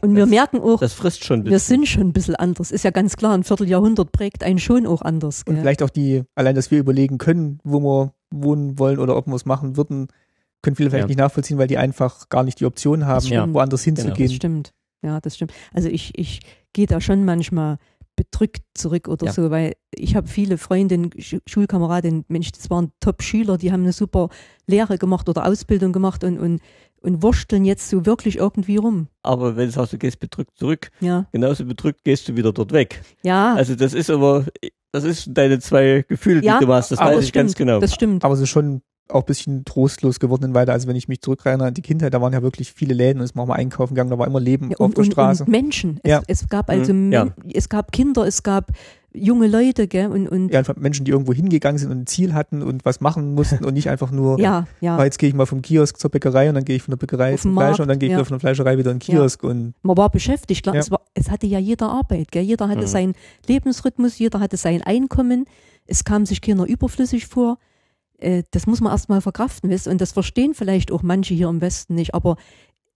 Und 0.00 0.16
wir 0.16 0.26
merken 0.26 0.60
auch, 0.60 0.80
das 0.80 0.92
frisst 0.92 1.24
schon 1.24 1.46
wir 1.46 1.58
sind 1.58 1.88
schon 1.88 2.02
ein 2.02 2.12
bisschen 2.12 2.36
anders. 2.36 2.70
Ist 2.70 2.84
ja 2.84 2.90
ganz 2.90 3.16
klar, 3.16 3.32
ein 3.34 3.42
Vierteljahrhundert 3.42 4.12
prägt 4.12 4.44
einen 4.44 4.58
schon 4.58 4.86
auch 4.86 5.00
anders. 5.00 5.44
Gell? 5.44 5.54
Und 5.54 5.60
vielleicht 5.62 5.82
auch 5.82 5.90
die, 5.90 6.24
allein, 6.34 6.54
dass 6.54 6.70
wir 6.70 6.78
überlegen 6.78 7.16
können, 7.16 7.58
wo 7.64 7.80
wir 7.80 8.14
wohnen 8.30 8.78
wollen 8.78 8.98
oder 8.98 9.16
ob 9.16 9.26
wir 9.26 9.34
es 9.34 9.46
machen 9.46 9.76
würden, 9.76 10.08
können 10.60 10.76
viele 10.76 10.90
vielleicht 10.90 11.04
ja. 11.04 11.08
nicht 11.08 11.18
nachvollziehen, 11.18 11.56
weil 11.58 11.68
die 11.68 11.78
einfach 11.78 12.28
gar 12.28 12.42
nicht 12.42 12.60
die 12.60 12.66
Option 12.66 13.06
haben, 13.06 13.54
woanders 13.54 13.82
hinzugehen. 13.84 14.14
Genau. 14.14 14.26
Das 14.26 14.34
stimmt. 14.34 14.74
Ja, 15.04 15.20
das 15.20 15.36
stimmt. 15.36 15.52
Also 15.72 15.88
ich, 15.88 16.12
ich 16.16 16.40
gehe 16.72 16.86
da 16.86 17.00
schon 17.00 17.24
manchmal 17.24 17.78
bedrückt 18.16 18.62
zurück 18.74 19.08
oder 19.08 19.26
ja. 19.26 19.32
so, 19.32 19.50
weil 19.50 19.74
ich 19.94 20.16
habe 20.16 20.28
viele 20.28 20.56
Freundinnen, 20.56 21.10
Schulkameradinnen, 21.46 22.24
Mensch, 22.28 22.52
das 22.52 22.70
waren 22.70 22.92
Top-Schüler, 23.00 23.58
die 23.58 23.72
haben 23.72 23.82
eine 23.82 23.92
super 23.92 24.28
Lehre 24.66 24.98
gemacht 24.98 25.28
oder 25.28 25.46
Ausbildung 25.46 25.92
gemacht 25.92 26.24
und, 26.24 26.38
und, 26.38 26.60
und 27.00 27.22
wursteln 27.22 27.64
jetzt 27.64 27.90
so 27.90 28.06
wirklich 28.06 28.38
irgendwie 28.38 28.76
rum. 28.76 29.08
Aber 29.22 29.56
wenn 29.56 29.66
du 29.66 29.72
sagst, 29.72 29.92
du 29.92 29.98
gehst 29.98 30.20
bedrückt 30.20 30.56
zurück, 30.56 30.90
ja. 31.00 31.26
genauso 31.32 31.64
bedrückt 31.64 32.04
gehst 32.04 32.28
du 32.28 32.36
wieder 32.36 32.52
dort 32.52 32.72
weg. 32.72 33.02
Ja. 33.22 33.54
Also 33.54 33.74
das 33.74 33.94
ist 33.94 34.10
aber, 34.10 34.46
das 34.92 35.04
ist 35.04 35.28
deine 35.32 35.58
zwei 35.58 36.04
Gefühle, 36.08 36.42
ja, 36.42 36.58
die 36.60 36.66
du 36.66 36.72
hast, 36.72 36.92
das 36.92 37.00
weiß 37.00 37.18
ich 37.18 37.28
stimmt, 37.28 37.46
ganz 37.46 37.54
genau. 37.56 37.80
Das 37.80 37.94
stimmt. 37.94 38.24
Aber 38.24 38.34
es 38.34 38.40
ist 38.40 38.50
schon 38.50 38.80
auch 39.08 39.20
ein 39.22 39.26
bisschen 39.26 39.64
trostlos 39.64 40.18
geworden 40.18 40.54
weiter. 40.54 40.72
Also 40.72 40.88
wenn 40.88 40.96
ich 40.96 41.08
mich 41.08 41.20
zurückerinnere 41.20 41.68
an 41.68 41.74
die 41.74 41.82
Kindheit, 41.82 42.14
da 42.14 42.20
waren 42.22 42.32
ja 42.32 42.42
wirklich 42.42 42.72
viele 42.72 42.94
Läden 42.94 43.18
und 43.20 43.24
es 43.24 43.36
war 43.36 43.44
mal 43.46 43.54
einkaufen 43.54 43.94
gegangen, 43.94 44.10
da 44.10 44.18
war 44.18 44.26
immer 44.26 44.40
Leben 44.40 44.70
Ja, 44.70 44.76
auf 44.78 44.86
und, 44.86 44.96
der 44.96 45.04
und, 45.04 45.12
Straße. 45.12 45.44
und 45.44 45.50
Menschen. 45.50 46.00
Es, 46.02 46.10
Ja. 46.10 46.22
es 46.26 46.48
gab 46.48 46.70
also 46.70 46.92
Mhm. 46.94 47.12
Ja. 47.12 47.26
Es 47.52 47.68
gab 47.68 47.92
Kinder, 47.92 48.26
es 48.26 48.42
gab 48.42 48.70
junge 49.12 49.46
Leute, 49.46 49.86
gell? 49.86 50.08
Und, 50.08 50.26
und 50.28 50.48
ja, 50.52 50.58
einfach 50.58 50.74
Menschen, 50.76 51.04
die 51.04 51.12
irgendwo 51.12 51.32
hingegangen 51.32 51.78
sind 51.78 51.90
und 51.92 51.98
ein 52.00 52.06
Ziel 52.06 52.34
hatten 52.34 52.62
und 52.62 52.84
was 52.84 53.00
machen 53.00 53.34
mussten 53.34 53.64
und 53.64 53.74
nicht 53.74 53.88
einfach 53.90 54.10
nur, 54.10 54.40
ja, 54.40 54.66
ja. 54.80 54.96
ah, 54.96 55.04
jetzt 55.04 55.18
gehe 55.18 55.28
ich 55.28 55.34
mal 55.34 55.46
vom 55.46 55.62
Kiosk 55.62 55.98
zur 56.00 56.10
Bäckerei 56.10 56.48
und 56.48 56.54
dann 56.56 56.64
gehe 56.64 56.76
ich 56.76 56.82
von 56.82 56.90
der 56.92 56.96
Bäckerei 56.96 57.34
Auf 57.34 57.42
zum 57.42 57.52
Fleischer 57.52 57.66
Markt, 57.68 57.80
und 57.80 57.88
dann 57.88 57.98
gehe 57.98 58.08
ich 58.08 58.12
ja. 58.12 58.18
wieder 58.18 58.24
von 58.24 58.34
der 58.36 58.40
Fleischerei 58.40 58.76
wieder 58.78 58.90
in 58.90 58.98
den 58.98 59.06
Ja. 59.14 59.20
Kiosk 59.20 59.44
und 59.44 59.74
Man 59.82 59.96
war 59.96 60.10
beschäftigt, 60.10 60.62
klar. 60.64 60.74
Ja. 60.74 60.80
Es, 60.80 60.90
war, 60.90 61.00
es 61.14 61.30
hatte 61.30 61.46
ja 61.46 61.58
jeder 61.60 61.90
Arbeit, 61.90 62.32
gell? 62.32 62.42
Jeder 62.42 62.68
hatte 62.68 62.82
Mhm. 62.82 62.86
seinen 62.86 63.14
Lebensrhythmus, 63.46 64.18
jeder 64.18 64.40
hatte 64.40 64.56
sein 64.56 64.82
Einkommen. 64.82 65.44
Es 65.86 66.02
kam 66.04 66.26
sich 66.26 66.40
keiner 66.40 66.64
überflüssig 66.66 67.26
vor. 67.26 67.58
Äh, 68.24 68.42
das 68.50 68.66
muss 68.66 68.80
man 68.80 68.92
erstmal 68.92 69.20
verkraften, 69.20 69.70
du? 69.70 69.90
Und 69.90 70.00
das 70.00 70.12
verstehen 70.12 70.54
vielleicht 70.54 70.90
auch 70.90 71.02
manche 71.02 71.34
hier 71.34 71.48
im 71.48 71.60
Westen 71.60 71.94
nicht. 71.94 72.14
Aber 72.14 72.36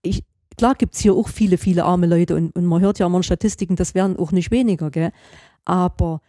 ich, 0.01 0.23
klar 0.57 0.75
gibt's 0.75 0.99
hier 0.99 1.13
auch 1.13 1.29
viele, 1.29 1.57
viele 1.57 1.85
arme 1.85 2.07
Leute 2.07 2.35
und, 2.35 2.55
und 2.55 2.65
man 2.65 2.81
hört 2.81 2.99
ja 2.99 3.05
immer 3.05 3.17
in 3.17 3.23
Statistiken, 3.23 3.75
das 3.75 3.93
werden 3.93 4.17
auch 4.17 4.31
nicht 4.31 4.51
weniger, 4.51 4.89
gell? 4.89 5.11
Aber 5.65 6.21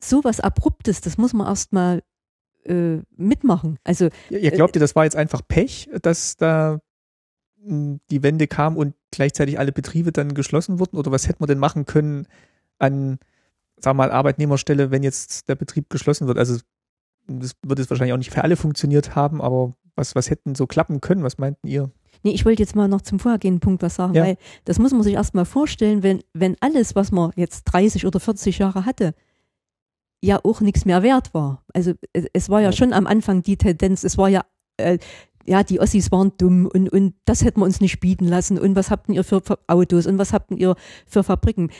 sowas 0.00 0.40
Abruptes, 0.40 1.00
das 1.00 1.18
muss 1.18 1.32
man 1.32 1.46
erstmal 1.46 2.02
äh, 2.64 2.98
mitmachen. 3.16 3.78
Also 3.84 4.08
ihr 4.30 4.50
glaubt 4.50 4.76
ihr, 4.76 4.80
das 4.80 4.96
war 4.96 5.04
jetzt 5.04 5.16
einfach 5.16 5.42
Pech, 5.46 5.88
dass 6.02 6.36
da 6.36 6.80
mh, 7.62 7.98
die 8.10 8.22
Wende 8.22 8.48
kam 8.48 8.76
und 8.76 8.94
gleichzeitig 9.10 9.58
alle 9.58 9.72
Betriebe 9.72 10.12
dann 10.12 10.34
geschlossen 10.34 10.78
wurden? 10.80 10.96
Oder 10.96 11.12
was 11.12 11.28
hätte 11.28 11.38
man 11.40 11.48
denn 11.48 11.58
machen 11.58 11.86
können 11.86 12.26
an, 12.78 13.18
sag 13.76 13.94
mal, 13.94 14.10
Arbeitnehmerstelle, 14.10 14.90
wenn 14.90 15.02
jetzt 15.02 15.48
der 15.48 15.54
Betrieb 15.54 15.90
geschlossen 15.90 16.26
wird? 16.26 16.38
Also 16.38 16.58
das 17.28 17.52
wird 17.64 17.78
es 17.78 17.88
wahrscheinlich 17.90 18.12
auch 18.14 18.18
nicht 18.18 18.32
für 18.32 18.42
alle 18.42 18.56
funktioniert 18.56 19.14
haben, 19.14 19.40
aber 19.40 19.72
was, 19.94 20.14
was 20.14 20.30
hätten 20.30 20.54
so 20.54 20.66
klappen 20.66 21.00
können? 21.00 21.22
Was 21.22 21.38
meinten 21.38 21.66
ihr? 21.66 21.90
Nee, 22.24 22.32
ich 22.32 22.44
wollte 22.44 22.62
jetzt 22.62 22.74
mal 22.74 22.88
noch 22.88 23.02
zum 23.02 23.18
vorhergehenden 23.20 23.60
Punkt 23.60 23.82
was 23.82 23.94
sagen, 23.94 24.14
Ja. 24.14 24.24
weil 24.24 24.36
das 24.64 24.78
muss 24.80 24.92
man 24.92 25.02
sich 25.02 25.14
erst 25.14 25.34
mal 25.34 25.44
vorstellen, 25.44 26.02
wenn, 26.02 26.20
wenn 26.34 26.56
alles, 26.60 26.96
was 26.96 27.12
man 27.12 27.30
jetzt 27.36 27.64
30 27.64 28.06
oder 28.06 28.18
40 28.18 28.58
Jahre 28.58 28.84
hatte, 28.84 29.14
ja 30.22 30.40
auch 30.42 30.60
nichts 30.60 30.84
mehr 30.84 31.02
wert 31.02 31.32
war. 31.34 31.64
Also 31.72 31.92
es, 32.32 32.48
war 32.48 32.60
ja 32.60 32.70
Ja. 32.70 32.72
schon 32.72 32.92
am 32.92 33.06
Anfang 33.06 33.42
die 33.42 33.56
Tendenz, 33.56 34.02
es 34.02 34.18
war 34.18 34.28
ja, 34.28 34.44
äh, 34.78 34.98
ja, 35.46 35.62
die 35.62 35.80
Ossis 35.80 36.10
waren 36.10 36.32
dumm 36.38 36.66
und, 36.66 36.88
und 36.90 37.14
das 37.24 37.44
hätten 37.44 37.60
wir 37.60 37.64
uns 37.64 37.80
nicht 37.80 38.00
bieten 38.00 38.26
lassen 38.26 38.58
und 38.58 38.74
was 38.76 38.90
habt 38.90 39.08
ihr 39.08 39.22
für 39.24 39.40
Autos 39.68 40.06
und 40.06 40.18
was 40.18 40.32
habt 40.32 40.50
ihr 40.50 40.74
für 41.06 41.22
Fabriken. 41.22 41.70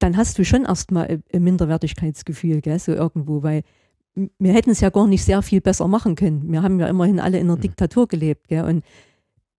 Dann 0.00 0.16
hast 0.16 0.36
du 0.38 0.44
schon 0.44 0.64
erstmal 0.64 1.06
ein- 1.06 1.22
ein 1.32 1.42
Minderwertigkeitsgefühl, 1.44 2.60
gell, 2.60 2.78
so 2.78 2.92
irgendwo, 2.92 3.42
weil 3.42 3.62
wir 4.38 4.52
hätten 4.52 4.70
es 4.70 4.80
ja 4.80 4.90
gar 4.90 5.06
nicht 5.06 5.24
sehr 5.24 5.42
viel 5.42 5.60
besser 5.60 5.86
machen 5.88 6.14
können. 6.16 6.50
Wir 6.50 6.62
haben 6.62 6.80
ja 6.80 6.86
immerhin 6.88 7.20
alle 7.20 7.38
in 7.38 7.46
einer 7.46 7.56
Mhm. 7.56 7.60
Diktatur 7.62 8.08
gelebt, 8.08 8.48
gell, 8.48 8.64
und 8.64 8.84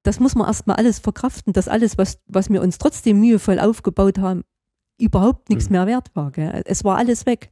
das 0.04 0.20
muss 0.20 0.36
man 0.36 0.48
erstmal 0.48 0.78
alles 0.78 1.00
verkraften, 1.00 1.54
dass 1.54 1.68
alles, 1.68 1.98
was, 1.98 2.20
was 2.28 2.50
wir 2.50 2.62
uns 2.62 2.78
trotzdem 2.78 3.20
mühevoll 3.20 3.60
aufgebaut 3.60 4.18
haben, 4.20 4.44
überhaupt 5.00 5.50
nichts 5.50 5.70
Mhm. 5.70 5.74
mehr 5.74 5.88
wert 5.88 6.10
war. 6.16 6.32
Gell? 6.32 6.62
Es 6.66 6.84
war 6.84 6.98
alles 6.98 7.26
weg. 7.26 7.52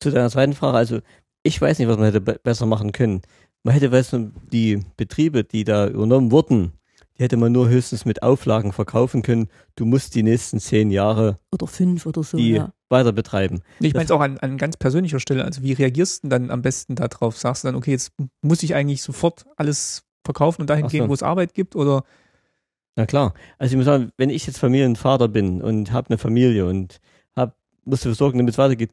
Zu 0.00 0.10
deiner 0.10 0.30
zweiten 0.30 0.52
Frage, 0.54 0.76
also 0.76 0.98
ich 1.44 1.60
weiß 1.60 1.78
nicht, 1.78 1.88
was 1.88 1.96
man 1.96 2.06
hätte 2.06 2.20
be 2.20 2.40
besser 2.42 2.66
machen 2.66 2.92
können. 2.92 3.22
Man 3.62 3.74
hätte, 3.74 3.92
weißt 3.92 4.14
du, 4.14 4.32
die 4.52 4.84
Betriebe, 4.96 5.44
die 5.44 5.62
da 5.64 5.86
übernommen 5.86 6.32
wurden, 6.32 6.72
die 7.18 7.22
hätte 7.22 7.36
man 7.36 7.52
nur 7.52 7.68
höchstens 7.68 8.04
mit 8.04 8.22
Auflagen 8.22 8.72
verkaufen 8.72 9.22
können. 9.22 9.48
Du 9.76 9.84
musst 9.84 10.14
die 10.16 10.22
nächsten 10.24 10.58
zehn 10.58 10.90
Jahre 10.90 11.36
Oder 11.52 11.66
fünf 11.68 12.06
oder 12.06 12.22
so. 12.24 12.36
die 12.36 12.52
ja. 12.52 12.72
Weiter 12.92 13.12
betreiben. 13.12 13.62
Ich 13.80 13.94
meine 13.94 14.04
es 14.04 14.12
auch 14.12 14.20
an, 14.20 14.38
an 14.38 14.56
ganz 14.56 14.76
persönlicher 14.76 15.18
Stelle. 15.18 15.44
Also 15.44 15.62
wie 15.62 15.72
reagierst 15.72 16.22
du 16.22 16.28
dann 16.28 16.52
am 16.52 16.62
besten 16.62 16.94
darauf? 16.94 17.36
Sagst 17.36 17.64
du 17.64 17.68
dann, 17.68 17.74
okay, 17.74 17.90
jetzt 17.90 18.12
muss 18.42 18.62
ich 18.62 18.76
eigentlich 18.76 19.02
sofort 19.02 19.44
alles 19.56 20.04
verkaufen 20.24 20.60
und 20.60 20.70
dahin 20.70 20.86
Ach 20.86 20.90
gehen, 20.90 21.04
so. 21.04 21.08
wo 21.08 21.14
es 21.14 21.24
Arbeit 21.24 21.54
gibt? 21.54 21.74
Oder 21.74 22.04
Na 22.94 23.06
klar. 23.06 23.34
Also 23.58 23.72
ich 23.72 23.76
muss 23.76 23.86
sagen, 23.86 24.12
wenn 24.16 24.30
ich 24.30 24.46
jetzt 24.46 24.58
Familienvater 24.58 25.26
bin 25.26 25.60
und 25.60 25.90
habe 25.90 26.10
eine 26.10 26.18
Familie 26.18 26.66
und 26.66 27.00
hab, 27.34 27.56
muss 27.84 28.00
dafür 28.00 28.14
sorgen, 28.14 28.38
damit 28.38 28.54
es 28.54 28.58
weitergeht, 28.58 28.92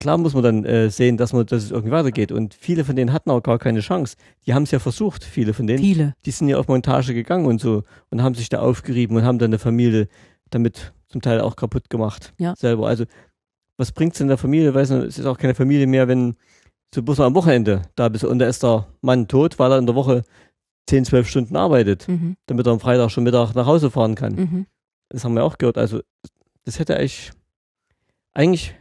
klar 0.00 0.18
muss 0.18 0.34
man 0.34 0.42
dann 0.42 0.64
äh, 0.64 0.90
sehen, 0.90 1.16
dass 1.16 1.32
man, 1.32 1.46
dass 1.46 1.64
es 1.64 1.70
irgendwie 1.70 1.92
weitergeht. 1.92 2.32
Und 2.32 2.54
viele 2.54 2.84
von 2.84 2.96
denen 2.96 3.12
hatten 3.12 3.30
auch 3.30 3.42
gar 3.42 3.58
keine 3.58 3.80
Chance. 3.80 4.16
Die 4.46 4.54
haben 4.54 4.64
es 4.64 4.70
ja 4.70 4.78
versucht, 4.78 5.24
viele 5.24 5.54
von 5.54 5.66
denen. 5.66 5.78
Viele. 5.78 6.14
Die 6.24 6.30
sind 6.30 6.48
ja 6.48 6.58
auf 6.58 6.68
Montage 6.68 7.14
gegangen 7.14 7.46
und 7.46 7.60
so 7.60 7.84
und 8.10 8.22
haben 8.22 8.34
sich 8.34 8.48
da 8.48 8.60
aufgerieben 8.60 9.16
und 9.16 9.24
haben 9.24 9.38
dann 9.38 9.50
eine 9.50 9.58
Familie 9.58 10.08
damit 10.50 10.92
zum 11.08 11.20
Teil 11.22 11.40
auch 11.40 11.56
kaputt 11.56 11.90
gemacht. 11.90 12.32
Ja. 12.38 12.54
Selber. 12.56 12.86
Also 12.88 13.04
was 13.76 13.92
bringt's 13.92 14.18
denn 14.18 14.28
der 14.28 14.38
Familie? 14.38 14.74
Weiß 14.74 14.90
nicht, 14.90 15.04
es 15.04 15.18
ist 15.18 15.26
auch 15.26 15.38
keine 15.38 15.54
Familie 15.54 15.86
mehr, 15.86 16.08
wenn 16.08 16.36
so 16.94 17.02
bloß 17.02 17.20
am 17.20 17.34
Wochenende 17.34 17.82
da 17.96 18.08
bist 18.08 18.24
und 18.24 18.38
da 18.38 18.46
ist 18.46 18.62
der 18.62 18.86
Mann 19.02 19.28
tot, 19.28 19.58
weil 19.58 19.70
er 19.72 19.78
in 19.78 19.86
der 19.86 19.94
Woche 19.94 20.24
10, 20.88 21.04
12 21.04 21.28
Stunden 21.28 21.56
arbeitet, 21.56 22.08
Mhm. 22.08 22.36
damit 22.46 22.66
er 22.66 22.72
am 22.72 22.80
Freitag 22.80 23.10
schon 23.10 23.24
Mittag 23.24 23.54
nach 23.54 23.66
Hause 23.66 23.90
fahren 23.90 24.14
kann. 24.14 24.34
Mhm. 24.34 24.66
Das 25.10 25.24
haben 25.24 25.34
wir 25.34 25.44
auch 25.44 25.58
gehört. 25.58 25.76
Also, 25.78 26.00
das 26.64 26.78
hätte 26.78 26.96
eigentlich, 26.96 27.30
eigentlich 28.34 28.74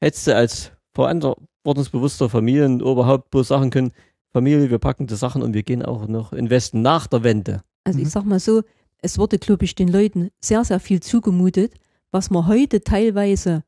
hättest 0.00 0.26
du 0.28 0.36
als 0.36 0.72
verantwortungsbewusster 0.94 2.28
Familienoberhaupt 2.28 3.30
bloß 3.30 3.48
sagen 3.48 3.70
können, 3.70 3.92
Familie, 4.32 4.70
wir 4.70 4.78
packen 4.78 5.06
die 5.06 5.16
Sachen 5.16 5.42
und 5.42 5.54
wir 5.54 5.62
gehen 5.64 5.84
auch 5.84 6.06
noch 6.06 6.32
in 6.32 6.50
Westen 6.50 6.82
nach 6.82 7.06
der 7.08 7.24
Wende. 7.24 7.62
Also 7.84 7.98
Mhm. 7.98 8.04
ich 8.04 8.10
sag 8.10 8.24
mal 8.24 8.38
so, 8.40 8.62
es 9.02 9.18
wurde, 9.18 9.38
glaube 9.38 9.64
ich, 9.64 9.74
den 9.74 9.88
Leuten 9.88 10.30
sehr, 10.40 10.64
sehr 10.64 10.80
viel 10.80 11.00
zugemutet, 11.00 11.74
was 12.10 12.30
man 12.30 12.46
heute 12.46 12.82
teilweise 12.82 13.62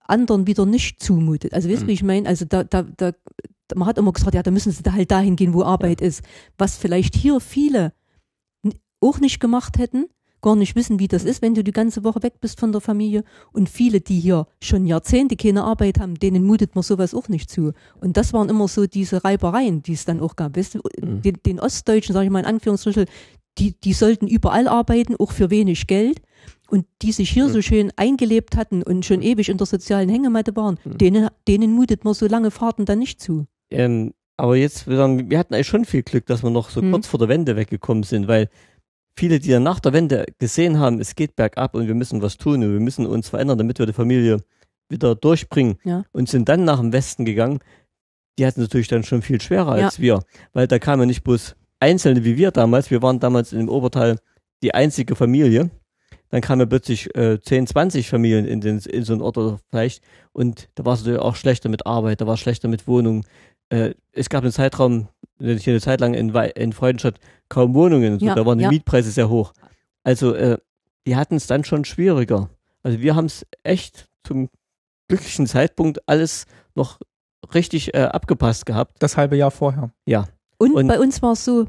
anderen 0.00 0.46
wieder 0.46 0.66
nicht 0.66 1.02
zumutet. 1.02 1.54
Also 1.54 1.68
weißt 1.68 1.82
du, 1.82 1.84
Mhm. 1.84 1.88
wie 1.88 1.92
ich 1.92 2.02
meine? 2.02 2.28
Also 2.28 2.44
da, 2.44 2.64
da, 2.64 2.82
da, 2.82 3.12
man 3.74 3.86
hat 3.86 3.98
immer 3.98 4.12
gesagt, 4.12 4.34
ja, 4.34 4.42
da 4.42 4.50
müssen 4.50 4.72
sie 4.72 4.82
da 4.82 4.92
halt 4.92 5.10
dahin 5.10 5.36
gehen, 5.36 5.54
wo 5.54 5.62
Arbeit 5.62 6.00
ist. 6.00 6.22
Was 6.58 6.76
vielleicht 6.76 7.14
hier 7.14 7.40
viele 7.40 7.92
auch 9.00 9.18
nicht 9.20 9.40
gemacht 9.40 9.78
hätten, 9.78 10.06
gar 10.42 10.56
nicht 10.56 10.74
wissen, 10.74 10.98
wie 10.98 11.08
das 11.08 11.24
ist, 11.24 11.42
wenn 11.42 11.54
du 11.54 11.62
die 11.62 11.70
ganze 11.72 12.02
Woche 12.02 12.22
weg 12.22 12.40
bist 12.40 12.58
von 12.58 12.72
der 12.72 12.80
Familie. 12.80 13.24
Und 13.52 13.68
viele, 13.68 14.00
die 14.00 14.18
hier 14.20 14.46
schon 14.62 14.86
Jahrzehnte 14.86 15.36
keine 15.36 15.64
Arbeit 15.64 16.00
haben, 16.00 16.14
denen 16.16 16.44
mutet 16.44 16.74
man 16.74 16.82
sowas 16.82 17.14
auch 17.14 17.28
nicht 17.28 17.50
zu. 17.50 17.72
Und 18.00 18.16
das 18.16 18.32
waren 18.32 18.48
immer 18.48 18.66
so 18.68 18.86
diese 18.86 19.22
Reibereien, 19.22 19.82
die 19.82 19.92
es 19.92 20.04
dann 20.06 20.20
auch 20.20 20.36
gab. 20.36 20.56
Weißt 20.56 20.74
du, 20.76 20.80
Mhm. 21.00 21.22
den, 21.22 21.36
den 21.46 21.60
Ostdeutschen, 21.60 22.12
sage 22.14 22.26
ich 22.26 22.32
mal 22.32 22.40
in 22.40 22.46
Anführungsstrichen, 22.46 23.04
die, 23.58 23.72
die 23.80 23.92
sollten 23.92 24.26
überall 24.26 24.68
arbeiten, 24.68 25.16
auch 25.16 25.32
für 25.32 25.50
wenig 25.50 25.86
Geld. 25.86 26.20
Und 26.68 26.86
die 27.02 27.10
sich 27.10 27.30
hier 27.30 27.48
Mhm. 27.48 27.52
so 27.52 27.62
schön 27.62 27.92
eingelebt 27.96 28.56
hatten 28.56 28.82
und 28.84 29.04
schon 29.04 29.22
ewig 29.22 29.48
in 29.48 29.56
der 29.58 29.66
sozialen 29.66 30.08
Hängematte 30.08 30.54
waren, 30.54 30.78
Mhm. 30.84 30.98
denen, 30.98 31.28
denen 31.48 31.72
mutet 31.72 32.04
man 32.04 32.14
so 32.14 32.26
lange 32.28 32.52
Fahrten 32.52 32.84
dann 32.84 33.00
nicht 33.00 33.20
zu. 33.20 33.46
Ähm, 33.70 34.14
aber 34.36 34.54
jetzt, 34.56 34.86
wir, 34.86 34.98
hatten 35.38 35.52
eigentlich 35.54 35.66
schon 35.66 35.84
viel 35.84 36.02
Glück, 36.04 36.26
dass 36.26 36.44
wir 36.44 36.50
noch 36.50 36.70
so 36.70 36.80
Mhm. 36.80 36.92
kurz 36.92 37.08
vor 37.08 37.18
der 37.18 37.28
Wende 37.28 37.56
weggekommen 37.56 38.04
sind, 38.04 38.28
weil 38.28 38.48
viele, 39.16 39.40
die 39.40 39.50
dann 39.50 39.64
nach 39.64 39.80
der 39.80 39.92
Wende 39.92 40.26
gesehen 40.38 40.78
haben, 40.78 41.00
es 41.00 41.16
geht 41.16 41.34
bergab 41.34 41.74
und 41.74 41.88
wir 41.88 41.94
müssen 41.96 42.22
was 42.22 42.36
tun 42.38 42.62
und 42.62 42.72
wir 42.72 42.80
müssen 42.80 43.04
uns 43.04 43.28
verändern, 43.28 43.58
damit 43.58 43.80
wir 43.80 43.86
die 43.86 43.92
Familie 43.92 44.38
wieder 44.88 45.16
durchbringen 45.16 45.76
Ja. 45.84 46.04
und 46.12 46.28
sind 46.28 46.48
dann 46.48 46.64
nach 46.64 46.78
dem 46.78 46.92
Westen 46.92 47.24
gegangen, 47.24 47.58
die 48.38 48.46
hatten 48.46 48.60
natürlich 48.60 48.88
dann 48.88 49.02
schon 49.02 49.22
viel 49.22 49.40
schwerer 49.40 49.76
Ja. 49.76 49.86
als 49.86 49.98
wir, 50.00 50.20
weil 50.52 50.68
da 50.68 50.78
kamen 50.78 51.08
nicht 51.08 51.24
bloß 51.24 51.56
Einzelne 51.80 52.24
wie 52.24 52.36
wir 52.36 52.50
damals, 52.50 52.90
wir 52.90 53.02
waren 53.02 53.20
damals 53.20 53.52
im 53.52 53.68
Oberteil 53.68 54.18
die 54.62 54.74
einzige 54.74 55.16
Familie, 55.16 55.70
dann 56.28 56.40
kamen 56.40 56.68
plötzlich 56.68 57.14
äh, 57.16 57.40
10, 57.40 57.66
20 57.66 58.08
Familien 58.08 58.46
in, 58.46 58.60
den, 58.60 58.78
in 58.78 59.04
so 59.04 59.12
einen 59.12 59.22
Ort 59.22 59.36
oder 59.38 59.58
vielleicht 59.70 60.02
und 60.32 60.68
da 60.74 60.84
war 60.84 60.94
es 60.94 61.00
natürlich 61.00 61.20
auch 61.20 61.36
schlechter 61.36 61.68
mit 61.68 61.86
Arbeit, 61.86 62.20
da 62.20 62.26
war 62.26 62.34
es 62.34 62.40
schlechter 62.40 62.68
mit 62.68 62.86
Wohnungen. 62.86 63.24
Äh, 63.68 63.94
es 64.12 64.28
gab 64.28 64.42
einen 64.42 64.52
Zeitraum, 64.52 65.08
nicht 65.38 65.68
eine 65.68 65.80
Zeit 65.80 66.00
lang 66.00 66.14
in, 66.14 66.34
in 66.34 66.72
Freudenstadt 66.72 67.18
kaum 67.48 67.74
Wohnungen, 67.74 68.14
und 68.14 68.20
so, 68.20 68.26
Ja, 68.26 68.34
da 68.34 68.46
waren 68.46 68.58
die 68.58 68.64
ja. 68.64 68.70
Mietpreise 68.70 69.10
sehr 69.10 69.28
hoch. 69.28 69.52
Also 70.04 70.34
äh, 70.34 70.58
die 71.06 71.16
hatten 71.16 71.36
es 71.36 71.46
dann 71.46 71.64
schon 71.64 71.84
schwieriger. 71.84 72.50
Also 72.82 73.00
wir 73.00 73.16
haben 73.16 73.26
es 73.26 73.46
echt 73.62 74.08
zum 74.24 74.48
glücklichen 75.08 75.46
Zeitpunkt 75.46 76.08
alles 76.08 76.46
noch 76.74 77.00
richtig 77.52 77.94
äh, 77.94 78.02
abgepasst 78.02 78.66
gehabt. 78.66 79.02
das 79.02 79.16
halbe 79.16 79.36
Jahr 79.36 79.50
vorher? 79.50 79.92
Und, 80.60 80.74
Und- 80.74 80.86
bei 80.88 81.00
uns 81.00 81.22
war 81.22 81.32
es 81.32 81.44
so, 81.44 81.66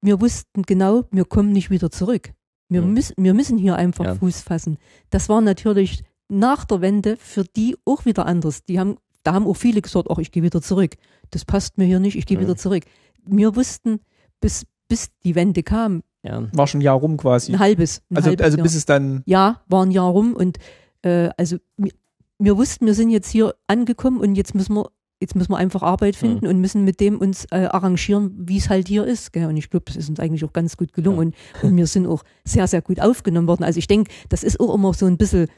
wir 0.00 0.20
wussten 0.20 0.62
genau, 0.62 1.04
wir 1.10 1.24
kommen 1.26 1.52
nicht 1.52 1.70
wieder 1.70 1.90
zurück. 1.90 2.32
Wir, 2.68 2.80
Mhm. 2.82 2.94
müssen, 2.94 3.14
wir 3.18 3.34
müssen 3.34 3.58
hier 3.58 3.76
einfach 3.76 4.04
Ja. 4.04 4.14
Fuß 4.14 4.40
fassen. 4.40 4.78
Das 5.10 5.28
war 5.28 5.40
natürlich 5.40 6.02
nach 6.28 6.64
der 6.64 6.80
Wende 6.80 7.16
für 7.18 7.44
die 7.44 7.76
auch 7.84 8.04
wieder 8.06 8.24
anders. 8.26 8.64
Die 8.64 8.78
haben, 8.80 8.96
da 9.24 9.34
haben 9.34 9.46
auch 9.46 9.54
viele 9.56 9.82
gesagt, 9.82 10.08
ach, 10.10 10.18
ich 10.18 10.30
gehe 10.32 10.42
wieder 10.42 10.62
zurück. 10.62 10.94
Das 11.30 11.44
passt 11.44 11.76
mir 11.76 11.84
hier 11.84 12.00
nicht, 12.00 12.16
ich 12.16 12.24
gehe 12.26 12.38
Mhm. 12.38 12.42
wieder 12.42 12.56
zurück. 12.56 12.84
Wir 13.26 13.54
wussten, 13.56 14.00
bis, 14.40 14.64
bis 14.88 15.10
die 15.24 15.34
Wende 15.34 15.62
kam, 15.62 16.02
Ja. 16.22 16.48
War 16.52 16.66
schon 16.66 16.80
ein 16.80 16.82
Jahr 16.82 16.96
rum 16.96 17.16
quasi. 17.16 17.52
ein 17.52 17.58
halbes. 17.58 18.02
Ein 18.10 18.16
Also, 18.18 18.28
halbes 18.28 18.44
also 18.44 18.56
Jahr. 18.58 18.62
bis 18.62 18.74
es 18.74 18.84
dann, 18.86 19.22
ja, 19.26 19.62
war 19.68 19.84
ein 19.86 19.90
Jahr 19.90 20.10
rum 20.10 20.34
und 20.34 20.58
äh, 21.02 21.30
also 21.38 21.56
wir, 21.78 21.92
wir 22.38 22.56
wussten, 22.58 22.84
wir 22.86 22.92
sind 22.94 23.08
jetzt 23.10 23.30
hier 23.30 23.54
angekommen 23.66 24.20
und 24.20 24.34
jetzt 24.34 24.54
müssen 24.54 24.74
wir 24.74 24.90
jetzt 25.20 25.36
müssen 25.36 25.52
wir 25.52 25.58
einfach 25.58 25.82
Arbeit 25.82 26.16
finden 26.16 26.46
und 26.46 26.60
müssen 26.60 26.84
mit 26.84 26.98
dem 26.98 27.18
uns 27.18 27.44
äh, 27.50 27.66
arrangieren, 27.70 28.32
wie 28.38 28.56
es 28.56 28.68
halt 28.70 28.88
hier 28.88 29.04
ist. 29.04 29.32
Gell? 29.32 29.46
Und 29.46 29.56
ich 29.56 29.68
glaube, 29.70 29.84
das 29.86 29.96
ist 29.96 30.08
uns 30.08 30.18
eigentlich 30.18 30.44
auch 30.44 30.52
ganz 30.52 30.76
gut 30.76 30.92
gelungen 30.92 31.34
Ja. 31.54 31.60
und, 31.62 31.64
und 31.72 31.76
wir 31.76 31.86
sind 31.86 32.06
auch 32.06 32.22
sehr, 32.44 32.66
sehr 32.66 32.80
gut 32.82 33.00
aufgenommen 33.00 33.46
worden. 33.46 33.62
Also 33.64 33.78
ich 33.78 33.86
denke, 33.86 34.10
das 34.30 34.42
ist 34.42 34.58
auch 34.58 34.74
immer 34.74 34.94
so 34.94 35.06
ein 35.06 35.18
bisschen, 35.18 35.48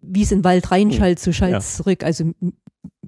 wie 0.00 0.22
es 0.22 0.32
in 0.32 0.38
den 0.40 0.44
Wald 0.44 0.70
reinschallt, 0.72 1.20
so 1.20 1.32
schallt 1.32 1.52
Ja. 1.52 1.58
es 1.58 1.76
zurück. 1.76 2.02
Also 2.02 2.32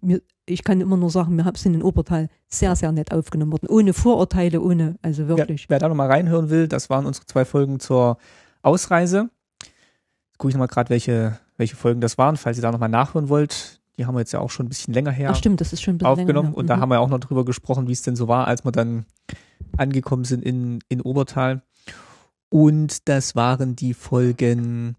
mir, 0.00 0.22
ich 0.46 0.62
kann 0.64 0.80
immer 0.80 0.96
nur 0.96 1.10
sagen, 1.10 1.36
wir 1.36 1.44
haben- 1.44 1.56
sind 1.56 1.74
in 1.74 1.82
Obertal 1.82 2.28
sehr, 2.48 2.74
sehr 2.76 2.92
nett 2.92 3.12
aufgenommen 3.12 3.52
worden. 3.52 3.66
Ohne 3.68 3.92
Vorurteile, 3.92 4.60
ohne, 4.60 4.96
also 5.02 5.26
Wer, 5.28 5.36
wirklich. 5.38 5.68
wer 5.68 5.78
da 5.80 5.88
nochmal 5.88 6.08
reinhören 6.08 6.50
will, 6.50 6.68
das 6.68 6.88
waren 6.90 7.06
unsere 7.06 7.26
zwei 7.26 7.44
Folgen 7.44 7.80
zur 7.80 8.16
Ausreise. 8.62 9.28
Jetzt 9.62 10.38
gucke 10.38 10.50
ich 10.50 10.54
nochmal 10.54 10.68
gerade, 10.68 10.90
welche, 10.90 11.38
welche 11.56 11.74
Folgen 11.76 12.00
das 12.00 12.16
waren, 12.16 12.36
falls 12.36 12.56
ihr 12.58 12.62
da 12.62 12.70
nochmal 12.72 12.88
nachhören 12.88 13.28
wollt. 13.28 13.79
Die 14.00 14.06
haben 14.06 14.14
wir 14.14 14.20
jetzt 14.20 14.32
ja 14.32 14.40
auch 14.40 14.48
schon 14.50 14.64
ein 14.64 14.68
bisschen 14.70 14.94
länger 14.94 15.10
her 15.10 15.28
Ach 15.30 15.36
stimmt, 15.36 15.60
das 15.60 15.74
ist 15.74 15.82
schon 15.82 15.94
ein 15.94 15.98
bisschen 15.98 16.10
aufgenommen. 16.10 16.48
länger. 16.48 16.56
Und 16.56 16.66
da 16.68 16.76
Mhm. 16.76 16.80
haben 16.80 16.88
wir 16.88 17.00
auch 17.00 17.10
noch 17.10 17.20
drüber 17.20 17.44
gesprochen, 17.44 17.86
wie 17.86 17.92
es 17.92 18.00
denn 18.00 18.16
so 18.16 18.28
war, 18.28 18.46
als 18.48 18.64
wir 18.64 18.72
dann 18.72 19.04
angekommen 19.76 20.24
sind 20.24 20.42
in, 20.42 20.78
in 20.88 21.02
Obertal. 21.02 21.62
Und 22.48 23.08
das 23.08 23.36
waren 23.36 23.76
die 23.76 23.92
Folgen 23.92 24.96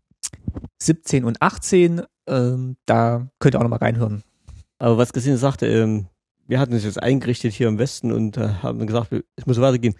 17 0.80 1.24
und 1.26 1.42
18. 1.42 2.04
Ähm, 2.28 2.78
da 2.86 3.28
könnt 3.40 3.56
ihr 3.56 3.60
auch 3.60 3.64
nochmal 3.64 3.80
reinhören. 3.80 4.24
Aber 4.78 4.98
was 5.00 5.12
Christine 5.14 5.38
sagte, 5.38 5.66
ähm, 5.68 6.06
wir 6.48 6.60
hatten 6.60 6.74
uns 6.74 6.84
jetzt 6.84 7.02
eingerichtet 7.02 7.54
hier 7.54 7.68
im 7.68 7.80
Westen 7.80 8.12
und 8.12 8.38
äh, 8.38 8.50
haben 8.62 8.86
gesagt, 8.86 9.12
es 9.36 9.46
muss 9.48 9.60
weitergehen. 9.60 9.96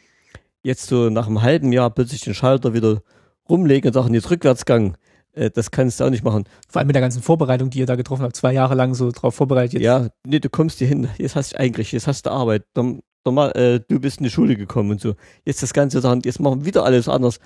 Jetzt 0.64 0.86
so 0.88 1.10
nach 1.10 1.26
einem 1.28 1.42
halben 1.42 1.72
Jahr 1.74 1.90
plötzlich 1.90 2.22
den 2.22 2.36
Schalter 2.36 2.74
wieder 2.76 3.02
rumlegen 3.50 3.90
und 3.90 3.94
sagen, 3.94 4.14
jetzt 4.14 4.30
Rückwärtsgang. 4.30 4.96
Äh, 5.34 5.50
das 5.50 5.72
kannst 5.72 6.00
du 6.00 6.06
auch 6.06 6.10
nicht 6.10 6.24
machen. 6.24 6.46
Vor 6.70 6.80
allem 6.80 6.88
mit 6.88 6.96
der 6.96 7.02
ganzen 7.02 7.22
Vorbereitung, 7.22 7.70
die 7.70 7.80
ihr 7.80 7.86
da 7.86 7.96
getroffen 7.96 8.24
habt, 8.24 8.36
zwei 8.36 8.54
Jahre 8.54 8.76
lang 8.76 8.94
so 8.94 9.12
drauf 9.12 9.36
vorbereitet. 9.36 9.74
Jetzt 9.74 9.84
Ja, 9.84 10.08
nee, 10.26 10.40
du 10.40 10.50
kommst 10.50 10.80
hier 10.80 10.88
hin, 10.88 11.08
jetzt 11.18 11.36
hast 11.36 11.54
du 11.54 11.60
eingerichtet, 11.60 11.94
jetzt 11.94 12.08
hast 12.08 12.26
du 12.26 12.32
Arbeit. 12.32 12.66
Dann, 12.74 13.02
dann 13.24 13.34
mal, 13.34 13.52
äh, 13.52 13.80
du 13.88 14.00
bist 14.00 14.20
in 14.20 14.26
die 14.26 14.30
Schule 14.30 14.56
gekommen 14.56 14.92
und 14.92 15.02
so. 15.02 15.16
Jetzt 15.46 15.64
das 15.64 15.74
Ganze 15.74 16.02
sagen, 16.02 16.22
jetzt 16.26 16.40
machen 16.40 16.62
wir 16.62 16.66
wieder 16.66 16.84
alles 16.84 17.08
anders. 17.08 17.40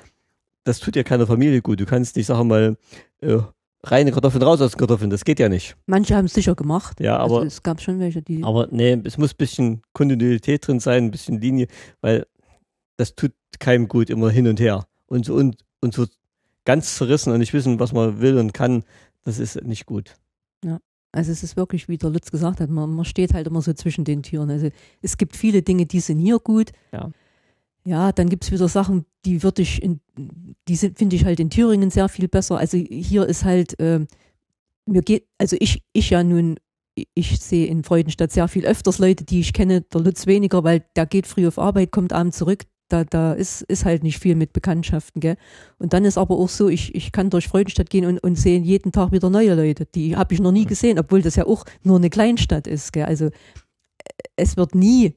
Das 0.63 0.79
tut 0.79 0.95
ja 0.95 1.03
keiner 1.03 1.27
Familie 1.27 1.61
gut. 1.61 1.79
Du 1.79 1.85
kannst 1.85 2.15
nicht, 2.15 2.25
sagen 2.25 2.39
wir 2.39 2.45
mal, 2.45 2.77
äh, 3.21 3.37
reine 3.83 4.11
Kartoffeln 4.11 4.43
raus 4.43 4.61
aus 4.61 4.71
den 4.71 4.79
Kartoffeln. 4.79 5.09
Das 5.09 5.23
geht 5.23 5.39
ja 5.39 5.49
nicht. 5.49 5.75
Manche 5.85 6.15
haben 6.15 6.25
es 6.25 6.33
sicher 6.33 6.55
gemacht. 6.55 6.99
Ja, 6.99 7.17
aber 7.17 7.35
also 7.35 7.47
es 7.47 7.61
gab 7.61 7.81
schon 7.81 7.99
welche, 7.99 8.21
die. 8.21 8.43
Aber 8.43 8.67
nee, 8.71 8.99
es 9.03 9.17
muss 9.17 9.33
ein 9.33 9.37
bisschen 9.37 9.81
Kontinuität 9.93 10.67
drin 10.67 10.79
sein, 10.79 11.05
ein 11.05 11.11
bisschen 11.11 11.39
Linie, 11.39 11.67
weil 12.01 12.25
das 12.97 13.15
tut 13.15 13.33
keinem 13.59 13.87
gut, 13.87 14.09
immer 14.09 14.29
hin 14.29 14.47
und 14.47 14.59
her. 14.59 14.85
Und 15.07 15.25
so, 15.25 15.35
und, 15.35 15.57
und 15.81 15.93
so 15.93 16.05
ganz 16.65 16.95
zerrissen 16.95 17.31
und 17.31 17.39
nicht 17.39 17.53
wissen, 17.53 17.79
was 17.79 17.93
man 17.93 18.19
will 18.19 18.37
und 18.37 18.53
kann, 18.53 18.83
das 19.23 19.39
ist 19.39 19.63
nicht 19.63 19.85
gut. 19.85 20.15
Also 21.15 21.31
es 21.31 21.43
ist 21.43 21.55
wirklich, 21.55 21.87
wie 21.87 21.97
der 21.97 22.09
Lutz 22.09 22.29
gesagt 22.29 22.59
hat, 22.59 22.69
man, 22.69 22.93
man 22.93 23.05
steht 23.05 23.33
halt 23.33 23.47
immer 23.47 23.61
so 23.61 23.71
zwischen 23.71 24.03
den 24.03 24.21
Türen. 24.21 24.51
Also 24.51 24.69
es 25.01 25.17
gibt 25.17 25.37
viele 25.37 25.61
Dinge, 25.61 25.85
die 25.85 26.01
sind 26.01 26.19
hier 26.19 26.39
gut. 26.39 26.71
Ja. 26.91 27.09
Ja, 27.85 28.11
dann 28.11 28.29
gibt 28.29 28.43
es 28.43 28.51
wieder 28.51 28.67
Sachen, 28.67 29.05
die 29.25 29.43
würde 29.43 29.61
ich 29.61 29.81
in, 29.81 30.01
die 30.67 30.75
sind, 30.75 30.97
finde 30.97 31.15
ich 31.15 31.23
halt 31.23 31.39
in 31.39 31.51
Thüringen 31.51 31.91
sehr 31.91 32.09
viel 32.09 32.27
besser. 32.27 32.57
Also 32.57 32.77
hier 32.77 33.27
ist 33.27 33.45
halt, 33.45 33.75
ähm, 33.79 34.07
mir 34.87 35.03
geht, 35.03 35.27
also 35.37 35.55
ich, 35.59 35.83
ich 35.93 36.09
ja 36.09 36.23
nun, 36.23 36.57
ich 37.13 37.39
sehe 37.39 37.67
in 37.67 37.83
Freudenstadt 37.83 38.31
sehr 38.31 38.47
viel 38.47 38.65
öfters 38.65 38.97
Leute, 38.97 39.23
die 39.23 39.39
ich 39.39 39.53
kenne, 39.53 39.81
der 39.81 40.01
Lutz 40.01 40.25
weniger, 40.25 40.63
weil 40.63 40.83
der 40.95 41.05
geht 41.05 41.27
früh 41.27 41.47
auf 41.47 41.59
Arbeit, 41.59 41.91
kommt 41.91 42.11
abends 42.11 42.37
zurück. 42.37 42.63
Da, 42.87 43.03
da 43.03 43.33
ist, 43.33 43.63
ist 43.63 43.83
halt 43.83 44.03
nicht 44.03 44.19
viel 44.19 44.35
mit 44.35 44.53
Bekanntschaften, 44.53 45.19
gell? 45.19 45.37
Und 45.79 45.93
dann 45.93 46.05
ist 46.05 46.17
aber 46.17 46.37
auch 46.37 46.49
so, 46.49 46.69
ich, 46.69 46.93
ich 46.93 47.11
kann 47.11 47.31
durch 47.31 47.47
Freudenstadt 47.47 47.89
gehen 47.89 48.05
und, 48.05 48.19
und 48.19 48.35
sehe 48.35 48.59
jeden 48.59 48.91
Tag 48.91 49.11
wieder 49.11 49.29
neue 49.29 49.55
Leute. 49.55 49.85
Die 49.85 50.15
habe 50.15 50.33
ich 50.33 50.39
noch 50.39 50.51
nie 50.51 50.65
gesehen, 50.65 50.99
obwohl 50.99 51.21
das 51.21 51.35
ja 51.35 51.45
auch 51.45 51.65
nur 51.83 51.97
eine 51.97 52.09
Kleinstadt 52.09 52.67
ist, 52.67 52.93
gell? 52.93 53.05
Also 53.05 53.31
es 54.35 54.55
wird 54.55 54.75
nie 54.75 55.15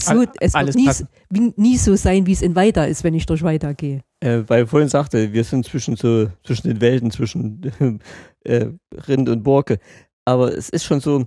so, 0.00 0.24
es 0.40 0.54
alles 0.54 0.76
wird 0.76 1.08
nie, 1.30 1.52
nie 1.56 1.76
so 1.76 1.96
sein, 1.96 2.26
wie 2.26 2.32
es 2.32 2.42
in 2.42 2.54
Weida 2.54 2.84
ist, 2.84 3.04
wenn 3.04 3.14
ich 3.14 3.26
durch 3.26 3.42
Weida 3.42 3.72
gehe. 3.72 4.02
Äh, 4.20 4.42
weil 4.46 4.64
ich 4.64 4.70
vorhin 4.70 4.88
sagte, 4.88 5.32
wir 5.32 5.44
sind 5.44 5.66
zwischen 5.66 5.96
so, 5.96 6.28
zwischen 6.44 6.68
den 6.68 6.80
Welten, 6.80 7.10
zwischen 7.10 8.00
äh, 8.44 8.66
Rind 9.08 9.28
und 9.28 9.42
Borke. 9.42 9.78
Aber 10.24 10.56
es 10.56 10.68
ist 10.68 10.84
schon 10.84 11.00
so, 11.00 11.26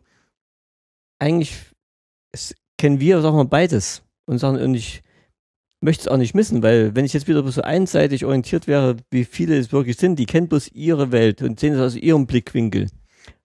eigentlich 1.20 1.56
es, 2.32 2.56
kennen 2.78 3.00
wir, 3.00 3.22
sagen 3.22 3.38
wir, 3.38 3.46
beides. 3.46 4.04
Und 4.26 4.38
sagen, 4.38 4.58
und 4.58 4.76
ich 4.76 5.04
möchte 5.82 6.04
es 6.04 6.08
auch 6.08 6.18
nicht 6.18 6.36
missen, 6.36 6.64
weil 6.64 6.96
wenn 6.96 7.06
ich 7.06 7.14
jetzt 7.14 7.28
wieder 7.28 7.46
so 7.52 7.62
einseitig 7.62 8.24
orientiert 8.24 8.68
wäre, 8.68 8.98
wie 9.10 9.26
viele 9.26 9.58
es 9.58 9.72
wirklich 9.72 9.98
sind, 9.98 10.18
die 10.18 10.28
kennen 10.28 10.48
bloß 10.48 10.70
ihre 10.74 11.12
Welt 11.12 11.42
und 11.42 11.60
sehen 11.60 11.74
es 11.74 11.82
aus 11.82 11.96
ihrem 11.96 12.28
Blickwinkel. 12.28 12.88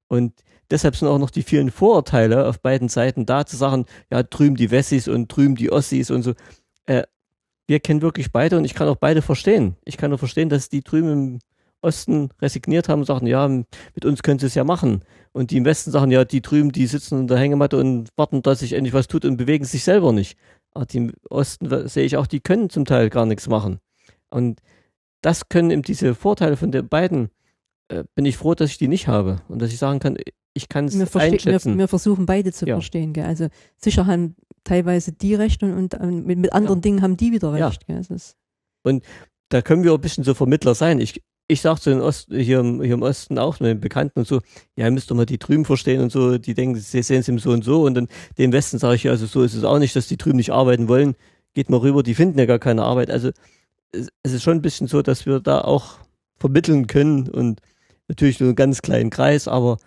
Und 0.06 0.34
deshalb 0.70 0.96
sind 0.96 1.08
auch 1.08 1.18
noch 1.18 1.30
die 1.30 1.42
vielen 1.42 1.70
Vorurteile 1.70 2.46
auf 2.46 2.60
beiden 2.60 2.88
Seiten 2.88 3.26
da, 3.26 3.46
zu 3.46 3.56
sagen, 3.56 3.86
ja, 4.10 4.22
drüben 4.22 4.56
die 4.56 4.70
Wessis 4.70 5.08
und 5.08 5.28
drüben 5.28 5.56
die 5.56 5.72
Ossis 5.72 6.10
und 6.10 6.22
so. 6.22 6.34
Äh, 6.84 7.04
wir 7.66 7.80
kennen 7.80 8.02
wirklich 8.02 8.30
beide 8.30 8.58
und 8.58 8.64
ich 8.64 8.74
kann 8.74 8.88
auch 8.88 8.96
beide 8.96 9.22
verstehen. 9.22 9.76
Ich 9.84 9.96
kann 9.96 10.12
auch 10.12 10.18
verstehen, 10.18 10.48
dass 10.48 10.68
die 10.68 10.82
drüben 10.82 11.08
im 11.10 11.38
Osten 11.80 12.30
resigniert 12.40 12.88
haben 12.88 13.00
und 13.00 13.06
sagen, 13.06 13.26
ja, 13.26 13.48
mit 13.48 14.04
uns 14.04 14.22
können 14.22 14.38
sie 14.38 14.46
es 14.46 14.54
ja 14.54 14.64
machen. 14.64 15.02
Und 15.32 15.50
die 15.50 15.56
im 15.56 15.64
Westen 15.64 15.90
sagen, 15.90 16.10
ja, 16.10 16.24
die 16.24 16.42
drüben, 16.42 16.70
die 16.72 16.86
sitzen 16.86 17.20
in 17.20 17.26
der 17.28 17.38
Hängematte 17.38 17.76
und 17.78 18.10
warten, 18.16 18.42
dass 18.42 18.60
sich 18.60 18.74
endlich 18.74 18.94
was 18.94 19.08
tut 19.08 19.24
und 19.24 19.36
bewegen 19.36 19.64
sich 19.64 19.84
selber 19.84 20.12
nicht. 20.12 20.36
Aber 20.76 20.86
die 20.86 20.98
im 20.98 21.12
Osten 21.30 21.88
sehe 21.88 22.04
ich 22.04 22.16
auch, 22.16 22.26
die 22.26 22.40
können 22.40 22.68
zum 22.70 22.84
Teil 22.84 23.08
gar 23.10 23.24
nichts 23.26 23.48
machen. 23.48 23.78
Und 24.30 24.60
das 25.22 25.48
können 25.48 25.70
eben 25.70 25.82
diese 25.82 26.14
Vorteile 26.14 26.56
von 26.56 26.70
den 26.70 26.86
beiden, 26.88 27.30
äh, 27.88 28.04
bin 28.14 28.26
ich 28.26 28.36
froh, 28.36 28.54
dass 28.54 28.70
ich 28.70 28.78
die 28.78 28.88
nicht 28.88 29.08
habe. 29.08 29.40
Und 29.48 29.60
dass 29.62 29.72
ich 29.72 29.78
sagen 29.78 29.98
kann, 30.00 30.18
ich 30.54 30.68
kann 30.68 30.84
es 30.86 30.94
verste- 30.96 31.14
wir, 31.14 31.20
einschätzen. 31.22 31.78
wir 31.78 31.88
versuchen 31.88 32.26
beide 32.26 32.52
zu 32.52 32.66
Ja. 32.66 32.76
verstehen, 32.76 33.12
gell? 33.12 33.24
Also 33.24 33.48
sicher 33.76 34.06
haben 34.06 34.36
teilweise 34.64 35.12
die 35.12 35.34
recht 35.34 35.62
und, 35.62 35.94
und 35.94 36.26
mit, 36.26 36.38
mit 36.38 36.52
anderen 36.52 36.78
Ja. 36.78 36.82
Dingen 36.82 37.02
haben 37.02 37.16
die 37.16 37.32
wieder 37.32 37.56
Ja. 37.56 37.68
recht. 37.68 37.86
Gell? 37.86 37.96
Es 37.98 38.10
ist, 38.10 38.36
da 39.48 39.62
können 39.62 39.82
wir 39.84 39.92
auch 39.92 39.98
ein 39.98 40.00
bisschen 40.02 40.24
so 40.24 40.34
Vermittler 40.34 40.74
sein. 40.74 41.00
Ich, 41.00 41.22
ich 41.48 41.60
sage 41.60 41.80
zu 41.80 41.90
den 41.90 42.00
Ost, 42.00 42.28
hier, 42.30 42.60
im, 42.60 42.82
hier 42.82 42.94
im 42.94 43.02
Osten 43.02 43.38
auch 43.38 43.60
mit 43.60 43.70
den 43.70 43.80
Bekannten 43.80 44.20
und 44.20 44.28
so, 44.28 44.40
ja, 44.74 44.86
ihr 44.86 44.90
müsst 44.90 45.10
doch 45.10 45.16
mal 45.16 45.26
die 45.26 45.38
drüben 45.38 45.64
verstehen 45.64 46.00
und 46.00 46.10
so, 46.10 46.38
die 46.38 46.54
denken, 46.54 46.78
sie 46.78 47.02
sehen 47.02 47.20
es 47.20 47.28
im 47.28 47.38
so 47.38 47.50
und 47.50 47.64
so 47.64 47.82
und 47.84 47.94
dann 47.94 48.08
dem 48.38 48.52
Westen 48.52 48.78
sage 48.78 48.96
ich, 48.96 49.04
ja, 49.04 49.12
also 49.12 49.26
so 49.26 49.42
ist 49.42 49.54
es 49.54 49.64
auch 49.64 49.78
nicht, 49.78 49.94
dass 49.94 50.08
die 50.08 50.16
drüben 50.16 50.36
nicht 50.36 50.50
arbeiten 50.50 50.88
wollen. 50.88 51.14
Geht 51.54 51.70
mal 51.70 51.78
rüber, 51.78 52.02
die 52.02 52.14
finden 52.14 52.38
ja 52.38 52.46
gar 52.46 52.58
keine 52.58 52.82
Arbeit. 52.82 53.10
Also 53.10 53.30
es, 53.92 54.08
es 54.22 54.32
ist 54.32 54.42
schon 54.42 54.58
ein 54.58 54.62
bisschen 54.62 54.88
so, 54.88 55.02
dass 55.02 55.24
wir 55.24 55.40
da 55.40 55.60
auch 55.60 55.98
vermitteln 56.36 56.86
können 56.86 57.28
und 57.28 57.60
natürlich 58.08 58.40
nur 58.40 58.48
einen 58.48 58.56
ganz 58.56 58.82
kleinen 58.82 59.10
Kreis, 59.10 59.48
aber 59.48 59.78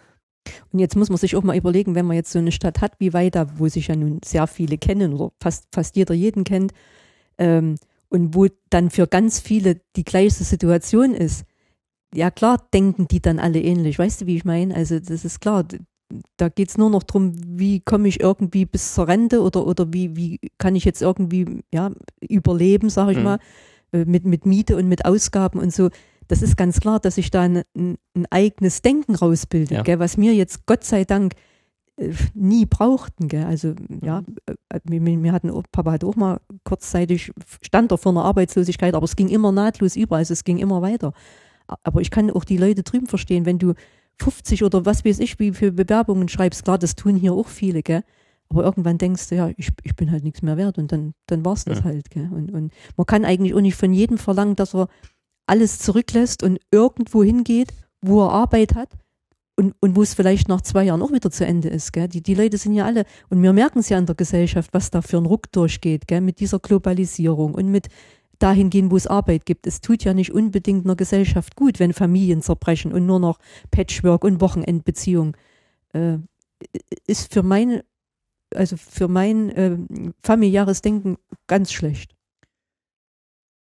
und 0.71 0.79
jetzt 0.79 0.95
muss 0.95 1.09
man 1.09 1.17
sich 1.17 1.35
auch 1.35 1.43
mal 1.43 1.57
überlegen, 1.57 1.95
wenn 1.95 2.05
man 2.05 2.15
jetzt 2.15 2.31
so 2.31 2.39
eine 2.39 2.51
Stadt 2.51 2.81
hat 2.81 2.93
wie 2.99 3.13
Weida, 3.13 3.47
wo 3.57 3.67
sich 3.67 3.87
ja 3.87 3.95
nun 3.95 4.21
sehr 4.23 4.47
viele 4.47 4.77
kennen 4.77 5.13
oder 5.13 5.31
fast, 5.39 5.67
fast 5.71 5.95
jeder 5.95 6.15
jeden 6.15 6.43
kennt, 6.43 6.71
ähm, 7.37 7.75
und 8.09 8.33
wo 8.33 8.47
dann 8.69 8.89
für 8.89 9.07
ganz 9.07 9.39
viele 9.39 9.81
die 9.95 10.03
gleiche 10.03 10.43
Situation 10.43 11.13
ist, 11.13 11.45
ja 12.13 12.31
klar 12.31 12.67
denken 12.73 13.07
die 13.07 13.21
dann 13.21 13.39
alle 13.39 13.61
ähnlich. 13.61 13.99
Weißt 13.99 14.21
du, 14.21 14.25
wie 14.25 14.35
ich 14.35 14.45
meine? 14.45 14.75
Also 14.75 14.99
das 14.99 15.25
ist 15.25 15.41
klar, 15.41 15.65
da 16.37 16.49
geht's 16.49 16.77
nur 16.77 16.89
noch 16.89 17.03
drum, 17.03 17.33
wie 17.45 17.81
komme 17.81 18.07
ich 18.07 18.19
irgendwie 18.19 18.65
bis 18.65 18.93
zur 18.95 19.07
Rente 19.07 19.41
oder, 19.41 19.65
oder 19.67 19.93
wie, 19.93 20.15
wie 20.15 20.39
kann 20.57 20.75
ich 20.75 20.85
jetzt 20.85 21.01
irgendwie 21.01 21.61
ja, 21.71 21.91
überleben, 22.27 22.89
sage 22.89 23.11
ich 23.11 23.17
Mhm. 23.19 23.23
mal, 23.23 23.39
äh, 23.91 24.05
mit, 24.05 24.25
mit 24.25 24.45
Miete 24.45 24.75
und 24.75 24.87
mit 24.87 25.05
Ausgaben 25.05 25.59
und 25.59 25.71
so. 25.73 25.89
Das 26.27 26.41
ist 26.41 26.57
ganz 26.57 26.79
klar, 26.79 26.99
dass 26.99 27.17
ich 27.17 27.31
da 27.31 27.41
ein, 27.41 27.63
ein, 27.75 27.97
ein 28.15 28.25
eigenes 28.29 28.81
Denken 28.81 29.15
rausbilde, 29.15 29.75
Ja. 29.75 29.81
gell, 29.83 29.99
was 29.99 30.17
mir 30.17 30.33
jetzt 30.33 30.65
Gott 30.65 30.83
sei 30.83 31.03
Dank 31.05 31.33
äh, 31.97 32.11
nie 32.33 32.65
brauchten. 32.65 33.27
Gell. 33.27 33.45
Also 33.45 33.73
ja, 34.03 34.23
äh, 34.47 34.79
wir, 34.83 35.03
wir 35.23 35.31
hatten, 35.31 35.51
Papa 35.71 35.91
hatte 35.91 36.07
auch 36.07 36.15
mal 36.15 36.39
kurzzeitig, 36.63 37.31
stand 37.61 37.91
er 37.91 37.97
vor 37.99 38.11
einer 38.13 38.25
Arbeitslosigkeit, 38.25 38.95
aber 38.95 39.05
es 39.05 39.15
ging 39.15 39.27
immer 39.29 39.51
nahtlos 39.51 39.95
über, 39.95 40.17
also 40.17 40.33
es 40.33 40.43
ging 40.43 40.57
immer 40.57 40.81
weiter. 40.81 41.13
Aber 41.83 42.01
ich 42.01 42.11
kann 42.11 42.31
auch 42.31 42.43
die 42.43 42.57
Leute 42.57 42.83
drüben 42.83 43.07
verstehen, 43.07 43.45
wenn 43.45 43.59
du 43.59 43.73
50 44.21 44.63
oder 44.63 44.85
was 44.85 45.05
weiß 45.05 45.19
ich, 45.19 45.39
wie 45.39 45.53
für 45.53 45.71
Bewerbungen 45.71 46.27
schreibst, 46.27 46.63
klar, 46.65 46.77
das 46.77 46.95
tun 46.95 47.15
hier 47.15 47.33
auch 47.33 47.47
viele, 47.47 47.83
gell. 47.83 48.03
Aber 48.49 48.63
irgendwann 48.63 48.97
denkst 48.97 49.29
du, 49.29 49.35
ja, 49.35 49.51
ich, 49.57 49.69
ich 49.83 49.95
bin 49.95 50.11
halt 50.11 50.23
nichts 50.23 50.41
mehr 50.41 50.57
wert 50.57 50.77
und 50.79 50.91
dann, 50.91 51.13
dann 51.27 51.45
war 51.45 51.53
es 51.53 51.65
das 51.65 51.79
Ja. 51.79 51.83
halt. 51.85 52.09
Gell? 52.09 52.29
Und, 52.33 52.51
und 52.51 52.73
man 52.97 53.05
kann 53.05 53.23
eigentlich 53.23 53.53
auch 53.53 53.61
nicht 53.61 53.75
von 53.75 53.93
jedem 53.93 54.17
verlangen, 54.17 54.55
dass 54.55 54.73
er 54.73 54.87
alles 55.45 55.79
zurücklässt 55.79 56.43
und 56.43 56.59
irgendwo 56.71 57.23
hingeht, 57.23 57.73
wo 58.01 58.23
er 58.25 58.31
Arbeit 58.31 58.73
hat 58.75 58.89
und, 59.55 59.75
und 59.81 59.95
wo 59.95 60.01
es 60.01 60.15
vielleicht 60.15 60.47
nach 60.47 60.61
zwei 60.61 60.85
Jahren 60.85 61.01
auch 61.01 61.11
wieder 61.11 61.29
zu 61.29 61.45
Ende 61.45 61.69
ist. 61.69 61.93
Gell? 61.93 62.07
Die, 62.07 62.23
die 62.23 62.33
Leute 62.33 62.57
sind 62.57 62.73
ja 62.73 62.85
alle, 62.85 63.05
und 63.29 63.41
wir 63.43 63.53
merken 63.53 63.79
es 63.79 63.89
ja 63.89 63.99
in 63.99 64.05
der 64.07 64.15
Gesellschaft, 64.15 64.73
was 64.73 64.89
da 64.89 65.01
für 65.01 65.17
ein 65.17 65.25
Ruck 65.27 65.51
durchgeht, 65.51 66.07
gell? 66.07 66.21
mit 66.21 66.39
dieser 66.39 66.59
Globalisierung 66.59 67.53
und 67.53 67.69
mit 67.69 67.87
dahin 68.39 68.69
gehen, 68.69 68.91
wo 68.91 68.97
es 68.97 69.07
Arbeit 69.07 69.45
gibt. 69.45 69.67
Es 69.67 69.81
tut 69.81 70.03
ja 70.03 70.13
nicht 70.13 70.31
unbedingt 70.31 70.85
einer 70.85 70.95
Gesellschaft 70.95 71.55
gut, 71.55 71.79
wenn 71.79 71.93
Familien 71.93 72.41
zerbrechen 72.41 72.93
und 72.93 73.05
nur 73.05 73.19
noch 73.19 73.39
Patchwork 73.71 74.23
und 74.23 74.41
Wochenendbeziehung. 74.41 75.35
Äh, 75.93 76.17
ist 77.07 77.33
für 77.33 77.43
meine, 77.43 77.83
also 78.53 78.77
für 78.77 79.07
mein 79.07 79.49
äh, 79.49 79.77
familiäres 80.23 80.81
Denken 80.81 81.17
ganz 81.47 81.71
schlecht. 81.71 82.15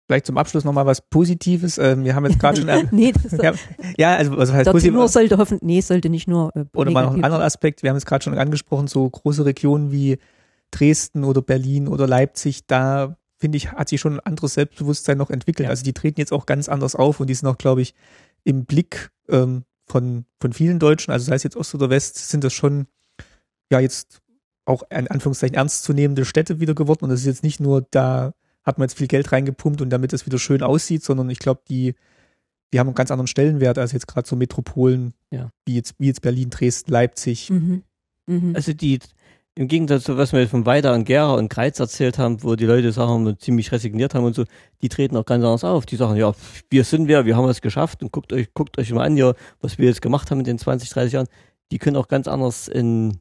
Vielleicht 0.09 0.27
zum 0.27 0.37
Abschluss 0.37 0.65
nochmal 0.65 0.85
was 0.85 1.01
Positives. 1.01 1.79
Ähm, 1.79 2.05
wir 2.05 2.15
haben 2.15 2.27
jetzt 2.27 2.39
gerade 2.39 2.61
schon, 2.61 2.89
nee, 2.91 3.13
das, 3.13 3.33
ja, 3.33 3.55
ja, 3.97 4.17
also 4.17 4.37
was 4.37 4.53
heißt 4.53 4.71
positiv? 4.71 4.93
Tenor 4.93 5.09
sollte 5.09 5.39
hoffen, 5.39 5.59
nee, 5.63 5.81
sollte 5.81 6.11
nicht 6.11 6.29
nur 6.29 6.55
äh, 6.55 6.65
Oder 6.75 6.91
mal 6.91 7.05
noch 7.05 7.15
einen 7.15 7.25
anderen 7.25 7.45
Aspekt. 7.45 7.83
Wir 7.83 7.91
haben 7.91 7.97
es 7.97 8.05
gerade 8.05 8.23
schon 8.23 8.37
angesprochen, 8.37 8.89
so 8.89 9.09
große 9.09 9.45
Regionen 9.45 9.91
wie 9.91 10.19
Dresden 10.71 11.25
oder 11.25 11.41
Berlin 11.41 11.89
oder 11.89 12.07
Leipzig, 12.07 12.67
da 12.67 13.17
finde 13.43 13.57
ich, 13.59 13.73
hat 13.73 13.89
sich 13.89 14.01
schon 14.01 14.15
ein 14.15 14.21
anderes 14.21 14.55
Selbstbewusstsein 14.55 15.19
noch 15.19 15.29
entwickelt. 15.29 15.65
Ja. 15.65 15.71
Also 15.71 15.83
die 15.83 15.93
treten 15.93 16.21
jetzt 16.21 16.33
auch 16.33 16.47
ganz 16.47 16.69
anders 16.69 16.95
auf 16.95 17.19
und 17.19 17.27
die 17.29 17.35
sind 17.35 17.49
auch, 17.49 17.59
glaube 17.59 17.83
ich, 17.83 17.93
im 18.45 18.67
Blick 18.67 19.11
ähm, 19.29 19.65
von, 19.87 20.27
von 20.41 20.53
vielen 20.53 20.79
Deutschen, 20.79 21.11
also 21.11 21.27
sei 21.27 21.35
es 21.35 21.43
jetzt 21.43 21.57
Ost 21.57 21.75
oder 21.75 21.91
West, 21.91 22.31
sind 22.31 22.45
das 22.45 22.53
schon 22.53 22.87
ja 23.73 23.81
jetzt 23.81 24.21
auch 24.65 24.85
in 24.91 25.09
Anführungszeichen 25.09 25.57
ernstzunehmende 25.57 26.25
Städte 26.25 26.61
wieder 26.61 26.75
geworden. 26.77 27.03
Und 27.05 27.11
das 27.11 27.19
ist 27.21 27.27
jetzt 27.27 27.43
nicht 27.43 27.59
nur, 27.59 27.85
da 27.91 28.33
hat 28.63 28.79
man 28.79 28.87
jetzt 28.87 28.97
viel 28.97 29.09
Geld 29.09 29.33
reingepumpt 29.33 29.83
und 29.83 29.91
damit 29.91 30.13
es 30.13 30.25
wieder 30.25 30.39
schön 30.39 30.63
aussieht, 30.63 31.03
sondern 31.03 31.29
ich 31.31 31.41
glaube, 31.41 31.63
die, 31.69 31.97
die 32.73 32.79
haben 32.79 32.87
einen 32.87 32.95
ganz 32.95 33.11
anderen 33.11 33.27
Stellenwert 33.27 33.77
als 33.77 33.91
jetzt 33.91 34.07
gerade 34.07 34.29
so 34.29 34.37
Metropolen, 34.37 35.15
Ja. 35.33 35.51
wie, 35.67 35.75
jetzt, 35.75 35.97
wie 35.99 36.07
jetzt 36.07 36.23
Berlin, 36.23 36.51
Dresden, 36.51 36.93
Leipzig. 36.93 37.51
Mhm. 37.51 37.83
Mhm. 38.27 38.55
Also 38.55 38.73
die, 38.73 39.01
im 39.55 39.69
Gegensatz 39.69 40.05
zu 40.05 40.17
was 40.17 40.33
wir 40.33 40.49
von 40.49 40.65
Weida 40.65 40.95
und 40.95 41.05
Gera 41.05 41.35
und 41.35 41.51
Greiz 41.51 41.79
erzählt 41.79 42.19
haben, 42.19 42.43
wo 42.43 42.57
die 42.57 42.65
Leute 42.65 42.91
sagen, 42.93 43.37
ziemlich 43.39 43.71
resigniert 43.71 44.15
haben 44.15 44.25
und 44.25 44.35
so, 44.35 44.45
die 44.81 44.89
treten 44.89 45.17
auch 45.17 45.27
ganz 45.27 45.45
anders 45.45 45.65
auf. 45.65 45.85
Die 45.85 45.97
sagen, 45.97 46.17
ja, 46.17 46.33
wir 46.71 46.85
sind 46.85 47.09
wer, 47.09 47.27
wir 47.27 47.37
haben 47.37 47.49
es 47.49 47.61
geschafft 47.61 48.03
und 48.03 48.13
guckt 48.13 48.33
euch, 48.33 48.53
guckt 48.55 48.79
euch 48.79 48.91
mal 48.93 49.05
an, 49.05 49.17
ja, 49.17 49.35
was 49.61 49.79
wir 49.79 49.87
jetzt 49.87 50.01
gemacht 50.01 50.31
haben 50.31 50.39
in 50.39 50.45
den 50.45 50.59
20, 50.59 50.89
30 50.91 51.13
Jahren. 51.13 51.29
Die 51.71 51.79
können 51.79 51.97
auch 51.97 52.09
ganz 52.09 52.29
anders 52.29 52.69
in 52.69 53.19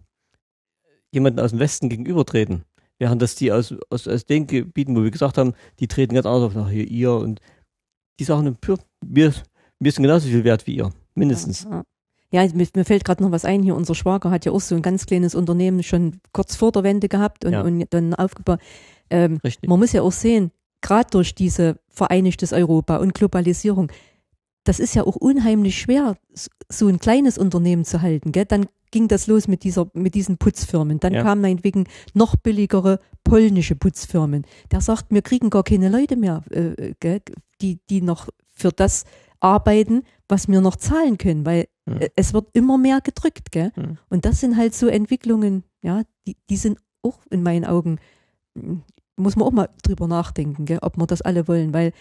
jemanden 1.12 1.40
aus 1.40 1.52
dem 1.52 1.60
Westen 1.60 1.90
gegenübertreten. 1.90 2.64
Während 2.98 3.22
das 3.22 3.36
die 3.36 3.52
aus, 3.52 3.74
aus, 3.90 4.08
aus 4.08 4.26
den 4.26 4.48
Gebieten, 4.48 4.96
wo 4.96 5.04
wir 5.04 5.12
gesagt 5.12 5.38
haben, 5.38 5.54
die 5.80 5.88
treten 5.88 6.14
ganz 6.14 6.26
anders 6.26 6.44
auf, 6.44 6.56
nach 6.56 6.70
hier, 6.70 6.88
ihr 6.88 7.14
und 7.14 7.42
die 8.20 8.24
sagen, 8.24 8.58
wir, 9.04 9.34
wir 9.80 9.92
sind 9.92 10.04
genauso 10.04 10.28
viel 10.28 10.44
wert 10.44 10.68
wie 10.68 10.76
ihr. 10.76 10.94
Mindestens. 11.14 11.68
Ja, 12.32 12.46
mir, 12.54 12.68
mir 12.76 12.86
fällt 12.86 13.04
gerade 13.06 13.22
noch 13.24 13.32
was 13.32 13.46
ein 13.46 13.62
hier. 13.62 13.76
Unser 13.76 13.94
Schwager 13.96 14.32
hat 14.32 14.46
ja 14.46 14.52
auch 14.52 14.62
so 14.62 14.76
ein 14.76 14.82
ganz 14.82 15.06
kleines 15.06 15.36
Unternehmen 15.36 15.84
schon 15.84 16.20
kurz 16.34 16.56
vor 16.56 16.72
der 16.72 16.84
Wende 16.84 17.10
gehabt 17.10 17.44
und, 17.46 17.52
Ja. 17.54 17.62
und 17.62 17.86
dann 17.94 18.14
aufgebaut. 18.14 18.60
Ähm, 19.10 19.38
Richtig. 19.44 19.70
man 19.70 19.80
muss 19.80 19.92
ja 19.92 20.02
auch 20.02 20.14
sehen, 20.14 20.52
gerade 20.82 21.10
durch 21.12 21.36
diese 21.36 21.78
vereinigtes 21.90 22.54
Europa 22.54 22.98
und 22.98 23.14
Globalisierung, 23.14 23.92
das 24.64 24.80
ist 24.80 24.96
ja 24.96 25.04
auch 25.04 25.16
unheimlich 25.18 25.80
schwer, 25.80 26.16
so 26.70 26.88
ein 26.88 27.00
kleines 27.00 27.38
Unternehmen 27.38 27.84
zu 27.84 28.02
halten. 28.02 28.32
Gell? 28.32 28.46
Dann 28.46 28.68
ging 28.92 29.08
das 29.08 29.28
los 29.28 29.48
mit, 29.48 29.64
dieser, 29.64 29.90
mit 29.94 30.16
diesen 30.16 30.38
Putzfirmen. 30.38 31.00
Dann 31.00 31.14
Ja. 31.14 31.24
kamen 31.24 31.42
meinetwegen 31.42 31.86
noch 32.14 32.36
billigere 32.36 33.00
polnische 33.24 33.76
Putzfirmen. 33.76 34.46
Der 34.72 34.82
sagt, 34.82 35.06
wir 35.10 35.22
kriegen 35.22 35.50
gar 35.50 35.64
keine 35.64 35.90
Leute 35.90 36.16
mehr, 36.16 36.44
äh, 36.52 36.94
gell? 37.00 37.22
Die, 37.62 37.80
die 37.90 38.02
noch 38.02 38.28
für 38.54 38.72
das 38.72 39.04
arbeiten, 39.40 40.04
was 40.30 40.48
wir 40.48 40.62
noch 40.62 40.76
zahlen 40.76 41.18
können, 41.18 41.46
weil 41.46 41.68
Hm. 41.90 42.02
äh, 42.02 42.10
es 42.16 42.34
wird 42.34 42.48
immer 42.54 42.78
mehr 42.78 43.02
gedrückt. 43.02 43.52
Gell? 43.52 43.72
Hm. 43.76 43.98
Und 44.10 44.26
das 44.26 44.40
sind 44.40 44.58
halt 44.58 44.74
so 44.74 44.88
Entwicklungen, 44.88 45.64
ja, 45.82 46.04
die, 46.28 46.38
die 46.50 46.58
sind 46.58 46.80
auch 47.02 47.20
in 47.30 47.44
meinen 47.44 47.66
Augen, 47.66 48.00
mm, 48.56 48.78
muss 49.18 49.36
man 49.36 49.48
auch 49.48 49.52
mal 49.52 49.70
drüber 49.84 50.08
nachdenken, 50.08 50.66
gell, 50.66 50.80
ob 50.82 50.98
wir 50.98 51.08
das 51.08 51.22
alle 51.22 51.48
wollen, 51.48 51.74
weil 51.74 51.92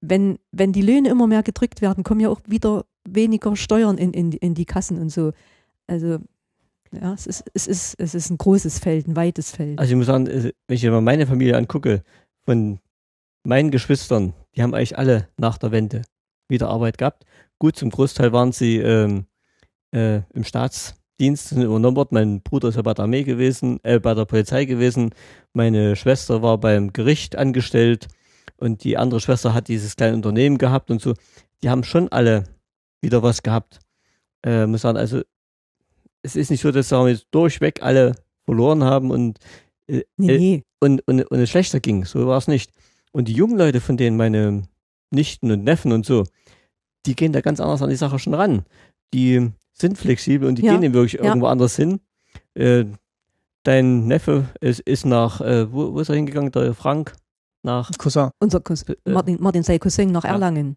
wenn, 0.00 0.38
wenn 0.52 0.72
die 0.72 0.82
Löhne 0.82 1.10
immer 1.10 1.26
mehr 1.26 1.42
gedrückt 1.42 1.82
werden, 1.82 2.04
kommen 2.04 2.20
ja 2.20 2.28
auch 2.28 2.40
wieder 2.46 2.86
weniger 3.08 3.54
Steuern 3.56 3.98
in, 3.98 4.12
in, 4.12 4.32
in 4.32 4.54
die 4.54 4.64
Kassen 4.64 4.98
und 4.98 5.10
so. 5.10 5.32
Also, 5.86 6.18
ja, 6.92 7.12
es 7.12 7.26
ist, 7.26 7.44
es, 7.54 7.66
ist, 7.66 7.94
es 7.98 8.14
ist 8.14 8.30
ein 8.30 8.38
großes 8.38 8.78
Feld, 8.78 9.06
ein 9.06 9.16
weites 9.16 9.50
Feld. 9.52 9.78
Also 9.78 9.92
ich 9.92 9.96
muss 9.96 10.06
sagen, 10.06 10.26
äh, 10.26 10.52
wenn 10.66 10.74
ich 10.74 10.82
mir 10.82 10.90
mal 10.90 11.00
meine 11.00 11.26
Familie 11.26 11.56
angucke, 11.56 12.02
von 12.44 12.80
meinen 13.44 13.70
Geschwistern, 13.70 14.32
die 14.56 14.62
haben 14.62 14.74
eigentlich 14.74 14.98
alle 14.98 15.28
nach 15.36 15.58
der 15.58 15.70
Wende 15.70 16.02
wieder 16.48 16.68
Arbeit 16.68 16.98
gehabt. 16.98 17.24
Gut, 17.60 17.76
zum 17.76 17.90
Großteil 17.90 18.32
waren 18.32 18.52
sie 18.52 18.78
ähm, 18.78 19.26
äh, 19.94 20.22
im 20.32 20.44
Staatsdienst, 20.44 21.50
sind 21.50 21.62
übernommen 21.62 21.94
worden. 21.94 22.14
Mein 22.14 22.40
Bruder 22.40 22.70
ist 22.70 22.76
ja 22.76 22.82
bei 22.82 22.94
der 22.94 23.02
Armee 23.02 23.22
gewesen, 23.22 23.78
äh, 23.82 24.00
bei 24.00 24.14
der 24.14 24.24
Polizei 24.24 24.64
gewesen. 24.64 25.10
Meine 25.52 25.94
Schwester 25.94 26.40
war 26.40 26.56
beim 26.56 26.94
Gericht 26.94 27.36
angestellt 27.36 28.08
und 28.56 28.82
die 28.82 28.96
andere 28.96 29.20
Schwester 29.20 29.52
hat 29.52 29.68
dieses 29.68 29.94
kleine 29.94 30.16
Unternehmen 30.16 30.56
gehabt 30.56 30.90
und 30.90 31.02
so. 31.02 31.12
Die 31.62 31.68
haben 31.68 31.84
schon 31.84 32.08
alle 32.08 32.44
wieder 33.02 33.22
was 33.22 33.42
gehabt. 33.42 33.78
Äh, 34.42 34.66
muss 34.66 34.80
sagen, 34.80 34.96
also 34.96 35.20
es 36.22 36.36
ist 36.36 36.50
nicht 36.50 36.62
so, 36.62 36.72
dass 36.72 36.90
wir, 36.90 37.08
jetzt 37.10 37.26
durchweg 37.30 37.82
alle 37.82 38.16
verloren 38.46 38.84
haben 38.84 39.10
und 39.10 39.38
äh, 39.86 39.98
äh, 39.98 40.04
nee. 40.16 40.64
und, 40.80 41.06
und, 41.06 41.24
und 41.24 41.38
es 41.38 41.50
schlechter 41.50 41.80
ging. 41.80 42.06
So 42.06 42.26
war 42.26 42.38
es 42.38 42.48
nicht. 42.48 42.72
Und 43.12 43.28
die 43.28 43.34
jungen 43.34 43.58
Leute, 43.58 43.82
von 43.82 43.98
denen 43.98 44.16
meine 44.16 44.62
Nichten 45.10 45.50
und 45.50 45.62
Neffen 45.62 45.92
und 45.92 46.06
so, 46.06 46.24
die 47.06 47.16
gehen 47.16 47.32
da 47.32 47.40
ganz 47.40 47.60
anders 47.60 47.82
an 47.82 47.90
die 47.90 47.96
Sache 47.96 48.18
schon 48.18 48.34
ran. 48.34 48.64
Die 49.14 49.50
sind 49.72 49.98
flexibel 49.98 50.48
und 50.48 50.58
die 50.58 50.62
Ja, 50.64 50.72
gehen 50.72 50.82
eben 50.82 50.94
wirklich 50.94 51.14
ja. 51.14 51.24
irgendwo 51.24 51.46
anders 51.46 51.76
hin. 51.76 52.00
Äh, 52.54 52.84
dein 53.62 54.06
Neffe 54.06 54.48
ist, 54.60 54.80
ist 54.80 55.06
nach, 55.06 55.40
äh, 55.40 55.72
wo, 55.72 55.94
wo 55.94 56.00
ist 56.00 56.08
er 56.08 56.16
hingegangen? 56.16 56.52
Der 56.52 56.74
Frank? 56.74 57.14
Nach, 57.62 57.90
Cousin. 57.98 58.30
Unser 58.38 58.60
Cousin, 58.60 58.96
äh, 59.04 59.10
Martin, 59.10 59.36
Martin 59.38 59.62
sei 59.62 59.78
Cousin 59.78 60.10
nach 60.12 60.24
ja. 60.24 60.30
Erlangen. 60.30 60.76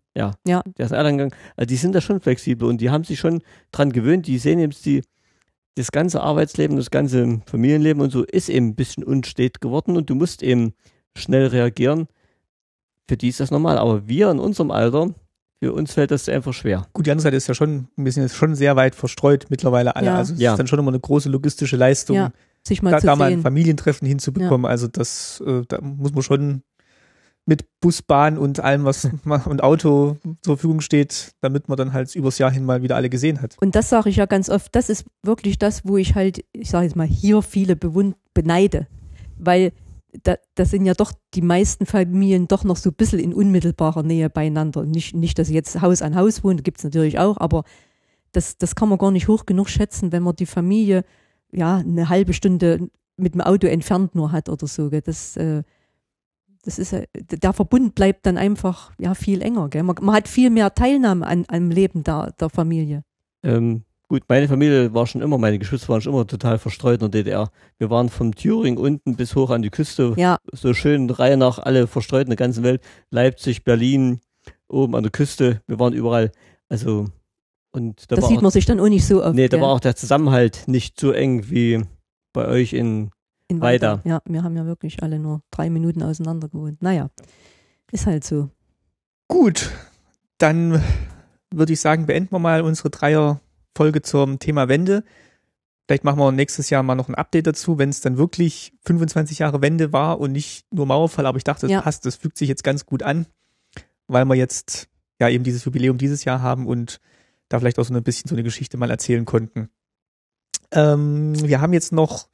der 0.78 0.86
ist 0.86 0.92
Erlangen 0.92 1.18
gegangen. 1.18 1.42
Also 1.56 1.68
die 1.68 1.78
sind 1.78 1.96
da 1.96 2.02
schon 2.02 2.20
flexibel 2.20 2.68
und 2.68 2.82
die 2.82 2.90
haben 2.90 3.06
sich 3.06 3.20
schon 3.20 3.42
dran 3.72 3.92
gewöhnt. 3.92 4.28
Die 4.28 4.38
sehen 4.38 4.60
jetzt 4.60 4.86
die, 4.86 5.02
das 5.76 5.92
ganze 5.92 6.22
Arbeitsleben, 6.22 6.76
das 6.76 6.92
ganze 6.92 7.42
Familienleben 7.46 8.02
und 8.02 8.12
so 8.12 8.24
ist 8.24 8.50
eben 8.50 8.68
ein 8.68 8.76
bisschen 8.76 9.04
unstet 9.04 9.62
geworden 9.62 9.96
und 9.96 10.10
du 10.10 10.16
musst 10.16 10.44
eben 10.44 10.74
schnell 11.16 11.48
reagieren. 11.48 12.08
Für 13.08 13.16
die 13.16 13.30
ist 13.30 13.40
das 13.40 13.52
normal. 13.52 13.78
Aber 13.78 14.08
wir 14.08 14.30
in 14.30 14.40
unserem 14.40 14.72
Alter, 14.72 15.14
für 15.64 15.72
uns 15.74 15.94
fällt 15.94 16.12
das 16.12 16.28
einfach 16.28 16.54
schwer. 16.54 16.88
Gut, 16.92 17.06
die 17.06 17.12
andere 17.12 17.24
Seite 17.24 17.38
ist 17.38 17.48
ja 17.48 17.54
schon, 17.54 17.88
wir 17.96 18.12
sind 18.12 18.24
jetzt 18.24 18.36
schon 18.36 18.54
sehr 18.54 18.76
weit 18.76 18.96
verstreut 18.96 19.46
mittlerweile 19.50 19.96
alle. 19.96 20.08
Ja. 20.08 20.18
Also 20.18 20.34
es 20.34 20.40
Ja. 20.42 20.52
ist 20.52 20.58
dann 20.60 20.68
schon 20.68 20.80
immer 20.80 20.92
eine 20.92 21.00
große 21.00 21.30
logistische 21.30 21.78
Leistung, 21.78 22.18
Ja, 22.18 22.32
sich 22.68 22.82
mal 22.82 22.92
da, 22.92 23.00
zu 23.00 23.06
da 23.08 23.16
mal 23.16 23.26
ein 23.26 23.34
sehen. 23.36 23.42
Familientreffen 23.44 24.06
hinzubekommen. 24.06 24.66
Also 24.70 24.88
das, 24.88 25.42
äh, 25.48 25.62
da 25.68 25.80
muss 25.80 26.14
man 26.14 26.22
schon 26.22 26.64
mit 27.46 27.66
Bus, 27.82 28.02
Bahn 28.02 28.38
und 28.38 28.60
allem, 28.60 28.84
was 28.84 29.06
und 29.46 29.64
Auto 29.64 30.18
zur 30.42 30.58
Verfügung 30.58 30.82
steht, 30.82 31.32
damit 31.42 31.70
man 31.70 31.78
dann 31.78 31.94
halt 31.94 32.14
übers 32.16 32.38
Jahr 32.40 32.52
hin 32.52 32.66
mal 32.66 32.82
wieder 32.84 32.98
alle 32.98 33.10
gesehen 33.10 33.42
hat. 33.42 33.56
Und 33.62 33.76
das 33.76 33.90
sage 33.90 34.10
ich 34.10 34.18
ja 34.18 34.26
ganz 34.26 34.50
oft, 34.50 34.76
das 34.76 34.90
ist 34.90 35.06
wirklich 35.24 35.58
das, 35.60 35.86
wo 35.86 35.96
ich 35.98 36.16
halt, 36.16 36.44
ich 36.52 36.70
sage 36.70 36.86
jetzt 36.86 36.96
mal, 36.98 37.08
hier 37.08 37.42
viele 37.42 37.76
bewund 37.78 38.16
beneide. 38.34 38.88
Weil 39.38 39.72
da, 40.22 40.36
da 40.56 40.66
sind 40.66 40.86
ja 40.86 40.94
doch 40.94 41.12
die 41.34 41.42
meisten 41.42 41.86
Familien 41.86 42.48
doch 42.48 42.64
noch 42.64 42.78
so 42.78 42.92
ein 42.92 42.96
bisschen 42.96 43.20
in 43.20 43.34
unmittelbarer 43.34 44.04
Nähe 44.04 44.30
beieinander. 44.30 44.84
Nicht, 44.84 45.16
nicht 45.16 45.40
dass 45.40 45.48
sie 45.48 45.56
jetzt 45.56 45.82
Haus 45.82 46.02
an 46.02 46.16
Haus 46.16 46.44
wohnen, 46.44 46.64
gibt 46.64 46.78
es 46.78 46.84
natürlich 46.84 47.20
auch, 47.20 47.38
aber 47.38 47.64
das, 48.32 48.58
das 48.58 48.76
kann 48.76 48.90
man 48.90 48.98
gar 48.98 49.12
nicht 49.12 49.28
hoch 49.28 49.46
genug 49.46 49.70
schätzen, 49.70 50.12
wenn 50.12 50.24
man 50.24 50.36
die 50.36 50.46
Familie 50.46 51.04
ja 51.52 51.78
eine 51.78 52.10
halbe 52.10 52.34
Stunde 52.34 52.90
mit 53.18 53.34
dem 53.34 53.42
Auto 53.42 53.68
entfernt 53.68 54.16
nur 54.16 54.32
hat 54.32 54.50
oder 54.50 54.68
so. 54.68 54.90
Gell. 54.90 55.02
Das, 55.02 55.38
äh, 55.38 55.64
das 56.64 56.80
ist, 56.80 56.94
äh, 56.94 57.08
der 57.14 57.54
Verbund 57.54 57.96
bleibt 57.96 58.26
dann 58.26 58.38
einfach 58.38 58.92
ja 59.00 59.14
viel 59.14 59.42
enger. 59.42 59.70
Gell. 59.70 59.84
Man, 59.84 59.96
man 60.02 60.16
hat 60.16 60.28
viel 60.28 60.50
mehr 60.50 60.74
Teilnahme 60.74 61.26
an, 61.26 61.46
am 61.48 61.70
Leben 61.70 62.04
der, 62.04 62.32
der 62.40 62.50
Familie. 62.50 63.04
Ähm, 63.44 63.84
gut, 64.08 64.24
meine 64.28 64.48
Familie 64.48 64.94
war 64.94 65.08
schon 65.08 65.22
immer, 65.22 65.38
meine 65.38 65.60
Geschwister 65.60 65.90
waren 65.90 66.02
schon 66.02 66.14
immer 66.14 66.28
total 66.28 66.60
verstreut 66.60 67.02
in 67.02 67.12
der 67.12 67.24
DDR. 67.24 67.52
Wir 67.78 67.90
waren 67.90 68.10
vom 68.10 68.36
Thüringen 68.36 68.78
unten 68.78 69.16
bis 69.16 69.36
hoch 69.36 69.50
an 69.50 69.62
die 69.62 69.70
Küste, 69.70 70.14
Ja, 70.18 70.38
so 70.52 70.74
schön 70.74 71.10
Reihe 71.10 71.38
nach, 71.38 71.60
alle 71.60 71.88
verstreut 71.88 72.24
in 72.24 72.30
der 72.30 72.38
ganzen 72.38 72.64
Welt. 72.64 72.82
Leipzig, 73.10 73.64
Berlin, 73.64 74.20
oben 74.68 74.96
an 74.96 75.04
der 75.04 75.12
Küste, 75.12 75.62
wir 75.68 75.80
waren 75.80 75.94
überall. 75.94 76.32
Also, 76.70 77.08
und 77.72 78.12
da 78.12 78.16
das 78.16 78.24
war 78.24 78.30
sieht 78.30 78.38
auch, 78.40 78.42
man 78.44 78.52
sich 78.52 78.66
dann 78.66 78.80
auch 78.80 78.90
nicht 78.90 79.06
so 79.06 79.24
oft. 79.24 79.36
nee, 79.36 79.48
da 79.48 79.58
gell, 79.58 79.66
war 79.66 79.74
auch 79.74 79.80
der 79.80 79.96
Zusammenhalt 79.96 80.64
nicht 80.68 81.00
so 81.00 81.12
eng 81.12 81.50
wie 81.50 81.84
bei 82.34 82.48
euch 82.48 82.74
in, 82.74 83.10
in 83.48 83.62
weiter. 83.62 84.02
Ja, 84.06 84.22
wir 84.26 84.44
haben 84.44 84.56
ja 84.56 84.66
wirklich 84.66 85.02
alle 85.02 85.20
nur 85.20 85.42
drei 85.52 85.70
Minuten 85.70 86.04
auseinander 86.04 86.50
gewohnt. 86.50 86.82
Naja, 86.82 87.10
ist 87.92 88.06
halt 88.06 88.24
so. 88.24 88.50
Gut, 89.28 89.72
dann 90.38 90.82
würde 91.54 91.74
ich 91.74 91.80
sagen, 91.80 92.06
beenden 92.06 92.32
wir 92.32 92.40
mal 92.40 92.62
unsere 92.62 92.92
Dreier-Folge 93.74 94.02
zum 94.02 94.40
Thema 94.40 94.68
Wende. 94.70 95.04
Vielleicht 95.88 96.04
machen 96.04 96.20
wir 96.20 96.32
nächstes 96.32 96.70
Jahr 96.70 96.82
mal 96.84 96.96
noch 96.96 97.10
ein 97.10 97.16
Update 97.16 97.48
dazu, 97.48 97.78
wenn 97.78 97.90
es 97.90 98.02
dann 98.02 98.18
wirklich 98.18 98.74
25 98.86 99.40
Jahre 99.40 99.62
Wende 99.62 99.92
war 99.92 100.20
und 100.20 100.32
nicht 100.32 100.66
nur 100.72 100.86
Mauerfall. 100.86 101.26
Aber 101.26 101.38
ich 101.38 101.44
dachte, 101.44 101.62
das 101.62 101.72
Ja. 101.72 101.82
passt, 101.82 102.06
das 102.06 102.16
fügt 102.16 102.38
sich 102.38 102.48
jetzt 102.48 102.64
ganz 102.64 102.86
gut 102.86 103.04
an, 103.04 103.26
weil 104.08 104.26
wir 104.26 104.36
jetzt 104.36 104.88
ja 105.20 105.28
eben 105.30 105.44
dieses 105.44 105.66
Jubiläum 105.66 105.98
dieses 105.98 106.24
Jahr 106.24 106.42
haben 106.42 106.68
und 106.68 107.00
da 107.50 107.60
vielleicht 107.60 107.80
auch 107.80 107.84
so 107.84 107.94
ein 107.94 108.04
bisschen 108.04 108.30
so 108.30 108.36
eine 108.36 108.44
Geschichte 108.44 108.78
mal 108.78 108.90
erzählen 108.90 109.26
konnten. 109.26 109.70
Ähm, 110.72 111.34
wir 111.48 111.60
haben 111.60 111.74
jetzt 111.74 111.92
noch 111.92 112.28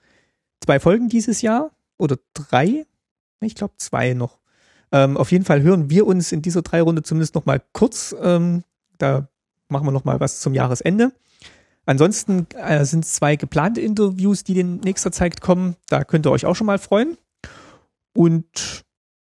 zwei 0.63 0.79
Folgen 0.79 1.09
dieses 1.09 1.41
Jahr 1.41 1.71
oder 1.97 2.17
drei. 2.33 2.85
Ich 3.41 3.55
glaube 3.55 3.73
zwei 3.77 4.13
noch. 4.13 4.37
Ähm, 4.91 5.17
auf 5.17 5.31
jeden 5.31 5.45
Fall 5.45 5.61
hören 5.61 5.89
wir 5.89 6.05
uns 6.05 6.31
in 6.31 6.41
dieser 6.41 6.61
Dreirunde 6.61 7.03
zumindest 7.03 7.35
noch 7.35 7.45
mal 7.45 7.61
kurz. 7.73 8.15
Ähm, 8.21 8.63
da 8.97 9.27
machen 9.69 9.87
wir 9.87 9.91
noch 9.91 10.05
mal 10.05 10.19
was 10.19 10.39
zum 10.39 10.53
Jahresende. 10.53 11.11
Ansonsten 11.89 12.45
äh, 12.55 12.85
sind 12.85 13.03
zwei 13.03 13.35
geplante 13.35 13.81
Interviews, 13.81 14.43
die 14.43 14.59
in 14.59 14.75
nächster 14.81 15.11
Zeit 15.11 15.41
kommen. 15.41 15.75
Da 15.87 16.03
könnt 16.03 16.27
ihr 16.27 16.31
euch 16.31 16.45
auch 16.45 16.55
schon 16.55 16.67
mal 16.67 16.77
freuen. 16.77 17.17
Und 18.15 18.83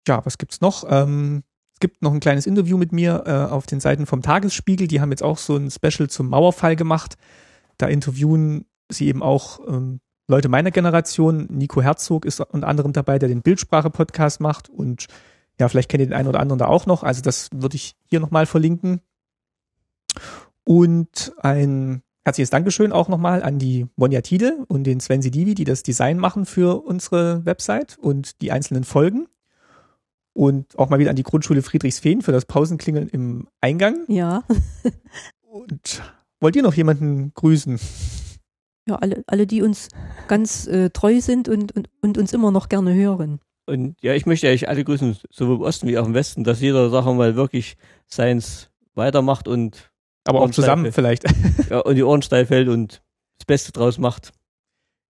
ja, 0.08 0.24
was 0.24 0.38
gibt's 0.38 0.62
noch? 0.62 0.86
Ähm, 0.88 1.42
es 1.74 1.80
gibt 1.80 2.00
noch 2.00 2.14
ein 2.14 2.20
kleines 2.20 2.46
Interview 2.46 2.78
mit 2.78 2.92
mir 2.92 3.24
äh, 3.26 3.52
auf 3.52 3.66
den 3.66 3.78
Seiten 3.78 4.06
vom 4.06 4.22
Tagesspiegel. 4.22 4.88
Die 4.88 5.02
haben 5.02 5.10
jetzt 5.10 5.22
auch 5.22 5.36
so 5.36 5.54
ein 5.54 5.70
Special 5.70 6.08
zum 6.08 6.30
Mauerfall 6.30 6.76
gemacht. 6.76 7.18
Da 7.76 7.88
interviewen 7.88 8.64
sie 8.90 9.08
eben 9.08 9.22
auch 9.22 9.60
ähm, 9.68 10.00
Leute 10.26 10.48
meiner 10.48 10.70
Generation. 10.70 11.48
Nico 11.50 11.82
Herzog 11.82 12.24
ist 12.24 12.40
unter 12.40 12.68
anderem 12.68 12.94
dabei, 12.94 13.18
der 13.18 13.28
den 13.28 13.42
Bildsprache-Podcast 13.42 14.40
macht. 14.40 14.70
Und 14.70 15.08
ja, 15.60 15.68
vielleicht 15.68 15.90
kennt 15.90 16.00
ihr 16.00 16.06
den 16.06 16.16
einen 16.16 16.28
oder 16.28 16.40
anderen 16.40 16.60
da 16.60 16.68
auch 16.68 16.86
noch. 16.86 17.02
Also 17.02 17.20
das 17.20 17.50
würde 17.52 17.76
ich 17.76 17.96
hier 18.06 18.20
nochmal 18.20 18.46
verlinken. 18.46 19.02
Und 20.64 21.34
ein 21.42 22.02
herzliches 22.26 22.50
Dankeschön 22.50 22.90
auch 22.90 23.06
nochmal 23.08 23.44
an 23.44 23.60
die 23.60 23.86
Monja 23.94 24.20
Tide 24.20 24.64
und 24.66 24.82
den 24.82 24.98
Sven 24.98 25.22
Sidivi, 25.22 25.54
die 25.54 25.62
das 25.62 25.84
Design 25.84 26.18
machen 26.18 26.44
für 26.44 26.84
unsere 26.84 27.46
Website 27.46 27.96
und 28.00 28.42
die 28.42 28.50
einzelnen 28.50 28.82
Folgen. 28.82 29.28
Und 30.32 30.76
auch 30.76 30.90
mal 30.90 30.98
wieder 30.98 31.10
an 31.10 31.16
die 31.16 31.22
Grundschule 31.22 31.62
Friedrichsfehn 31.62 32.22
für 32.22 32.32
das 32.32 32.44
Pausenklingeln 32.44 33.08
im 33.08 33.46
Eingang. 33.60 34.04
Ja. 34.08 34.42
und 35.40 36.02
wollt 36.40 36.56
ihr 36.56 36.64
noch 36.64 36.74
jemanden 36.74 37.32
grüßen? 37.32 37.78
Ja, 38.88 38.96
alle, 38.96 39.22
alle 39.28 39.46
die 39.46 39.62
uns 39.62 39.88
ganz 40.26 40.66
äh, 40.66 40.90
treu 40.90 41.20
sind 41.20 41.48
und, 41.48 41.76
und, 41.76 41.88
und 42.02 42.18
uns 42.18 42.32
immer 42.32 42.50
noch 42.50 42.68
gerne 42.68 42.92
hören. 42.92 43.38
Und 43.66 43.96
ja, 44.02 44.14
ich 44.14 44.26
möchte 44.26 44.48
eigentlich 44.48 44.68
alle 44.68 44.82
grüßen, 44.82 45.16
sowohl 45.30 45.56
im 45.56 45.62
Osten 45.62 45.86
wie 45.86 45.96
auch 45.96 46.06
im 46.06 46.14
Westen, 46.14 46.42
dass 46.42 46.60
jeder 46.60 46.90
Sache 46.90 47.14
mal 47.14 47.36
wirklich 47.36 47.76
seins 48.08 48.68
weitermacht 48.96 49.46
und 49.46 49.92
aber 50.26 50.40
auch 50.40 50.50
zusammen 50.50 50.92
vielleicht. 50.92 51.24
Ja, 51.70 51.80
und 51.80 51.96
die 51.96 52.04
Ohren 52.04 52.22
steil 52.22 52.46
fällt 52.46 52.68
und 52.68 53.02
das 53.38 53.44
Beste 53.46 53.72
draus 53.72 53.98
macht. 53.98 54.32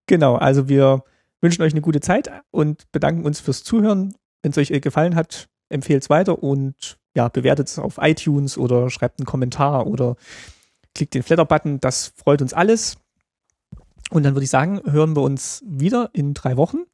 Genau, 0.06 0.36
also 0.36 0.68
wir 0.68 1.04
wünschen 1.40 1.62
euch 1.62 1.72
eine 1.72 1.82
gute 1.82 2.00
Zeit 2.00 2.30
und 2.50 2.90
bedanken 2.92 3.26
uns 3.26 3.40
fürs 3.40 3.62
Zuhören. 3.62 4.14
Wenn 4.42 4.52
es 4.52 4.58
euch 4.58 4.68
gefallen 4.80 5.16
hat, 5.16 5.48
empfehlt 5.68 6.02
es 6.02 6.10
weiter 6.10 6.42
und 6.42 6.98
ja, 7.14 7.28
bewertet 7.28 7.68
es 7.68 7.78
auf 7.78 7.98
iTunes 8.00 8.56
oder 8.56 8.90
schreibt 8.90 9.20
einen 9.20 9.26
Kommentar 9.26 9.86
oder 9.86 10.16
klickt 10.94 11.14
den 11.14 11.22
Flatter-Button. 11.22 11.80
Das 11.80 12.12
freut 12.16 12.42
uns 12.42 12.52
alles. 12.52 12.96
Und 14.10 14.22
dann 14.22 14.34
würde 14.34 14.44
ich 14.44 14.50
sagen, 14.50 14.80
hören 14.84 15.16
wir 15.16 15.22
uns 15.22 15.62
wieder 15.66 16.10
in 16.12 16.34
drei 16.34 16.56
Wochen. 16.56 16.84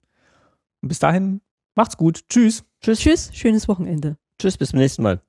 Und 0.80 0.88
bis 0.88 0.98
dahin, 0.98 1.40
macht's 1.74 1.96
gut. 1.96 2.28
Tschüss. 2.28 2.64
Tschüss. 2.80 3.00
Tschüss. 3.00 3.30
Schönes 3.32 3.68
Wochenende. 3.68 4.16
Tschüss, 4.38 4.56
bis 4.56 4.70
zum 4.70 4.78
nächsten 4.78 5.02
Mal. 5.02 5.20